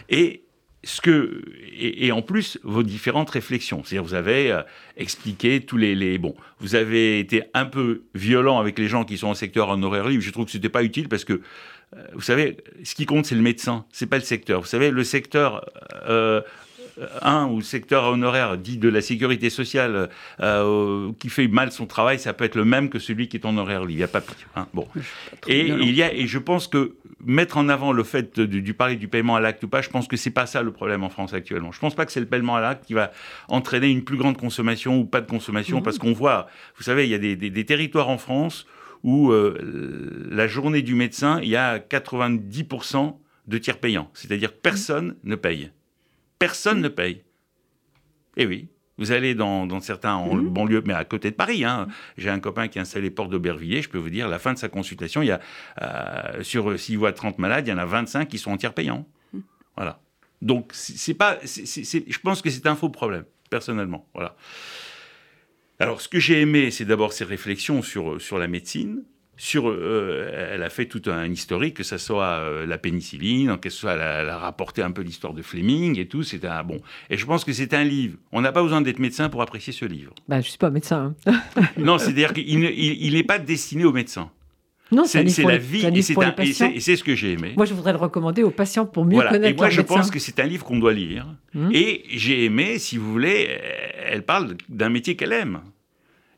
Et 0.10 0.44
ce 0.84 1.00
que 1.00 1.42
et, 1.78 2.12
en 2.12 2.22
plus 2.22 2.60
vos 2.64 2.84
différentes 2.84 3.30
réflexions, 3.30 3.84
c'est-à-dire 3.84 4.04
vous 4.04 4.14
avez 4.14 4.52
euh, 4.52 4.62
expliqué 4.98 5.62
tous 5.62 5.78
les, 5.78 5.96
les, 5.96 6.18
bon, 6.18 6.36
vous 6.60 6.76
avez 6.76 7.20
été 7.20 7.44
un 7.54 7.66
peu 7.66 8.04
violent 8.16 8.60
avec 8.60 8.80
les 8.80 8.88
gens 8.88 9.04
qui 9.04 9.18
sont 9.18 9.28
en 9.28 9.36
secteur 9.36 9.70
honoraire 9.70 10.08
libre. 10.08 10.24
Je 10.24 10.32
trouve 10.32 10.46
que 10.46 10.52
c'était 10.52 10.70
pas 10.70 10.84
utile 10.84 11.08
parce 11.08 11.24
que 11.24 11.42
vous 12.14 12.22
savez, 12.22 12.58
ce 12.84 12.96
qui 12.96 13.06
compte, 13.06 13.26
c'est 13.26 13.36
le 13.36 13.42
médecin, 13.42 13.86
c'est 13.92 14.06
pas 14.06 14.18
le 14.18 14.24
secteur. 14.24 14.62
Vous 14.62 14.68
savez, 14.68 14.92
le 14.92 15.04
secteur 15.04 15.66
euh, 16.08 16.42
1 17.22 17.48
ou 17.48 17.62
secteur 17.62 18.06
honoraire 18.06 18.58
dit 18.58 18.78
de 18.78 18.90
la 18.90 19.02
sécurité 19.02 19.50
sociale 19.50 20.10
euh, 20.40 21.12
qui 21.20 21.30
fait 21.30 21.48
mal 21.48 21.72
son 21.72 21.86
travail, 21.86 22.20
ça 22.20 22.34
peut 22.34 22.46
être 22.46 22.56
le 22.56 22.66
même 22.66 22.90
que 22.90 23.00
celui 23.00 23.28
qui 23.28 23.38
est 23.38 23.46
en 23.46 23.58
horaire 23.58 23.82
libre. 23.82 23.92
Il 23.92 23.98
n'y 23.98 24.04
a 24.04 24.08
pas 24.08 24.22
pire. 24.22 24.36
Hein. 24.56 24.68
Bon. 24.74 24.88
Et 25.48 25.68
il 25.68 25.94
y 25.94 26.04
a, 26.04 26.14
et 26.14 26.28
je 26.28 26.40
pense 26.40 26.68
que 26.68 26.96
mettre 27.24 27.58
en 27.58 27.70
avant 27.70 27.92
le 27.92 28.04
fait 28.04 28.40
du 28.40 28.74
parler 28.74 28.96
du 28.96 29.08
paiement 29.08 29.36
à 29.36 29.40
l'acte 29.40 29.64
ou 29.64 29.68
pas, 29.68 29.82
je 29.82 29.90
pense 29.90 30.08
que 30.08 30.18
c'est 30.18 30.32
pas 30.32 30.46
ça 30.46 30.62
le 30.62 30.72
problème 30.72 31.04
en 31.04 31.10
France 31.10 31.34
actuellement. 31.34 31.72
Je 31.72 31.80
pense 31.80 31.96
pas 31.96 32.06
que 32.06 32.12
c'est 32.12 32.20
le 32.20 32.26
paiement 32.26 32.56
à 32.56 32.62
l'acte 32.62 32.86
qui 32.86 32.94
va 32.94 33.12
entraîner 33.48 33.90
une 33.90 34.04
plus 34.04 34.18
grande 34.18 34.38
consommation 34.38 35.00
ou 35.00 35.06
pas 35.06 35.22
de 35.22 35.30
consommation, 35.30 35.80
mmh. 35.80 35.84
parce 35.84 35.98
qu'on 35.98 36.14
voit, 36.14 36.48
vous 36.78 36.84
savez, 36.84 37.06
il 37.06 37.10
y 37.10 37.16
a 37.16 37.20
des, 37.20 37.36
des 37.36 37.66
territoires 37.66 38.10
en 38.10 38.18
France 38.18 38.66
où 39.04 39.32
euh, 39.32 40.28
la 40.30 40.48
journée 40.48 40.82
du 40.82 40.96
médecin, 40.96 41.40
il 41.42 41.50
y 41.50 41.56
a 41.56 41.80
90% 41.80 43.18
de 43.48 43.58
tiers 43.58 43.80
payants. 43.80 44.10
C'est-à-dire 44.14 44.54
personne 44.54 45.16
ne 45.24 45.36
paye. 45.36 45.72
Personne 46.40 46.82
ne 46.82 46.88
paye. 46.88 47.24
Eh 48.38 48.46
oui. 48.46 48.68
Vous 48.98 49.12
allez 49.12 49.34
dans, 49.34 49.80
certains 49.80 50.20
mmh. 50.20 50.50
banlieue, 50.50 50.84
mais 50.86 50.94
à 50.94 51.04
côté 51.06 51.32
de 51.32 51.36
Paris. 51.36 51.66
Hein. 51.66 51.88
J'ai 52.18 52.30
un 52.30 52.40
copain 52.40 52.68
qui 52.68 52.78
est 52.78 52.82
installé 52.82 53.10
Porte 53.10 53.32
d'Aubervilliers. 53.32 53.82
Je 53.82 53.90
peux 53.90 53.98
vous 53.98 54.12
dire, 54.12 54.28
à 54.28 54.30
la 54.30 54.38
fin 54.38 54.54
de 54.54 54.60
sa 54.60 54.70
consultation, 54.70 55.24
il 55.24 55.28
y 55.28 55.32
a, 55.32 55.40
euh, 55.82 56.44
sur 56.44 56.78
s'il 56.78 57.00
voit 57.00 57.12
30 57.12 57.40
malades, 57.40 57.68
il 57.68 57.72
y 57.72 57.74
en 57.74 57.80
a 57.80 57.86
25 57.86 58.28
qui 58.28 58.38
sont 58.38 58.52
en 58.52 58.58
tiers 58.58 58.74
payants. 58.74 59.08
Mmh. 59.34 59.40
Voilà. 59.76 60.00
Donc, 60.44 60.70
c'est 60.74 61.16
pas, 61.16 61.40
je 61.44 62.20
pense 62.20 62.42
que 62.44 62.50
c'est 62.52 62.68
un 62.68 62.76
faux 62.76 62.90
problème, 62.90 63.26
personnellement. 63.50 64.08
Voilà. 64.14 64.36
Alors, 65.82 66.00
ce 66.00 66.08
que 66.08 66.20
j'ai 66.20 66.42
aimé, 66.42 66.70
c'est 66.70 66.86
d'abord 66.86 67.12
ses 67.12 67.24
réflexions 67.24 67.82
sur, 67.82 68.22
sur 68.22 68.38
la 68.38 68.48
médecine. 68.48 69.02
Sur, 69.36 69.68
euh, 69.68 70.52
elle 70.54 70.62
a 70.62 70.70
fait 70.70 70.86
tout 70.86 71.02
un 71.08 71.26
historique, 71.26 71.78
que 71.78 71.84
ce 71.84 71.98
soit 71.98 72.38
euh, 72.38 72.68
la 72.68 72.78
pénicilline, 72.78 73.58
que 73.58 73.72
ce 73.72 73.80
soit 73.80 73.94
elle 73.94 74.30
a, 74.30 74.38
rapporté 74.38 74.84
un 74.84 74.92
peu 74.92 75.02
l'histoire 75.02 75.34
de 75.34 75.42
Fleming 75.42 75.98
et 75.98 76.08
tout. 76.08 76.22
C'est 76.22 76.46
un 76.46 76.64
bon. 76.64 76.80
Et 77.10 77.18
je 77.18 77.26
pense 77.26 77.44
que 77.44 77.52
c'est 77.52 77.74
un 77.74 77.84
livre. 77.84 78.18
On 78.32 78.42
n'a 78.42 78.52
pas 78.52 78.62
besoin 78.62 78.82
d'être 78.82 79.00
médecin 79.00 79.30
pour 79.30 79.42
apprécier 79.42 79.74
ce 79.74 79.86
livre. 79.86 80.14
Bah, 80.28 80.40
je 80.42 80.50
suis 80.50 80.60
pas 80.60 80.70
médecin. 80.70 81.16
Hein. 81.26 81.42
non, 81.78 81.98
c'est-à-dire 81.98 82.34
qu'il 82.34 83.14
n'est 83.14 83.24
pas 83.24 83.40
destiné 83.40 83.84
aux 83.84 83.94
médecins. 83.94 84.30
Non, 84.92 85.06
c'est 85.06 85.24
la 85.24 85.58
vie 85.58 85.86
et 85.86 86.80
c'est 86.80 86.96
ce 86.96 87.04
que 87.04 87.16
j'ai 87.16 87.32
aimé. 87.32 87.54
Moi, 87.56 87.66
je 87.66 87.74
voudrais 87.74 87.94
le 87.94 87.98
recommander 87.98 88.44
aux 88.44 88.52
patients 88.52 88.86
pour 88.86 89.06
mieux 89.06 89.22
connaître 89.22 89.48
Et 89.48 89.54
moi, 89.54 89.70
je 89.70 89.82
pense 89.82 90.12
que 90.12 90.20
c'est 90.20 90.40
un 90.40 90.46
livre 90.46 90.66
qu'on 90.66 90.80
doit 90.80 90.94
lire. 90.94 91.28
Hum. 91.56 91.70
Et 91.74 92.04
j'ai 92.10 92.46
aimé, 92.46 92.78
si 92.78 92.98
vous 92.98 93.12
voulez, 93.12 93.58
elle 94.06 94.24
parle 94.24 94.56
d'un 94.70 94.90
métier 94.90 95.16
qu'elle 95.16 95.34
aime. 95.34 95.62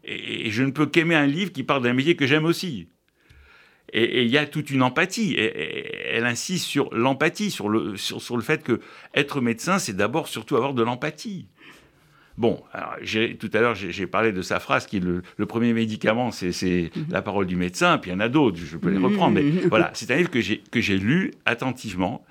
Et, 0.03 0.49
je 0.51 0.63
ne 0.63 0.71
peux 0.71 0.85
qu'aimer 0.85 1.15
un 1.15 1.25
livre 1.25 1.51
qui 1.51 1.63
parle 1.63 1.83
d'un 1.83 1.93
métier 1.93 2.15
que 2.15 2.27
j'aime 2.27 2.45
aussi. 2.45 2.87
Et 3.95 4.23
il 4.23 4.29
y 4.29 4.37
a 4.37 4.45
toute 4.45 4.71
une 4.71 4.81
empathie. 4.81 5.33
Et, 5.33 6.15
elle 6.15 6.25
insiste 6.25 6.65
sur 6.65 6.93
l'empathie, 6.93 7.51
sur 7.51 7.69
le, 7.69 7.95
sur, 7.97 8.37
le 8.37 8.43
fait 8.43 8.63
que 8.63 8.79
être 9.13 9.41
médecin, 9.41 9.79
c'est 9.79 9.95
d'abord 9.95 10.27
surtout 10.27 10.55
avoir 10.55 10.73
de 10.73 10.83
l'empathie. 10.83 11.47
Bon, 12.35 12.63
alors, 12.71 12.95
tout 13.39 13.49
à 13.53 13.59
l'heure, 13.59 13.75
j'ai 13.75 14.07
parlé 14.07 14.31
de 14.31 14.41
sa 14.41 14.59
phrase 14.59 14.87
qui 14.87 14.97
est 14.97 14.99
le, 14.99 15.45
premier 15.45 15.71
médicament, 15.73 16.31
c'est 16.31 16.89
mhm. 16.95 17.05
la 17.09 17.21
parole 17.21 17.45
du 17.45 17.55
médecin, 17.55 17.99
puis 17.99 18.09
il 18.09 18.13
y 18.15 18.17
en 18.17 18.19
a 18.19 18.29
d'autres, 18.29 18.57
je 18.57 18.75
peux 18.75 18.89
les 18.89 18.97
mhm. 18.97 19.05
reprendre. 19.05 19.35
Mais 19.35 19.43
voilà, 19.67 19.91
c'est 19.93 20.09
un 20.09 20.15
livre 20.15 20.31
que 20.31 20.41
j'ai 20.81 20.97
lu 20.97 21.31
attentivement. 21.45 22.25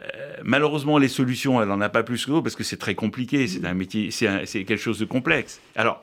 Euh, 0.00 0.36
malheureusement, 0.42 0.98
les 0.98 1.08
solutions, 1.08 1.60
elle 1.60 1.68
n'en 1.68 1.80
a 1.80 1.88
pas 1.88 2.02
plus 2.02 2.24
que 2.24 2.30
d'autres 2.30 2.42
parce 2.42 2.56
que 2.56 2.64
c'est 2.64 2.76
très 2.76 2.94
compliqué, 2.94 3.46
c'est 3.46 3.64
un 3.64 3.74
métier, 3.74 4.10
c'est 4.10 4.64
quelque 4.64 4.76
chose 4.76 4.98
de 4.98 5.04
complexe. 5.04 5.60
Alors, 5.76 6.02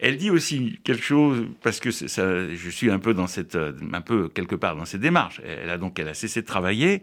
elle 0.00 0.16
dit 0.16 0.30
aussi 0.30 0.78
quelque 0.84 1.02
chose 1.02 1.46
parce 1.62 1.80
que 1.80 1.90
ça, 1.90 2.48
je 2.54 2.70
suis 2.70 2.90
un 2.90 3.00
peu 3.00 3.14
dans 3.14 3.26
cette, 3.26 3.56
un 3.56 4.00
peu 4.00 4.28
quelque 4.28 4.54
part 4.54 4.76
dans 4.76 4.84
cette 4.84 5.00
démarche. 5.00 5.40
Elle 5.44 5.70
a 5.70 5.76
donc, 5.76 5.98
elle 5.98 6.08
a 6.08 6.14
cessé 6.14 6.42
de 6.42 6.46
travailler 6.46 7.02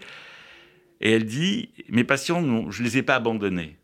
et 1.01 1.11
elle 1.11 1.25
dit 1.25 1.69
mes 1.89 2.05
patients, 2.05 2.41
non, 2.41 2.71
je 2.71 2.83
les 2.83 2.97
ai 2.97 3.03
pas 3.03 3.15
abandonnés. 3.15 3.77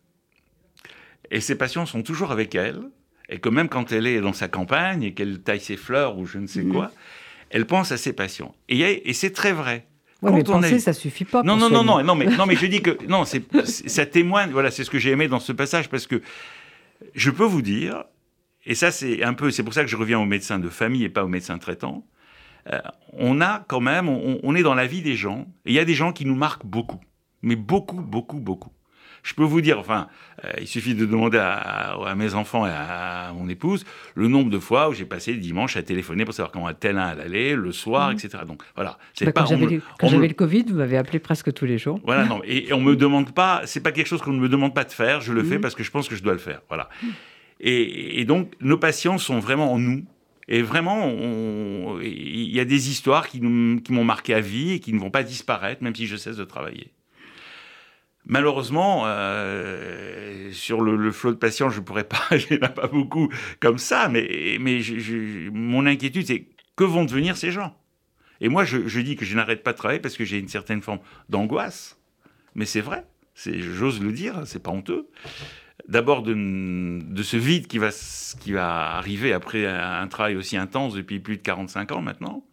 Et 1.29 1.41
ces 1.41 1.55
patients 1.55 1.85
sont 1.85 2.03
toujours 2.03 2.31
avec 2.31 2.55
elle 2.55 2.81
et 3.27 3.39
que 3.39 3.49
même 3.49 3.67
quand 3.67 3.91
elle 3.91 4.07
est 4.07 4.21
dans 4.21 4.33
sa 4.33 4.47
campagne 4.47 5.03
et 5.03 5.13
qu'elle 5.13 5.41
taille 5.41 5.59
ses 5.59 5.77
fleurs 5.77 6.17
ou 6.17 6.25
je 6.25 6.37
ne 6.37 6.47
sais 6.47 6.63
mhm. 6.63 6.71
quoi, 6.71 6.91
elle 7.49 7.65
pense 7.65 7.91
à 7.91 7.97
ses 7.97 8.13
patients. 8.13 8.55
Et, 8.69 9.09
et 9.09 9.13
c'est 9.13 9.31
très 9.31 9.51
vrai. 9.51 9.87
Ouais, 10.21 10.31
mais 10.31 10.43
penser, 10.43 10.79
ça 10.79 10.93
suffit 10.93 11.25
pas. 11.25 11.41
Non, 11.41 11.57
non, 11.57 11.69
non, 11.69 11.83
non, 11.83 12.03
non, 12.03 12.15
mais 12.15 12.25
non, 12.25 12.45
mais 12.45 12.55
je 12.55 12.67
dis 12.67 12.81
que 12.81 12.97
non, 13.07 13.25
c'est 13.25 13.43
ça 13.65 14.05
témoigne. 14.05 14.51
Voilà, 14.51 14.71
c'est 14.71 14.83
ce 14.83 14.89
que 14.89 14.99
j'ai 14.99 15.09
aimé 15.09 15.27
dans 15.27 15.39
ce 15.39 15.51
passage 15.51 15.89
parce 15.89 16.07
que 16.07 16.21
je 17.15 17.31
peux 17.31 17.43
vous 17.43 17.63
dire, 17.63 18.03
et 18.65 18.75
ça, 18.75 18.91
c'est 18.91 19.23
un 19.23 19.33
peu, 19.33 19.51
c'est 19.51 19.63
pour 19.63 19.73
ça 19.73 19.83
que 19.83 19.89
je 19.89 19.95
reviens 19.95 20.19
aux 20.19 20.25
médecins 20.25 20.59
de 20.59 20.69
famille 20.69 21.03
et 21.03 21.09
pas 21.09 21.23
aux 21.23 21.29
médecins 21.29 21.57
traitants. 21.57 22.05
Euh, 22.71 22.79
on 23.13 23.41
a 23.41 23.63
quand 23.67 23.79
même, 23.79 24.07
on, 24.07 24.55
est 24.55 24.61
dans 24.61 24.75
la 24.75 24.85
vie 24.85 25.01
des 25.01 25.15
gens, 25.15 25.47
et 25.65 25.71
il 25.71 25.73
y 25.73 25.79
a 25.79 25.85
des 25.85 25.95
gens 25.95 26.13
qui 26.13 26.25
nous 26.25 26.35
marquent 26.35 26.65
beaucoup, 26.65 26.99
mais 27.41 27.55
beaucoup, 27.55 28.01
beaucoup, 28.01 28.39
beaucoup. 28.39 28.71
Je 29.23 29.35
peux 29.35 29.43
vous 29.43 29.61
dire, 29.61 29.77
enfin, 29.77 30.07
euh, 30.45 30.51
il 30.59 30.67
suffit 30.67 30.95
de 30.95 31.05
demander 31.05 31.37
à, 31.39 32.13
mes 32.15 32.33
enfants 32.33 32.65
et 32.65 32.71
à, 32.71 33.31
mon 33.35 33.47
épouse 33.49 33.85
le 34.15 34.27
nombre 34.27 34.49
de 34.49 34.57
fois 34.57 34.89
où 34.89 34.93
j'ai 34.93 35.05
passé 35.05 35.31
le 35.31 35.39
dimanche 35.39 35.77
à 35.77 35.83
téléphoner 35.83 36.25
pour 36.25 36.33
savoir 36.33 36.51
comment 36.51 36.71
tel 36.73 36.97
un 36.97 37.07
allait, 37.07 37.55
le 37.55 37.71
soir, 37.71 38.09
mmh. 38.09 38.13
etc. 38.13 38.29
Donc 38.47 38.63
voilà. 38.75 38.97
C'est 39.13 39.25
bah, 39.25 39.31
pas, 39.31 39.41
quand 39.99 40.07
j'avais 40.07 40.27
le 40.27 40.33
Covid, 40.33 40.65
vous 40.69 40.77
m'avez 40.77 40.97
appelé 40.97 41.19
presque 41.19 41.53
tous 41.53 41.65
les 41.65 41.77
jours. 41.77 41.99
Voilà, 42.03 42.25
non, 42.25 42.41
et, 42.45 42.73
on 42.73 42.81
me 42.81 42.95
demande 42.95 43.31
pas, 43.31 43.61
c'est 43.65 43.81
pas 43.81 43.91
quelque 43.91 44.07
chose 44.07 44.21
qu'on 44.21 44.33
ne 44.33 44.39
me 44.39 44.49
demande 44.49 44.73
pas 44.73 44.85
de 44.85 44.91
faire, 44.91 45.21
je 45.21 45.33
le 45.33 45.43
fais 45.43 45.57
mmh. 45.57 45.61
parce 45.61 45.75
que 45.75 45.83
je 45.83 45.91
pense 45.91 46.07
que 46.07 46.15
je 46.15 46.23
dois 46.23 46.33
le 46.33 46.39
faire. 46.39 46.61
Voilà. 46.67 46.89
Mmh. 47.03 47.07
Et, 47.63 48.25
donc, 48.25 48.53
nos 48.59 48.77
patients 48.77 49.19
sont 49.19 49.39
vraiment 49.39 49.71
en 49.73 49.77
nous. 49.77 50.03
Et 50.47 50.63
vraiment, 50.63 51.99
il 52.01 52.51
y 52.51 52.59
a 52.59 52.65
des 52.65 52.89
histoires 52.89 53.29
qui, 53.29 53.39
m'ont 53.39 54.03
marqué 54.03 54.33
à 54.33 54.41
vie 54.41 54.71
et 54.71 54.79
qui 54.79 54.93
ne 54.93 54.99
vont 54.99 55.11
pas 55.11 55.23
disparaître, 55.23 55.83
même 55.83 55.95
si 55.95 56.07
je 56.07 56.15
cesse 56.15 56.37
de 56.37 56.43
travailler. 56.43 56.91
Malheureusement, 58.25 59.03
euh, 59.05 60.51
sur 60.51 60.81
le, 60.81 61.11
flot 61.11 61.31
de 61.31 61.37
patients, 61.37 61.69
je 61.69 61.79
ne 61.79 61.85
pourrais 61.85 62.03
pas, 62.03 62.21
il 62.31 62.57
n'y 62.57 62.63
en 62.63 62.65
a 62.65 62.69
pas 62.69 62.87
beaucoup 62.87 63.29
comme 63.59 63.77
ça, 63.77 64.09
mais, 64.09 64.57
mon 65.53 65.85
inquiétude, 65.85 66.25
c'est 66.25 66.47
que 66.75 66.83
vont 66.83 67.05
devenir 67.05 67.37
ces 67.37 67.51
gens? 67.51 67.77
Et 68.39 68.49
moi, 68.49 68.65
je, 68.65 68.87
je 68.87 68.99
dis 69.01 69.15
que 69.15 69.25
je 69.25 69.35
n'arrête 69.35 69.63
pas 69.63 69.71
de 69.71 69.77
travailler 69.77 69.99
parce 69.99 70.17
que 70.17 70.25
j'ai 70.25 70.39
une 70.39 70.47
certaine 70.47 70.81
forme 70.81 70.99
d'angoisse, 71.29 71.99
mais 72.55 72.65
c'est 72.65 72.81
vrai. 72.81 73.05
j'ose 73.35 74.01
le 74.01 74.11
dire, 74.11 74.41
c'est 74.45 74.63
pas 74.63 74.71
honteux. 74.71 75.07
D'abord 75.87 76.21
de, 76.21 76.33
de, 76.33 77.23
ce 77.23 77.37
vide 77.37 77.67
qui 77.67 77.77
va, 77.77 77.89
qui 78.39 78.51
va 78.51 78.95
arriver 78.97 79.33
après 79.33 79.65
un 79.65 80.07
travail 80.07 80.35
aussi 80.35 80.57
intense 80.57 80.93
depuis 80.93 81.19
plus 81.19 81.37
de 81.37 81.41
45 81.41 81.91
ans 81.91 82.01
maintenant. 82.01 82.43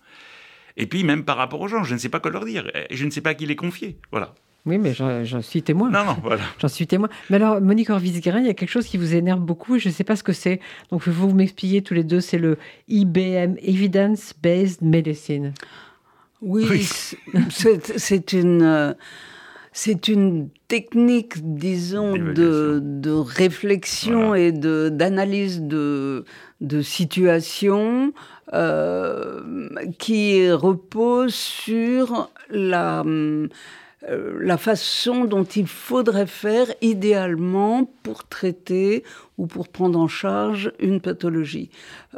Et 0.76 0.86
puis 0.86 1.04
même 1.04 1.24
par 1.24 1.36
rapport 1.36 1.60
aux 1.60 1.68
gens, 1.68 1.84
je 1.84 1.94
ne 1.94 1.98
sais 1.98 2.08
pas 2.08 2.20
quoi 2.20 2.30
leur 2.30 2.44
dire, 2.44 2.70
je 2.90 3.04
ne 3.04 3.10
sais 3.10 3.20
pas 3.20 3.30
à 3.30 3.34
qui 3.34 3.46
les 3.46 3.56
confier. 3.56 3.98
Voilà. 4.10 4.34
Oui, 4.66 4.76
mais 4.76 4.92
j'en 4.92 5.40
suis 5.40 5.62
témoin. 5.62 5.90
Non, 5.90 6.04
non, 6.04 6.16
voilà. 6.22 6.42
J'en 6.60 6.68
suis 6.68 6.86
témoin. 6.86 7.08
Mais 7.30 7.36
alors, 7.36 7.58
Monique 7.60 7.88
Orvis-Guérin, 7.88 8.40
il 8.40 8.46
y 8.46 8.50
a 8.50 8.54
quelque 8.54 8.70
chose 8.70 8.86
qui 8.86 8.98
vous 8.98 9.14
énerve 9.14 9.40
beaucoup. 9.40 9.78
Je 9.78 9.88
ne 9.88 9.94
sais 9.94 10.04
pas 10.04 10.14
ce 10.14 10.22
que 10.22 10.34
c'est. 10.34 10.60
Donc, 10.90 11.08
vous 11.08 11.32
m'expliquer 11.32 11.80
tous 11.80 11.94
les 11.94 12.04
deux. 12.04 12.20
C'est 12.20 12.36
le 12.36 12.58
IBM, 12.88 13.54
Evidence 13.62 14.34
Based 14.42 14.82
Medicine. 14.82 15.54
Oui, 16.42 16.86
c'est 17.96 18.32
une. 18.34 18.62
Euh, 18.62 18.92
c'est 19.72 20.08
une 20.08 20.50
technique, 20.68 21.34
disons, 21.56 22.12
de, 22.12 22.80
de, 22.82 23.10
réflexion 23.10 24.34
et 24.34 24.52
d'analyse 24.52 25.62
de, 25.62 26.24
de, 26.60 26.82
situation 26.82 28.12
euh, 28.52 29.68
qui 29.98 30.50
repose 30.52 31.34
sur 31.34 32.30
la, 32.50 33.02
euh, 34.08 34.38
la 34.40 34.58
façon 34.58 35.24
dont 35.24 35.44
il 35.44 35.66
faudrait 35.66 36.26
faire 36.26 36.66
idéalement 36.82 37.90
pour 38.02 38.28
traiter 38.28 39.04
ou 39.38 39.46
pour 39.46 39.68
prendre 39.68 39.98
en 39.98 40.06
charge 40.06 40.72
une 40.78 41.00
pathologie. 41.00 41.70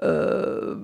Euh, 0.02 0.76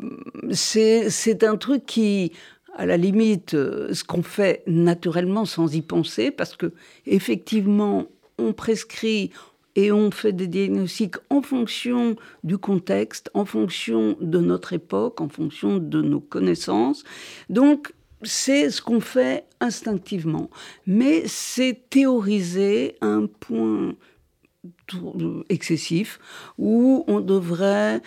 c'est 0.52 1.44
un 1.44 1.56
truc 1.56 1.84
qui, 1.84 2.32
à 2.76 2.86
la 2.86 2.96
limite, 2.96 3.54
euh, 3.54 3.92
ce 3.92 4.04
qu'on 4.04 4.22
fait 4.22 4.62
naturellement 4.66 5.44
sans 5.44 5.74
y 5.74 5.82
penser, 5.82 6.30
parce 6.30 6.56
que 6.56 6.72
effectivement, 7.06 8.06
on 8.38 8.52
prescrit 8.52 9.30
et 9.76 9.92
on 9.92 10.10
fait 10.10 10.32
des 10.32 10.46
diagnostics 10.46 11.16
en 11.30 11.42
fonction 11.42 12.16
du 12.44 12.58
contexte, 12.58 13.30
en 13.34 13.44
fonction 13.44 14.16
de 14.20 14.38
notre 14.38 14.72
époque, 14.72 15.20
en 15.20 15.28
fonction 15.28 15.78
de 15.78 16.00
nos 16.02 16.20
connaissances. 16.20 17.04
Donc, 17.50 17.92
c'est 18.22 18.70
ce 18.70 18.80
qu'on 18.80 19.00
fait 19.00 19.44
instinctivement. 19.60 20.50
Mais 20.86 21.24
c'est 21.26 21.78
théoriser 21.90 22.96
un 23.00 23.26
point 23.26 23.94
excessif 25.48 26.18
où 26.58 27.04
on 27.08 27.20
devrait 27.20 28.00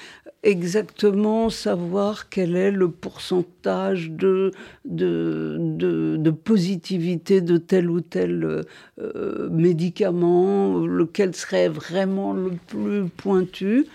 exactement 0.44 1.50
savoir 1.50 2.30
quel 2.30 2.56
est 2.56 2.72
le 2.72 2.90
pourcentage 2.90 4.10
de, 4.12 4.52
de, 4.86 6.32
positivité 6.32 7.42
de 7.42 7.58
tel 7.58 7.90
ou 7.90 8.02
tel 8.02 8.64
euh, 9.00 9.50
médicament, 9.50 10.80
lequel 10.86 11.36
serait 11.36 11.68
vraiment 11.68 12.34
le 12.34 12.52
plus 12.68 13.10
pointu. 13.10 13.86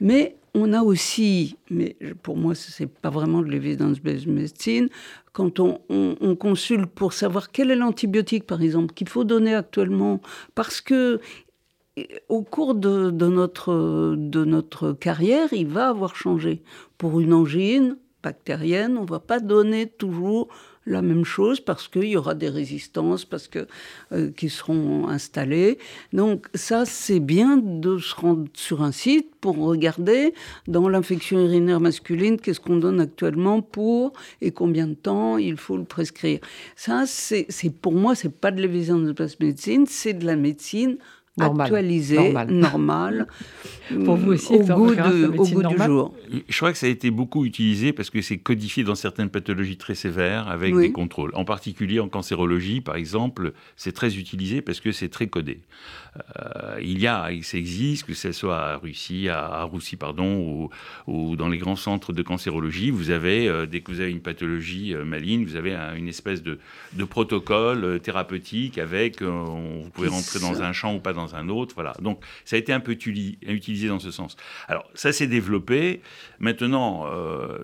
Mais 0.00 0.36
on 0.54 0.72
a 0.72 0.82
aussi, 0.82 1.56
mais 1.70 1.96
pour 2.22 2.36
moi, 2.36 2.54
ce 2.54 2.82
n'est 2.82 2.88
pas 2.88 3.10
vraiment 3.10 3.40
de 3.40 3.48
l'évidence-based 3.48 4.26
medicine, 4.26 4.88
quand 5.32 5.60
on, 5.60 5.78
consulte 6.36 6.86
pour 6.86 7.14
savoir 7.14 7.52
quel 7.52 7.70
est 7.70 7.76
l'antibiotique, 7.76 8.46
par 8.46 8.60
exemple, 8.60 8.92
qu'il 8.92 9.08
faut 9.08 9.24
donner 9.24 9.54
actuellement, 9.54 10.20
parce 10.54 10.82
que 10.82 11.20
au 12.28 12.42
cours 12.42 12.74
de, 12.74 13.10
notre, 13.10 14.14
de 14.16 14.44
notre 14.44 14.92
carrière, 14.92 15.52
il 15.52 15.66
va 15.66 15.88
avoir 15.88 16.16
changé. 16.16 16.62
Pour 16.96 17.20
une 17.20 17.34
angine 17.34 17.96
bactérienne, 18.22 18.96
on 18.96 19.02
ne 19.02 19.08
va 19.08 19.20
pas 19.20 19.40
donner 19.40 19.86
toujours 19.86 20.48
la 20.84 21.02
même 21.02 21.24
chose 21.24 21.60
parce 21.60 21.86
qu'il 21.86 22.04
y 22.04 22.16
aura 22.16 22.34
des 22.34 22.48
résistances 22.48 23.24
parce 23.24 23.46
que, 23.46 23.66
euh, 24.12 24.30
qui 24.32 24.48
seront 24.48 25.06
installées. 25.08 25.78
Donc 26.12 26.48
ça, 26.54 26.84
c'est 26.86 27.20
bien 27.20 27.56
de 27.56 27.98
se 27.98 28.14
rendre 28.14 28.48
sur 28.54 28.82
un 28.82 28.90
site 28.90 29.32
pour 29.40 29.56
regarder 29.58 30.34
dans 30.66 30.88
l'infection 30.88 31.38
urinaire 31.38 31.80
masculine 31.80 32.38
qu'est-ce 32.38 32.60
qu'on 32.60 32.78
donne 32.78 33.00
actuellement 33.00 33.62
pour 33.62 34.12
et 34.40 34.50
combien 34.50 34.88
de 34.88 34.94
temps 34.94 35.38
il 35.38 35.56
faut 35.56 35.76
le 35.76 35.84
prescrire. 35.84 36.40
Ça, 36.74 37.04
c'est 37.06 37.46
pour 37.80 37.92
moi, 37.92 38.14
c'est 38.14 38.34
pas 38.34 38.50
de 38.50 38.60
l'évidence 38.60 39.02
de 39.02 39.12
place 39.12 39.38
médecine, 39.38 39.86
c'est 39.86 40.14
de 40.14 40.26
la 40.26 40.36
médecine 40.36 40.98
actualisé, 41.40 42.34
normal, 42.48 43.26
pour 44.04 44.16
vous 44.16 44.32
aussi, 44.32 44.54
au 44.54 44.60
goût, 44.60 44.94
au 45.38 45.44
goût 45.46 45.62
du 45.62 45.78
jour. 45.78 46.14
Je 46.48 46.56
crois 46.56 46.72
que 46.72 46.78
ça 46.78 46.86
a 46.86 46.90
été 46.90 47.10
beaucoup 47.10 47.44
utilisé 47.44 47.92
parce 47.92 48.10
que 48.10 48.20
c'est 48.20 48.38
codifié 48.38 48.84
dans 48.84 48.94
certaines 48.94 49.30
pathologies 49.30 49.76
très 49.76 49.94
sévères 49.94 50.48
avec 50.48 50.76
des 50.76 50.92
contrôles. 50.92 51.30
En 51.34 51.44
particulier 51.44 52.00
en 52.00 52.08
cancérologie, 52.08 52.80
par 52.80 52.96
exemple, 52.96 53.52
c'est 53.76 53.92
très 53.92 54.16
utilisé 54.18 54.60
parce 54.60 54.80
que 54.80 54.92
c'est 54.92 55.08
très 55.08 55.26
codé. 55.26 55.60
Euh, 56.16 56.78
il 56.82 57.00
y 57.00 57.06
a, 57.06 57.30
ça 57.42 57.56
existe, 57.56 58.04
que 58.04 58.14
ce 58.14 58.32
soit 58.32 58.58
à 58.58 58.76
Russie, 58.76 59.28
à, 59.28 59.62
Roussi, 59.64 59.96
pardon, 59.96 60.68
ou, 61.06 61.36
dans 61.36 61.48
les 61.48 61.58
grands 61.58 61.76
centres 61.76 62.12
de 62.12 62.22
cancérologie, 62.22 62.90
vous 62.90 63.10
avez, 63.10 63.48
euh, 63.48 63.66
dès 63.66 63.80
que 63.80 63.90
vous 63.90 64.00
avez 64.00 64.10
une 64.10 64.20
pathologie 64.20 64.94
euh, 64.94 65.04
maligne, 65.04 65.44
vous 65.44 65.56
avez 65.56 65.74
une 65.96 66.08
espèce 66.08 66.42
de, 66.42 66.58
de 66.92 67.04
protocole 67.04 68.00
thérapeutique 68.00 68.76
avec, 68.78 69.22
vous 69.22 69.90
pouvez 69.92 70.08
rentrer 70.08 70.38
dans 70.40 70.62
un 70.62 70.72
champ 70.72 70.94
ou 70.94 71.00
pas 71.00 71.12
dans 71.12 71.21
un 71.34 71.48
autre, 71.48 71.74
voilà. 71.74 71.94
Donc 72.00 72.22
ça 72.44 72.56
a 72.56 72.58
été 72.58 72.72
un 72.72 72.80
peu 72.80 72.92
utilisé 72.92 73.88
dans 73.88 73.98
ce 73.98 74.10
sens. 74.10 74.36
Alors 74.68 74.88
ça 74.94 75.12
s'est 75.12 75.26
développé. 75.26 76.00
Maintenant, 76.38 77.06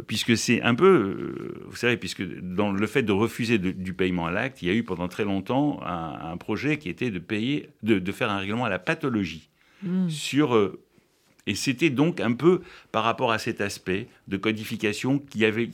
puisque 0.06 0.36
c'est 0.36 0.62
un 0.62 0.74
peu, 0.74 1.64
vous 1.66 1.76
savez, 1.76 1.96
puisque 1.96 2.22
dans 2.40 2.70
le 2.70 2.86
fait 2.86 3.02
de 3.02 3.12
refuser 3.12 3.58
du 3.58 3.92
paiement 3.92 4.26
à 4.26 4.30
l'acte, 4.30 4.62
il 4.62 4.68
y 4.68 4.70
a 4.70 4.74
eu 4.74 4.84
pendant 4.84 5.08
très 5.08 5.24
longtemps 5.24 5.80
un, 5.84 6.36
projet 6.36 6.78
qui 6.78 6.88
était 6.88 7.10
de 7.10 7.18
payer, 7.18 7.70
de, 7.82 7.98
de 7.98 8.12
faire 8.12 8.30
un 8.30 8.38
règlement 8.38 8.64
à 8.64 8.68
la 8.68 8.78
pathologie. 8.78 9.48
Hmm. 9.82 10.08
Sur, 10.08 10.54
euh, 10.54 10.80
et 11.46 11.54
c'était 11.54 11.90
donc 11.90 12.20
un 12.20 12.32
peu 12.32 12.62
par 12.92 13.04
rapport 13.04 13.32
à 13.32 13.38
cet 13.38 13.60
aspect 13.60 14.08
de 14.28 14.36
codification 14.36 15.18
qui 15.18 15.44
avait, 15.44 15.70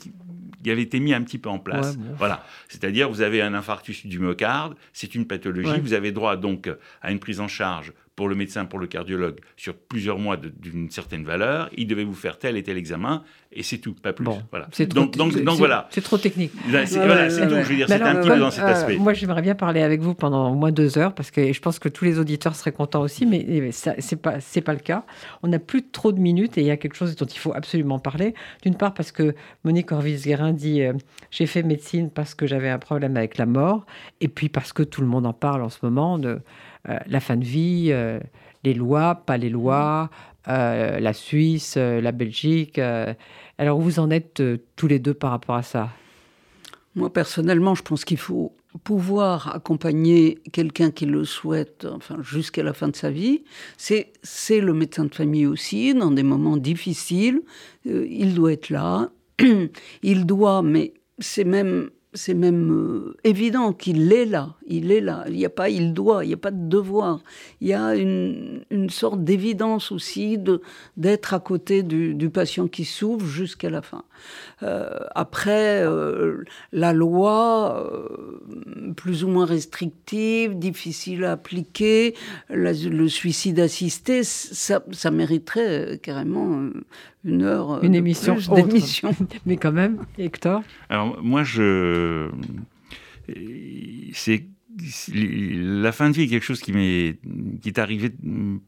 qui 0.64 0.70
avait 0.70 0.82
été 0.82 0.98
mis 0.98 1.14
un 1.14 1.22
petit 1.22 1.38
peu 1.38 1.50
en 1.50 1.58
place. 1.58 1.96
Voilà. 2.16 2.44
C'est-à-dire, 2.68 3.08
vous 3.08 3.20
avez 3.20 3.42
un 3.42 3.54
infarctus 3.54 4.06
du 4.06 4.18
myocarde, 4.18 4.74
c'est 4.92 5.14
une 5.14 5.26
pathologie, 5.26 5.78
vous 5.80 5.92
avez 5.92 6.10
droit 6.10 6.36
donc 6.36 6.68
à 7.02 7.12
une 7.12 7.20
prise 7.20 7.38
en 7.38 7.48
charge 7.48 7.92
pour 8.16 8.28
le 8.28 8.34
médecin, 8.34 8.64
pour 8.64 8.78
le 8.78 8.86
cardiologue, 8.86 9.40
sur 9.56 9.74
plusieurs 9.74 10.18
mois 10.18 10.36
d'une 10.36 10.90
certaine 10.90 11.24
valeur. 11.24 11.68
Il 11.76 11.86
devait 11.86 12.04
vous 12.04 12.14
faire 12.14 12.38
tel 12.38 12.56
et 12.56 12.62
tel 12.62 12.76
examen, 12.76 13.24
et 13.52 13.62
c'est 13.62 13.78
tout, 13.78 13.94
pas 13.94 14.12
plus. 14.12 14.26
voilà. 14.50 14.68
Donc, 14.88 15.16
donc, 15.16 15.42
donc 15.42 15.58
voilà. 15.58 15.88
C'est 15.90 16.00
trop 16.00 16.18
technique. 16.18 16.52
Voilà, 16.68 16.86
c'est 16.86 17.48
tout. 17.48 17.54
Je 17.54 17.68
veux 17.68 17.76
dire, 17.76 17.88
c'est 17.88 18.00
un 18.00 18.16
petit 18.16 18.28
peu 18.28 18.38
dans 18.38 18.50
cet 18.50 18.64
euh, 18.64 18.68
aspect. 18.68 18.96
moi, 18.98 19.14
j'aimerais 19.14 19.42
bien 19.42 19.54
parler 19.54 19.82
avec 19.82 20.00
vous 20.00 20.14
pendant 20.14 20.50
au 20.50 20.54
moins 20.54 20.72
deux 20.72 20.98
heures, 20.98 21.14
parce 21.14 21.30
que 21.30 21.52
je 21.52 21.60
pense 21.60 21.78
que 21.78 21.88
tous 21.88 22.04
les 22.04 22.18
auditeurs 22.18 22.54
seraient 22.54 22.72
contents 22.72 23.02
aussi, 23.02 23.26
mais 23.26 23.70
c'est 23.72 24.20
pas 24.20 24.40
c'est 24.40 24.60
pas 24.60 24.72
le 24.74 24.80
cas. 24.80 25.04
On 25.42 25.48
n'a 25.48 25.58
plus 25.58 25.88
trop 25.88 26.12
de 26.12 26.20
minutes, 26.20 26.56
et 26.58 26.60
il 26.60 26.66
y 26.66 26.70
a 26.70 26.76
quelque 26.76 26.96
chose 26.96 27.16
dont 27.16 27.26
il 27.26 27.38
faut 27.38 27.54
absolument 27.54 27.98
parler. 27.98 28.34
D'une 28.62 28.76
part, 28.76 28.94
parce 28.94 29.12
que 29.12 29.34
Monique 29.64 29.92
Orvis-Guérin 29.92 30.52
dit 30.52 30.82
euh, 30.82 30.92
j'ai 31.30 31.46
fait 31.46 31.62
médecine 31.62 32.10
parce 32.10 32.34
que 32.34 32.46
j'avais 32.46 32.70
un 32.70 32.78
problème 32.78 33.16
avec 33.16 33.38
la 33.38 33.46
mort, 33.46 33.86
et 34.20 34.28
puis 34.28 34.48
parce 34.48 34.72
que 34.72 34.82
tout 34.82 35.00
le 35.00 35.06
monde 35.06 35.26
en 35.26 35.32
parle 35.32 35.62
en 35.62 35.68
ce 35.68 35.78
moment 35.82 36.18
de 36.18 36.34
euh, 36.34 36.38
la 37.06 37.20
fin 37.20 37.36
de 37.36 37.44
vie, 37.44 37.88
euh, 37.90 38.20
les 38.62 38.74
lois, 38.74 39.14
pas 39.14 39.36
les 39.36 39.50
lois, 39.50 40.10
euh, 40.48 41.00
la 41.00 41.12
Suisse, 41.12 41.76
la 41.76 42.12
Belgique. 42.12 42.78
alors, 43.58 43.78
où 43.78 43.82
vous 43.82 43.98
en 43.98 44.10
êtes 44.10 44.42
tous 44.76 44.86
les 44.86 44.98
deux 44.98 45.14
par 45.14 45.30
rapport 45.30 45.56
à 45.56 45.62
ça? 45.62 45.90
Moi, 46.94 47.12
personnellement, 47.12 47.74
je 47.74 47.82
pense 47.82 48.04
qu'il 48.04 48.18
faut 48.18 48.54
pouvoir 48.82 49.54
accompagner 49.54 50.38
quelqu'un 50.52 50.90
qui 50.90 51.06
le 51.06 51.24
souhaite, 51.24 51.86
enfin 51.90 52.16
jusqu'à 52.22 52.62
la 52.62 52.72
fin 52.72 52.88
de 52.88 52.96
sa 52.96 53.10
vie, 53.10 53.44
c'est 53.76 54.12
c'est 54.22 54.60
le 54.60 54.74
médecin 54.74 55.04
de 55.04 55.14
famille 55.14 55.46
aussi 55.46 55.94
dans 55.94 56.10
des 56.10 56.24
moments 56.24 56.56
difficiles. 56.56 57.42
il 57.84 58.34
doit 58.34 58.52
être 58.52 58.70
là, 58.70 59.10
il 60.02 60.26
doit, 60.26 60.62
mais 60.62 60.92
c'est 61.20 61.44
même 61.44 61.90
c'est 62.14 62.34
même 62.34 62.70
euh, 62.70 63.16
évident 63.24 63.72
qu'il 63.72 64.12
est 64.12 64.24
là, 64.24 64.54
il 64.66 64.92
est 64.92 65.00
là. 65.00 65.24
Il 65.28 65.34
n'y 65.34 65.44
a 65.44 65.50
pas 65.50 65.68
il 65.68 65.92
doit, 65.92 66.24
il 66.24 66.28
n'y 66.28 66.34
a 66.34 66.38
pas 66.38 66.50
de 66.50 66.68
devoir. 66.68 67.20
Il 67.60 67.68
y 67.68 67.74
a 67.74 67.94
une, 67.94 68.64
une 68.70 68.90
sorte 68.90 69.22
d'évidence 69.22 69.92
aussi 69.92 70.38
de 70.38 70.60
d'être 70.96 71.34
à 71.34 71.40
côté 71.40 71.82
du, 71.82 72.14
du, 72.14 72.30
patient 72.30 72.68
qui 72.68 72.84
souffre 72.84 73.26
jusqu'à 73.26 73.70
la 73.70 73.82
fin. 73.82 74.04
Euh, 74.62 74.98
après, 75.14 75.82
euh, 75.82 76.44
la 76.72 76.92
loi, 76.92 77.90
euh, 77.90 78.92
plus 78.96 79.24
ou 79.24 79.28
moins 79.28 79.46
restrictive, 79.46 80.58
difficile 80.58 81.24
à 81.24 81.32
appliquer, 81.32 82.14
le 82.50 83.08
suicide 83.08 83.60
assisté, 83.60 84.24
ça, 84.24 84.82
ça 84.92 85.10
mériterait 85.10 85.98
carrément 86.02 86.70
une 87.24 87.42
heure 87.42 87.82
une 87.82 87.94
émission 87.94 88.36
d'émission. 88.54 89.14
Mais 89.46 89.56
quand 89.56 89.72
même, 89.72 89.98
Hector? 90.18 90.62
Alors 90.88 91.18
moi, 91.22 91.42
je 91.42 92.28
c'est 94.12 94.44
la 95.12 95.92
fin 95.92 96.10
de 96.10 96.14
vie 96.14 96.22
est 96.22 96.28
quelque 96.28 96.44
chose 96.44 96.60
qui 96.60 96.72
m'est 96.72 97.18
qui 97.62 97.68
est 97.68 97.78
arrivé 97.78 98.12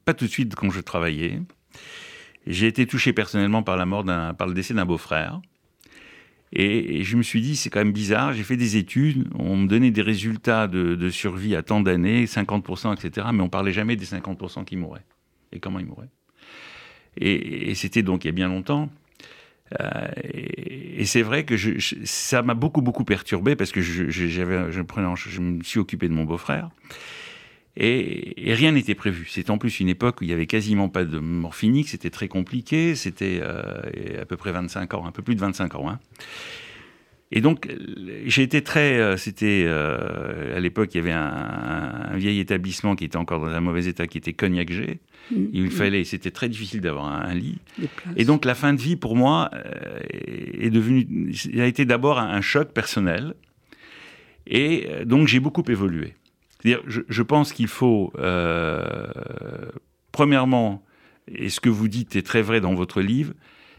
pas 0.04 0.14
tout 0.14 0.26
de 0.26 0.30
suite 0.30 0.54
quand 0.54 0.70
je 0.70 0.80
travaillais. 0.80 1.40
J'ai 2.46 2.68
été 2.68 2.86
touché 2.86 3.12
personnellement 3.12 3.62
par 3.62 3.76
la 3.76 3.86
mort 3.86 4.04
d'un 4.04 4.34
par 4.34 4.46
le 4.46 4.54
décès 4.54 4.74
d'un 4.74 4.86
beau-frère. 4.86 5.40
Et, 6.52 7.02
je 7.02 7.16
me 7.16 7.22
suis 7.22 7.40
dit, 7.40 7.56
c'est 7.56 7.70
quand 7.70 7.80
même 7.80 7.92
bizarre, 7.92 8.32
j'ai 8.32 8.44
fait 8.44 8.56
des 8.56 8.76
études, 8.76 9.28
on 9.34 9.56
me 9.56 9.66
donnait 9.66 9.90
des 9.90 10.02
résultats 10.02 10.68
de, 10.68 11.10
survie 11.10 11.56
à 11.56 11.62
tant 11.62 11.80
d'années, 11.80 12.24
50%, 12.24 12.94
etc., 12.94 13.26
mais 13.32 13.42
on 13.42 13.48
parlait 13.48 13.72
jamais 13.72 13.96
des 13.96 14.06
50% 14.06 14.64
qui 14.64 14.76
mouraient. 14.76 15.04
Et 15.52 15.60
comment 15.60 15.78
ils 15.78 15.86
mouraient? 15.86 16.08
Et, 17.18 17.74
c'était 17.74 18.02
donc 18.02 18.24
il 18.24 18.28
y 18.28 18.30
a 18.30 18.32
bien 18.32 18.48
longtemps. 18.48 18.90
Euh, 19.80 20.08
et, 20.24 21.04
c'est 21.04 21.22
vrai 21.22 21.44
que 21.44 21.56
ça 22.04 22.42
m'a 22.42 22.54
beaucoup, 22.54 22.82
beaucoup 22.82 23.04
perturbé 23.04 23.56
parce 23.56 23.72
que 23.72 23.80
je, 23.80 24.10
je 24.10 25.40
me 25.40 25.62
suis 25.62 25.78
occupé 25.78 26.08
de 26.08 26.14
mon 26.14 26.24
beau-frère. 26.24 26.70
Et, 27.76 28.54
rien 28.54 28.72
n'était 28.72 28.94
prévu. 28.94 29.28
C'était 29.30 29.50
en 29.50 29.58
plus 29.58 29.80
une 29.80 29.88
époque 29.88 30.20
où 30.20 30.24
il 30.24 30.28
n'y 30.28 30.32
avait 30.32 30.46
quasiment 30.46 30.88
pas 30.88 31.04
de 31.04 31.18
morphinique, 31.18 31.88
c'était 31.88 32.10
très 32.10 32.28
compliqué, 32.28 32.94
c'était 32.94 33.40
euh, 33.42 34.22
à 34.22 34.24
peu 34.24 34.36
près 34.36 34.52
25 34.52 34.94
ans, 34.94 35.06
un 35.06 35.12
peu 35.12 35.22
plus 35.22 35.34
de 35.34 35.40
25 35.40 35.74
ans. 35.74 35.90
Hein. 35.90 36.00
Et 37.32 37.40
donc, 37.40 37.68
j'ai 38.26 38.42
été 38.42 38.62
très. 38.62 38.98
Euh, 38.98 39.16
c'était. 39.16 39.64
Euh, 39.66 40.56
à 40.56 40.60
l'époque, 40.60 40.94
il 40.94 40.98
y 40.98 41.00
avait 41.00 41.12
un, 41.12 42.16
vieil 42.16 42.38
établissement 42.38 42.94
qui 42.94 43.04
était 43.04 43.16
encore 43.16 43.40
dans 43.40 43.48
un 43.48 43.60
mauvais 43.60 43.86
état, 43.86 44.06
qui 44.06 44.18
était 44.18 44.32
Cognac 44.32 44.70
G. 44.72 45.00
Mmh. 45.30 45.44
Il 45.52 45.70
fallait. 45.70 46.04
C'était 46.04 46.30
très 46.30 46.48
difficile 46.48 46.80
d'avoir 46.80 47.06
un, 47.06 47.34
lit. 47.34 47.58
Et 48.16 48.24
donc, 48.24 48.44
la 48.44 48.54
fin 48.54 48.74
de 48.74 48.80
vie, 48.80 48.96
pour 48.96 49.16
moi, 49.16 49.50
est 50.08 50.70
devenue. 50.70 51.32
Il 51.52 51.60
a 51.60 51.66
été 51.66 51.84
d'abord 51.84 52.18
un 52.18 52.40
choc 52.40 52.72
personnel. 52.72 53.34
Et 54.46 54.88
donc, 55.04 55.26
j'ai 55.26 55.40
beaucoup 55.40 55.64
évolué 55.68 56.14
je, 56.86 57.22
pense 57.22 57.52
qu'il 57.52 57.68
faut, 57.68 58.12
euh, 58.18 59.06
premièrement, 60.12 60.82
et 61.28 61.48
ce 61.48 61.60
que 61.60 61.68
vous 61.68 61.88
dites 61.88 62.16
est 62.16 62.26
très 62.26 62.42
vrai 62.42 62.60
dans 62.60 62.74
votre 62.74 63.00
livre, 63.00 63.34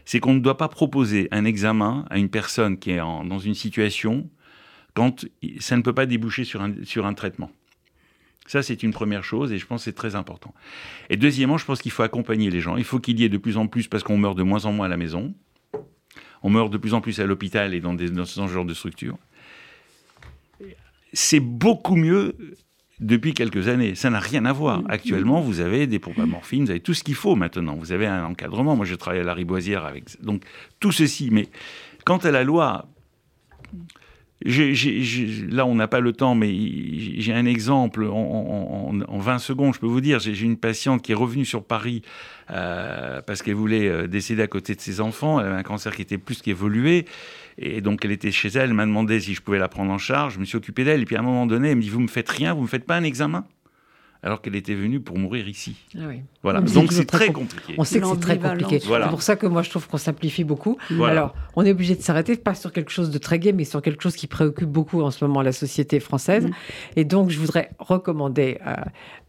c'est 0.08 0.20
qu'on 0.20 0.32
ne 0.32 0.40
doit 0.40 0.56
pas 0.56 0.68
proposer 0.68 1.28
un 1.32 1.44
examen 1.44 2.06
à 2.08 2.16
une 2.16 2.30
personne 2.30 2.78
qui 2.78 2.92
est 2.92 2.96
dans 2.96 3.38
une 3.38 3.52
situation 3.52 4.30
quand 4.94 5.26
ça 5.60 5.76
ne 5.76 5.82
peut 5.82 5.92
pas 5.92 6.06
déboucher 6.06 6.44
sur 6.44 6.62
un, 6.62 7.12
traitement. 7.12 7.50
Ça, 8.46 8.62
c'est 8.62 8.82
une 8.82 8.94
première 8.94 9.22
chose 9.22 9.52
et 9.52 9.58
je 9.58 9.66
pense 9.66 9.82
que 9.82 9.84
c'est 9.84 9.92
très 9.92 10.14
important. 10.14 10.54
Et 11.10 11.18
deuxièmement, 11.18 11.58
je 11.58 11.66
pense 11.66 11.82
qu'il 11.82 11.92
faut 11.92 12.04
accompagner 12.04 12.48
les 12.48 12.62
gens. 12.62 12.78
Il 12.78 12.84
faut 12.84 13.00
qu'il 13.00 13.20
y 13.20 13.24
ait 13.24 13.28
de 13.28 13.36
plus 13.36 13.58
en 13.58 13.66
plus, 13.66 13.86
parce 13.86 14.02
qu'on 14.02 14.16
meurt 14.16 14.38
de 14.38 14.42
moins 14.42 14.64
en 14.64 14.72
moins 14.72 14.86
à 14.86 14.88
la 14.88 14.96
maison, 14.96 15.34
on 16.42 16.48
meurt 16.48 16.72
de 16.72 16.78
plus 16.78 16.94
en 16.94 17.02
plus 17.02 17.20
à 17.20 17.26
l'hôpital 17.26 17.74
et 17.74 17.80
dans, 17.80 17.92
dans 17.92 18.24
ce 18.24 18.46
genre 18.46 18.64
de 18.64 18.72
structures. 18.72 19.18
C'est 21.12 21.40
beaucoup 21.40 21.96
mieux 21.96 22.34
depuis 23.00 23.34
quelques 23.34 23.68
années. 23.68 23.94
Ça 23.94 24.10
n'a 24.10 24.20
rien 24.20 24.44
à 24.44 24.52
voir. 24.52 24.82
Mm. 24.82 24.86
Actuellement, 24.88 25.40
vous 25.40 25.60
avez 25.60 25.86
des 25.86 25.98
pompes 25.98 26.18
à 26.18 26.26
morphine, 26.26 26.64
vous 26.64 26.70
avez 26.70 26.80
tout 26.80 26.94
ce 26.94 27.04
qu'il 27.04 27.14
faut 27.14 27.36
maintenant. 27.36 27.76
Vous 27.76 27.92
avez 27.92 28.06
un 28.06 28.24
encadrement. 28.24 28.76
Moi, 28.76 28.86
je 28.86 28.94
travaille 28.94 29.20
à 29.20 29.24
la 29.24 29.34
Riboisière 29.34 29.84
avec. 29.84 30.20
Donc, 30.22 30.42
tout 30.80 30.92
ceci. 30.92 31.28
Mais 31.30 31.48
quant 32.04 32.18
à 32.18 32.30
la 32.30 32.44
loi, 32.44 32.88
là, 34.44 35.66
on 35.66 35.74
n'a 35.74 35.88
pas 35.88 36.00
le 36.00 36.12
temps, 36.12 36.34
mais 36.34 36.52
j'ai 36.52 37.32
un 37.32 37.46
exemple 37.46 38.04
en, 38.04 39.18
20 39.18 39.38
secondes, 39.38 39.74
je 39.74 39.80
peux 39.80 39.86
vous 39.86 40.00
dire. 40.00 40.20
J'ai 40.20 40.40
une 40.40 40.56
patiente 40.56 41.02
qui 41.02 41.12
est 41.12 41.16
revenue 41.16 41.44
sur 41.44 41.64
Paris 41.64 42.02
euh, 42.50 43.20
parce 43.22 43.42
qu'elle 43.42 43.54
voulait 43.54 43.88
euh, 43.88 44.06
décéder 44.06 44.42
à 44.42 44.46
côté 44.46 44.74
de 44.74 44.80
ses 44.80 45.00
enfants. 45.00 45.40
Elle 45.40 45.46
avait 45.46 45.56
un 45.56 45.62
cancer 45.62 45.94
qui 45.94 46.02
était 46.02 46.18
plus 46.18 46.40
qu'évolué. 46.40 47.06
Et 47.58 47.80
donc, 47.80 48.04
elle 48.04 48.12
était 48.12 48.30
chez 48.30 48.48
elle, 48.48 48.70
elle 48.70 48.74
m'a 48.74 48.86
demandé 48.86 49.18
si 49.18 49.34
je 49.34 49.42
pouvais 49.42 49.58
la 49.58 49.68
prendre 49.68 49.90
en 49.90 49.98
charge. 49.98 50.34
Je 50.34 50.38
me 50.38 50.44
suis 50.44 50.56
occupé 50.56 50.84
d'elle. 50.84 51.02
Et 51.02 51.04
puis, 51.04 51.16
à 51.16 51.20
un 51.20 51.24
moment 51.24 51.46
donné, 51.46 51.70
elle 51.70 51.76
me 51.76 51.82
dit 51.82 51.90
Vous 51.90 52.00
me 52.00 52.08
faites 52.08 52.28
rien, 52.28 52.54
vous 52.54 52.62
me 52.62 52.68
faites 52.68 52.84
pas 52.84 52.96
un 52.96 53.04
examen? 53.04 53.44
Alors 54.22 54.40
qu'elle 54.40 54.56
était 54.56 54.74
venue 54.74 55.00
pour 55.00 55.16
mourir 55.18 55.48
ici. 55.48 55.76
Ah 55.96 56.02
voilà. 56.42 56.60
Donc 56.60 56.92
c'est 56.92 57.04
très, 57.04 57.32
compliqué. 57.32 57.74
On 57.78 57.84
sait 57.84 58.00
que 58.00 58.06
c'est 58.06 58.20
très 58.20 58.38
compliqué. 58.38 58.80
C'est 58.80 59.08
pour 59.08 59.22
ça 59.22 59.36
que 59.36 59.46
moi 59.46 59.62
je 59.62 59.70
trouve 59.70 59.86
qu'on 59.88 59.98
simplifie 59.98 60.44
beaucoup. 60.44 60.76
Alors 61.04 61.34
on 61.54 61.64
est 61.64 61.70
obligé 61.70 61.94
de 61.94 62.02
s'arrêter, 62.02 62.36
pas 62.36 62.54
sur 62.54 62.72
quelque 62.72 62.90
chose 62.90 63.10
de 63.10 63.18
très 63.18 63.38
gai, 63.38 63.52
mais 63.52 63.64
sur 63.64 63.82
quelque 63.82 64.02
chose 64.02 64.16
qui 64.16 64.26
préoccupe 64.26 64.68
beaucoup 64.68 65.02
en 65.02 65.10
ce 65.10 65.24
moment 65.24 65.42
la 65.42 65.52
société 65.52 66.00
française. 66.00 66.46
Mm. 66.46 66.50
Et 66.96 67.04
donc 67.04 67.30
je 67.30 67.38
voudrais 67.38 67.70
recommander 67.78 68.58
euh, 68.66 68.74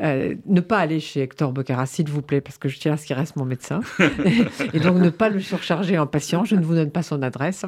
euh, 0.02 0.36
ne 0.46 0.62
pas 0.62 0.80
aller 0.80 1.00
chez 1.00 1.22
Hector 1.22 1.52
Bocara, 1.52 1.86
s'il 1.86 2.10
vous 2.10 2.22
plaît, 2.22 2.42
parce 2.42 2.58
que 2.58 2.70
je 2.70 2.80
tiens 2.80 2.94
à 2.94 2.98
ce 2.98 3.06
qu'il 3.06 3.16
reste 3.16 3.36
mon 3.36 3.46
médecin. 3.46 3.82
et 4.74 4.80
donc 4.80 4.98
ne 4.98 5.10
pas 5.10 5.30
le 5.30 5.40
surcharger 5.40 5.98
en 5.98 6.08
patient. 6.08 6.46
Je 6.46 6.56
ne 6.56 6.62
vous 6.62 6.76
donne 6.76 6.92
pas 6.92 7.04
son 7.04 7.22
adresse. 7.22 7.66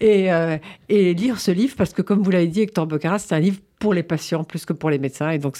Et, 0.00 0.32
euh, 0.32 0.58
et 0.88 1.14
lire 1.14 1.38
ce 1.40 1.50
livre, 1.50 1.74
parce 1.76 1.92
que 1.92 2.02
comme 2.02 2.22
vous 2.22 2.30
l'avez 2.30 2.48
dit, 2.48 2.62
Hector 2.62 2.86
Bocara, 2.86 3.18
c'est 3.18 3.34
un 3.34 3.40
livre 3.40 3.58
pour 3.78 3.94
les 3.94 4.02
patients 4.02 4.44
plus 4.44 4.64
que 4.64 4.72
pour 4.72 4.90
les 4.90 4.98
médecins. 4.98 5.30
Et 5.30 5.38
donc, 5.38 5.56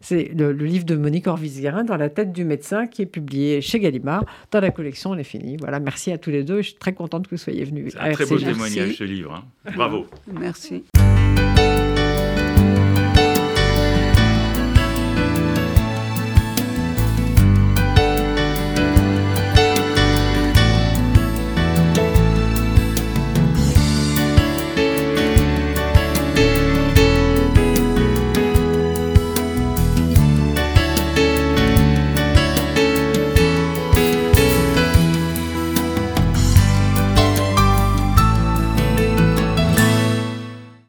c'est 0.00 0.30
le, 0.34 0.52
livre 0.52 0.84
de 0.84 0.96
Monique 0.96 1.26
Orvis-Guérin, 1.26 1.84
Dans 1.84 1.96
la 1.96 2.08
tête 2.08 2.32
du 2.32 2.44
médecin, 2.44 2.86
qui 2.86 3.02
est 3.02 3.06
publié 3.06 3.60
chez 3.60 3.80
Gallimard, 3.80 4.24
dans 4.50 4.60
la 4.60 4.70
collection 4.70 5.10
On 5.10 5.18
est 5.18 5.24
fini. 5.24 5.56
Voilà, 5.58 5.80
merci 5.80 6.12
à 6.12 6.18
tous 6.18 6.30
les 6.30 6.44
deux. 6.44 6.58
Je 6.58 6.68
suis 6.68 6.78
très 6.78 6.92
contente 6.92 7.26
que 7.26 7.34
vous 7.34 7.42
soyez 7.42 7.64
venus. 7.64 7.92
C'est 7.92 8.00
un 8.00 8.12
très 8.12 8.26
beau 8.26 8.38
témoignage, 8.38 8.96
ce 8.96 9.04
livre. 9.04 9.34
Hein. 9.34 9.72
Bravo. 9.74 10.06
Merci. 10.32 10.84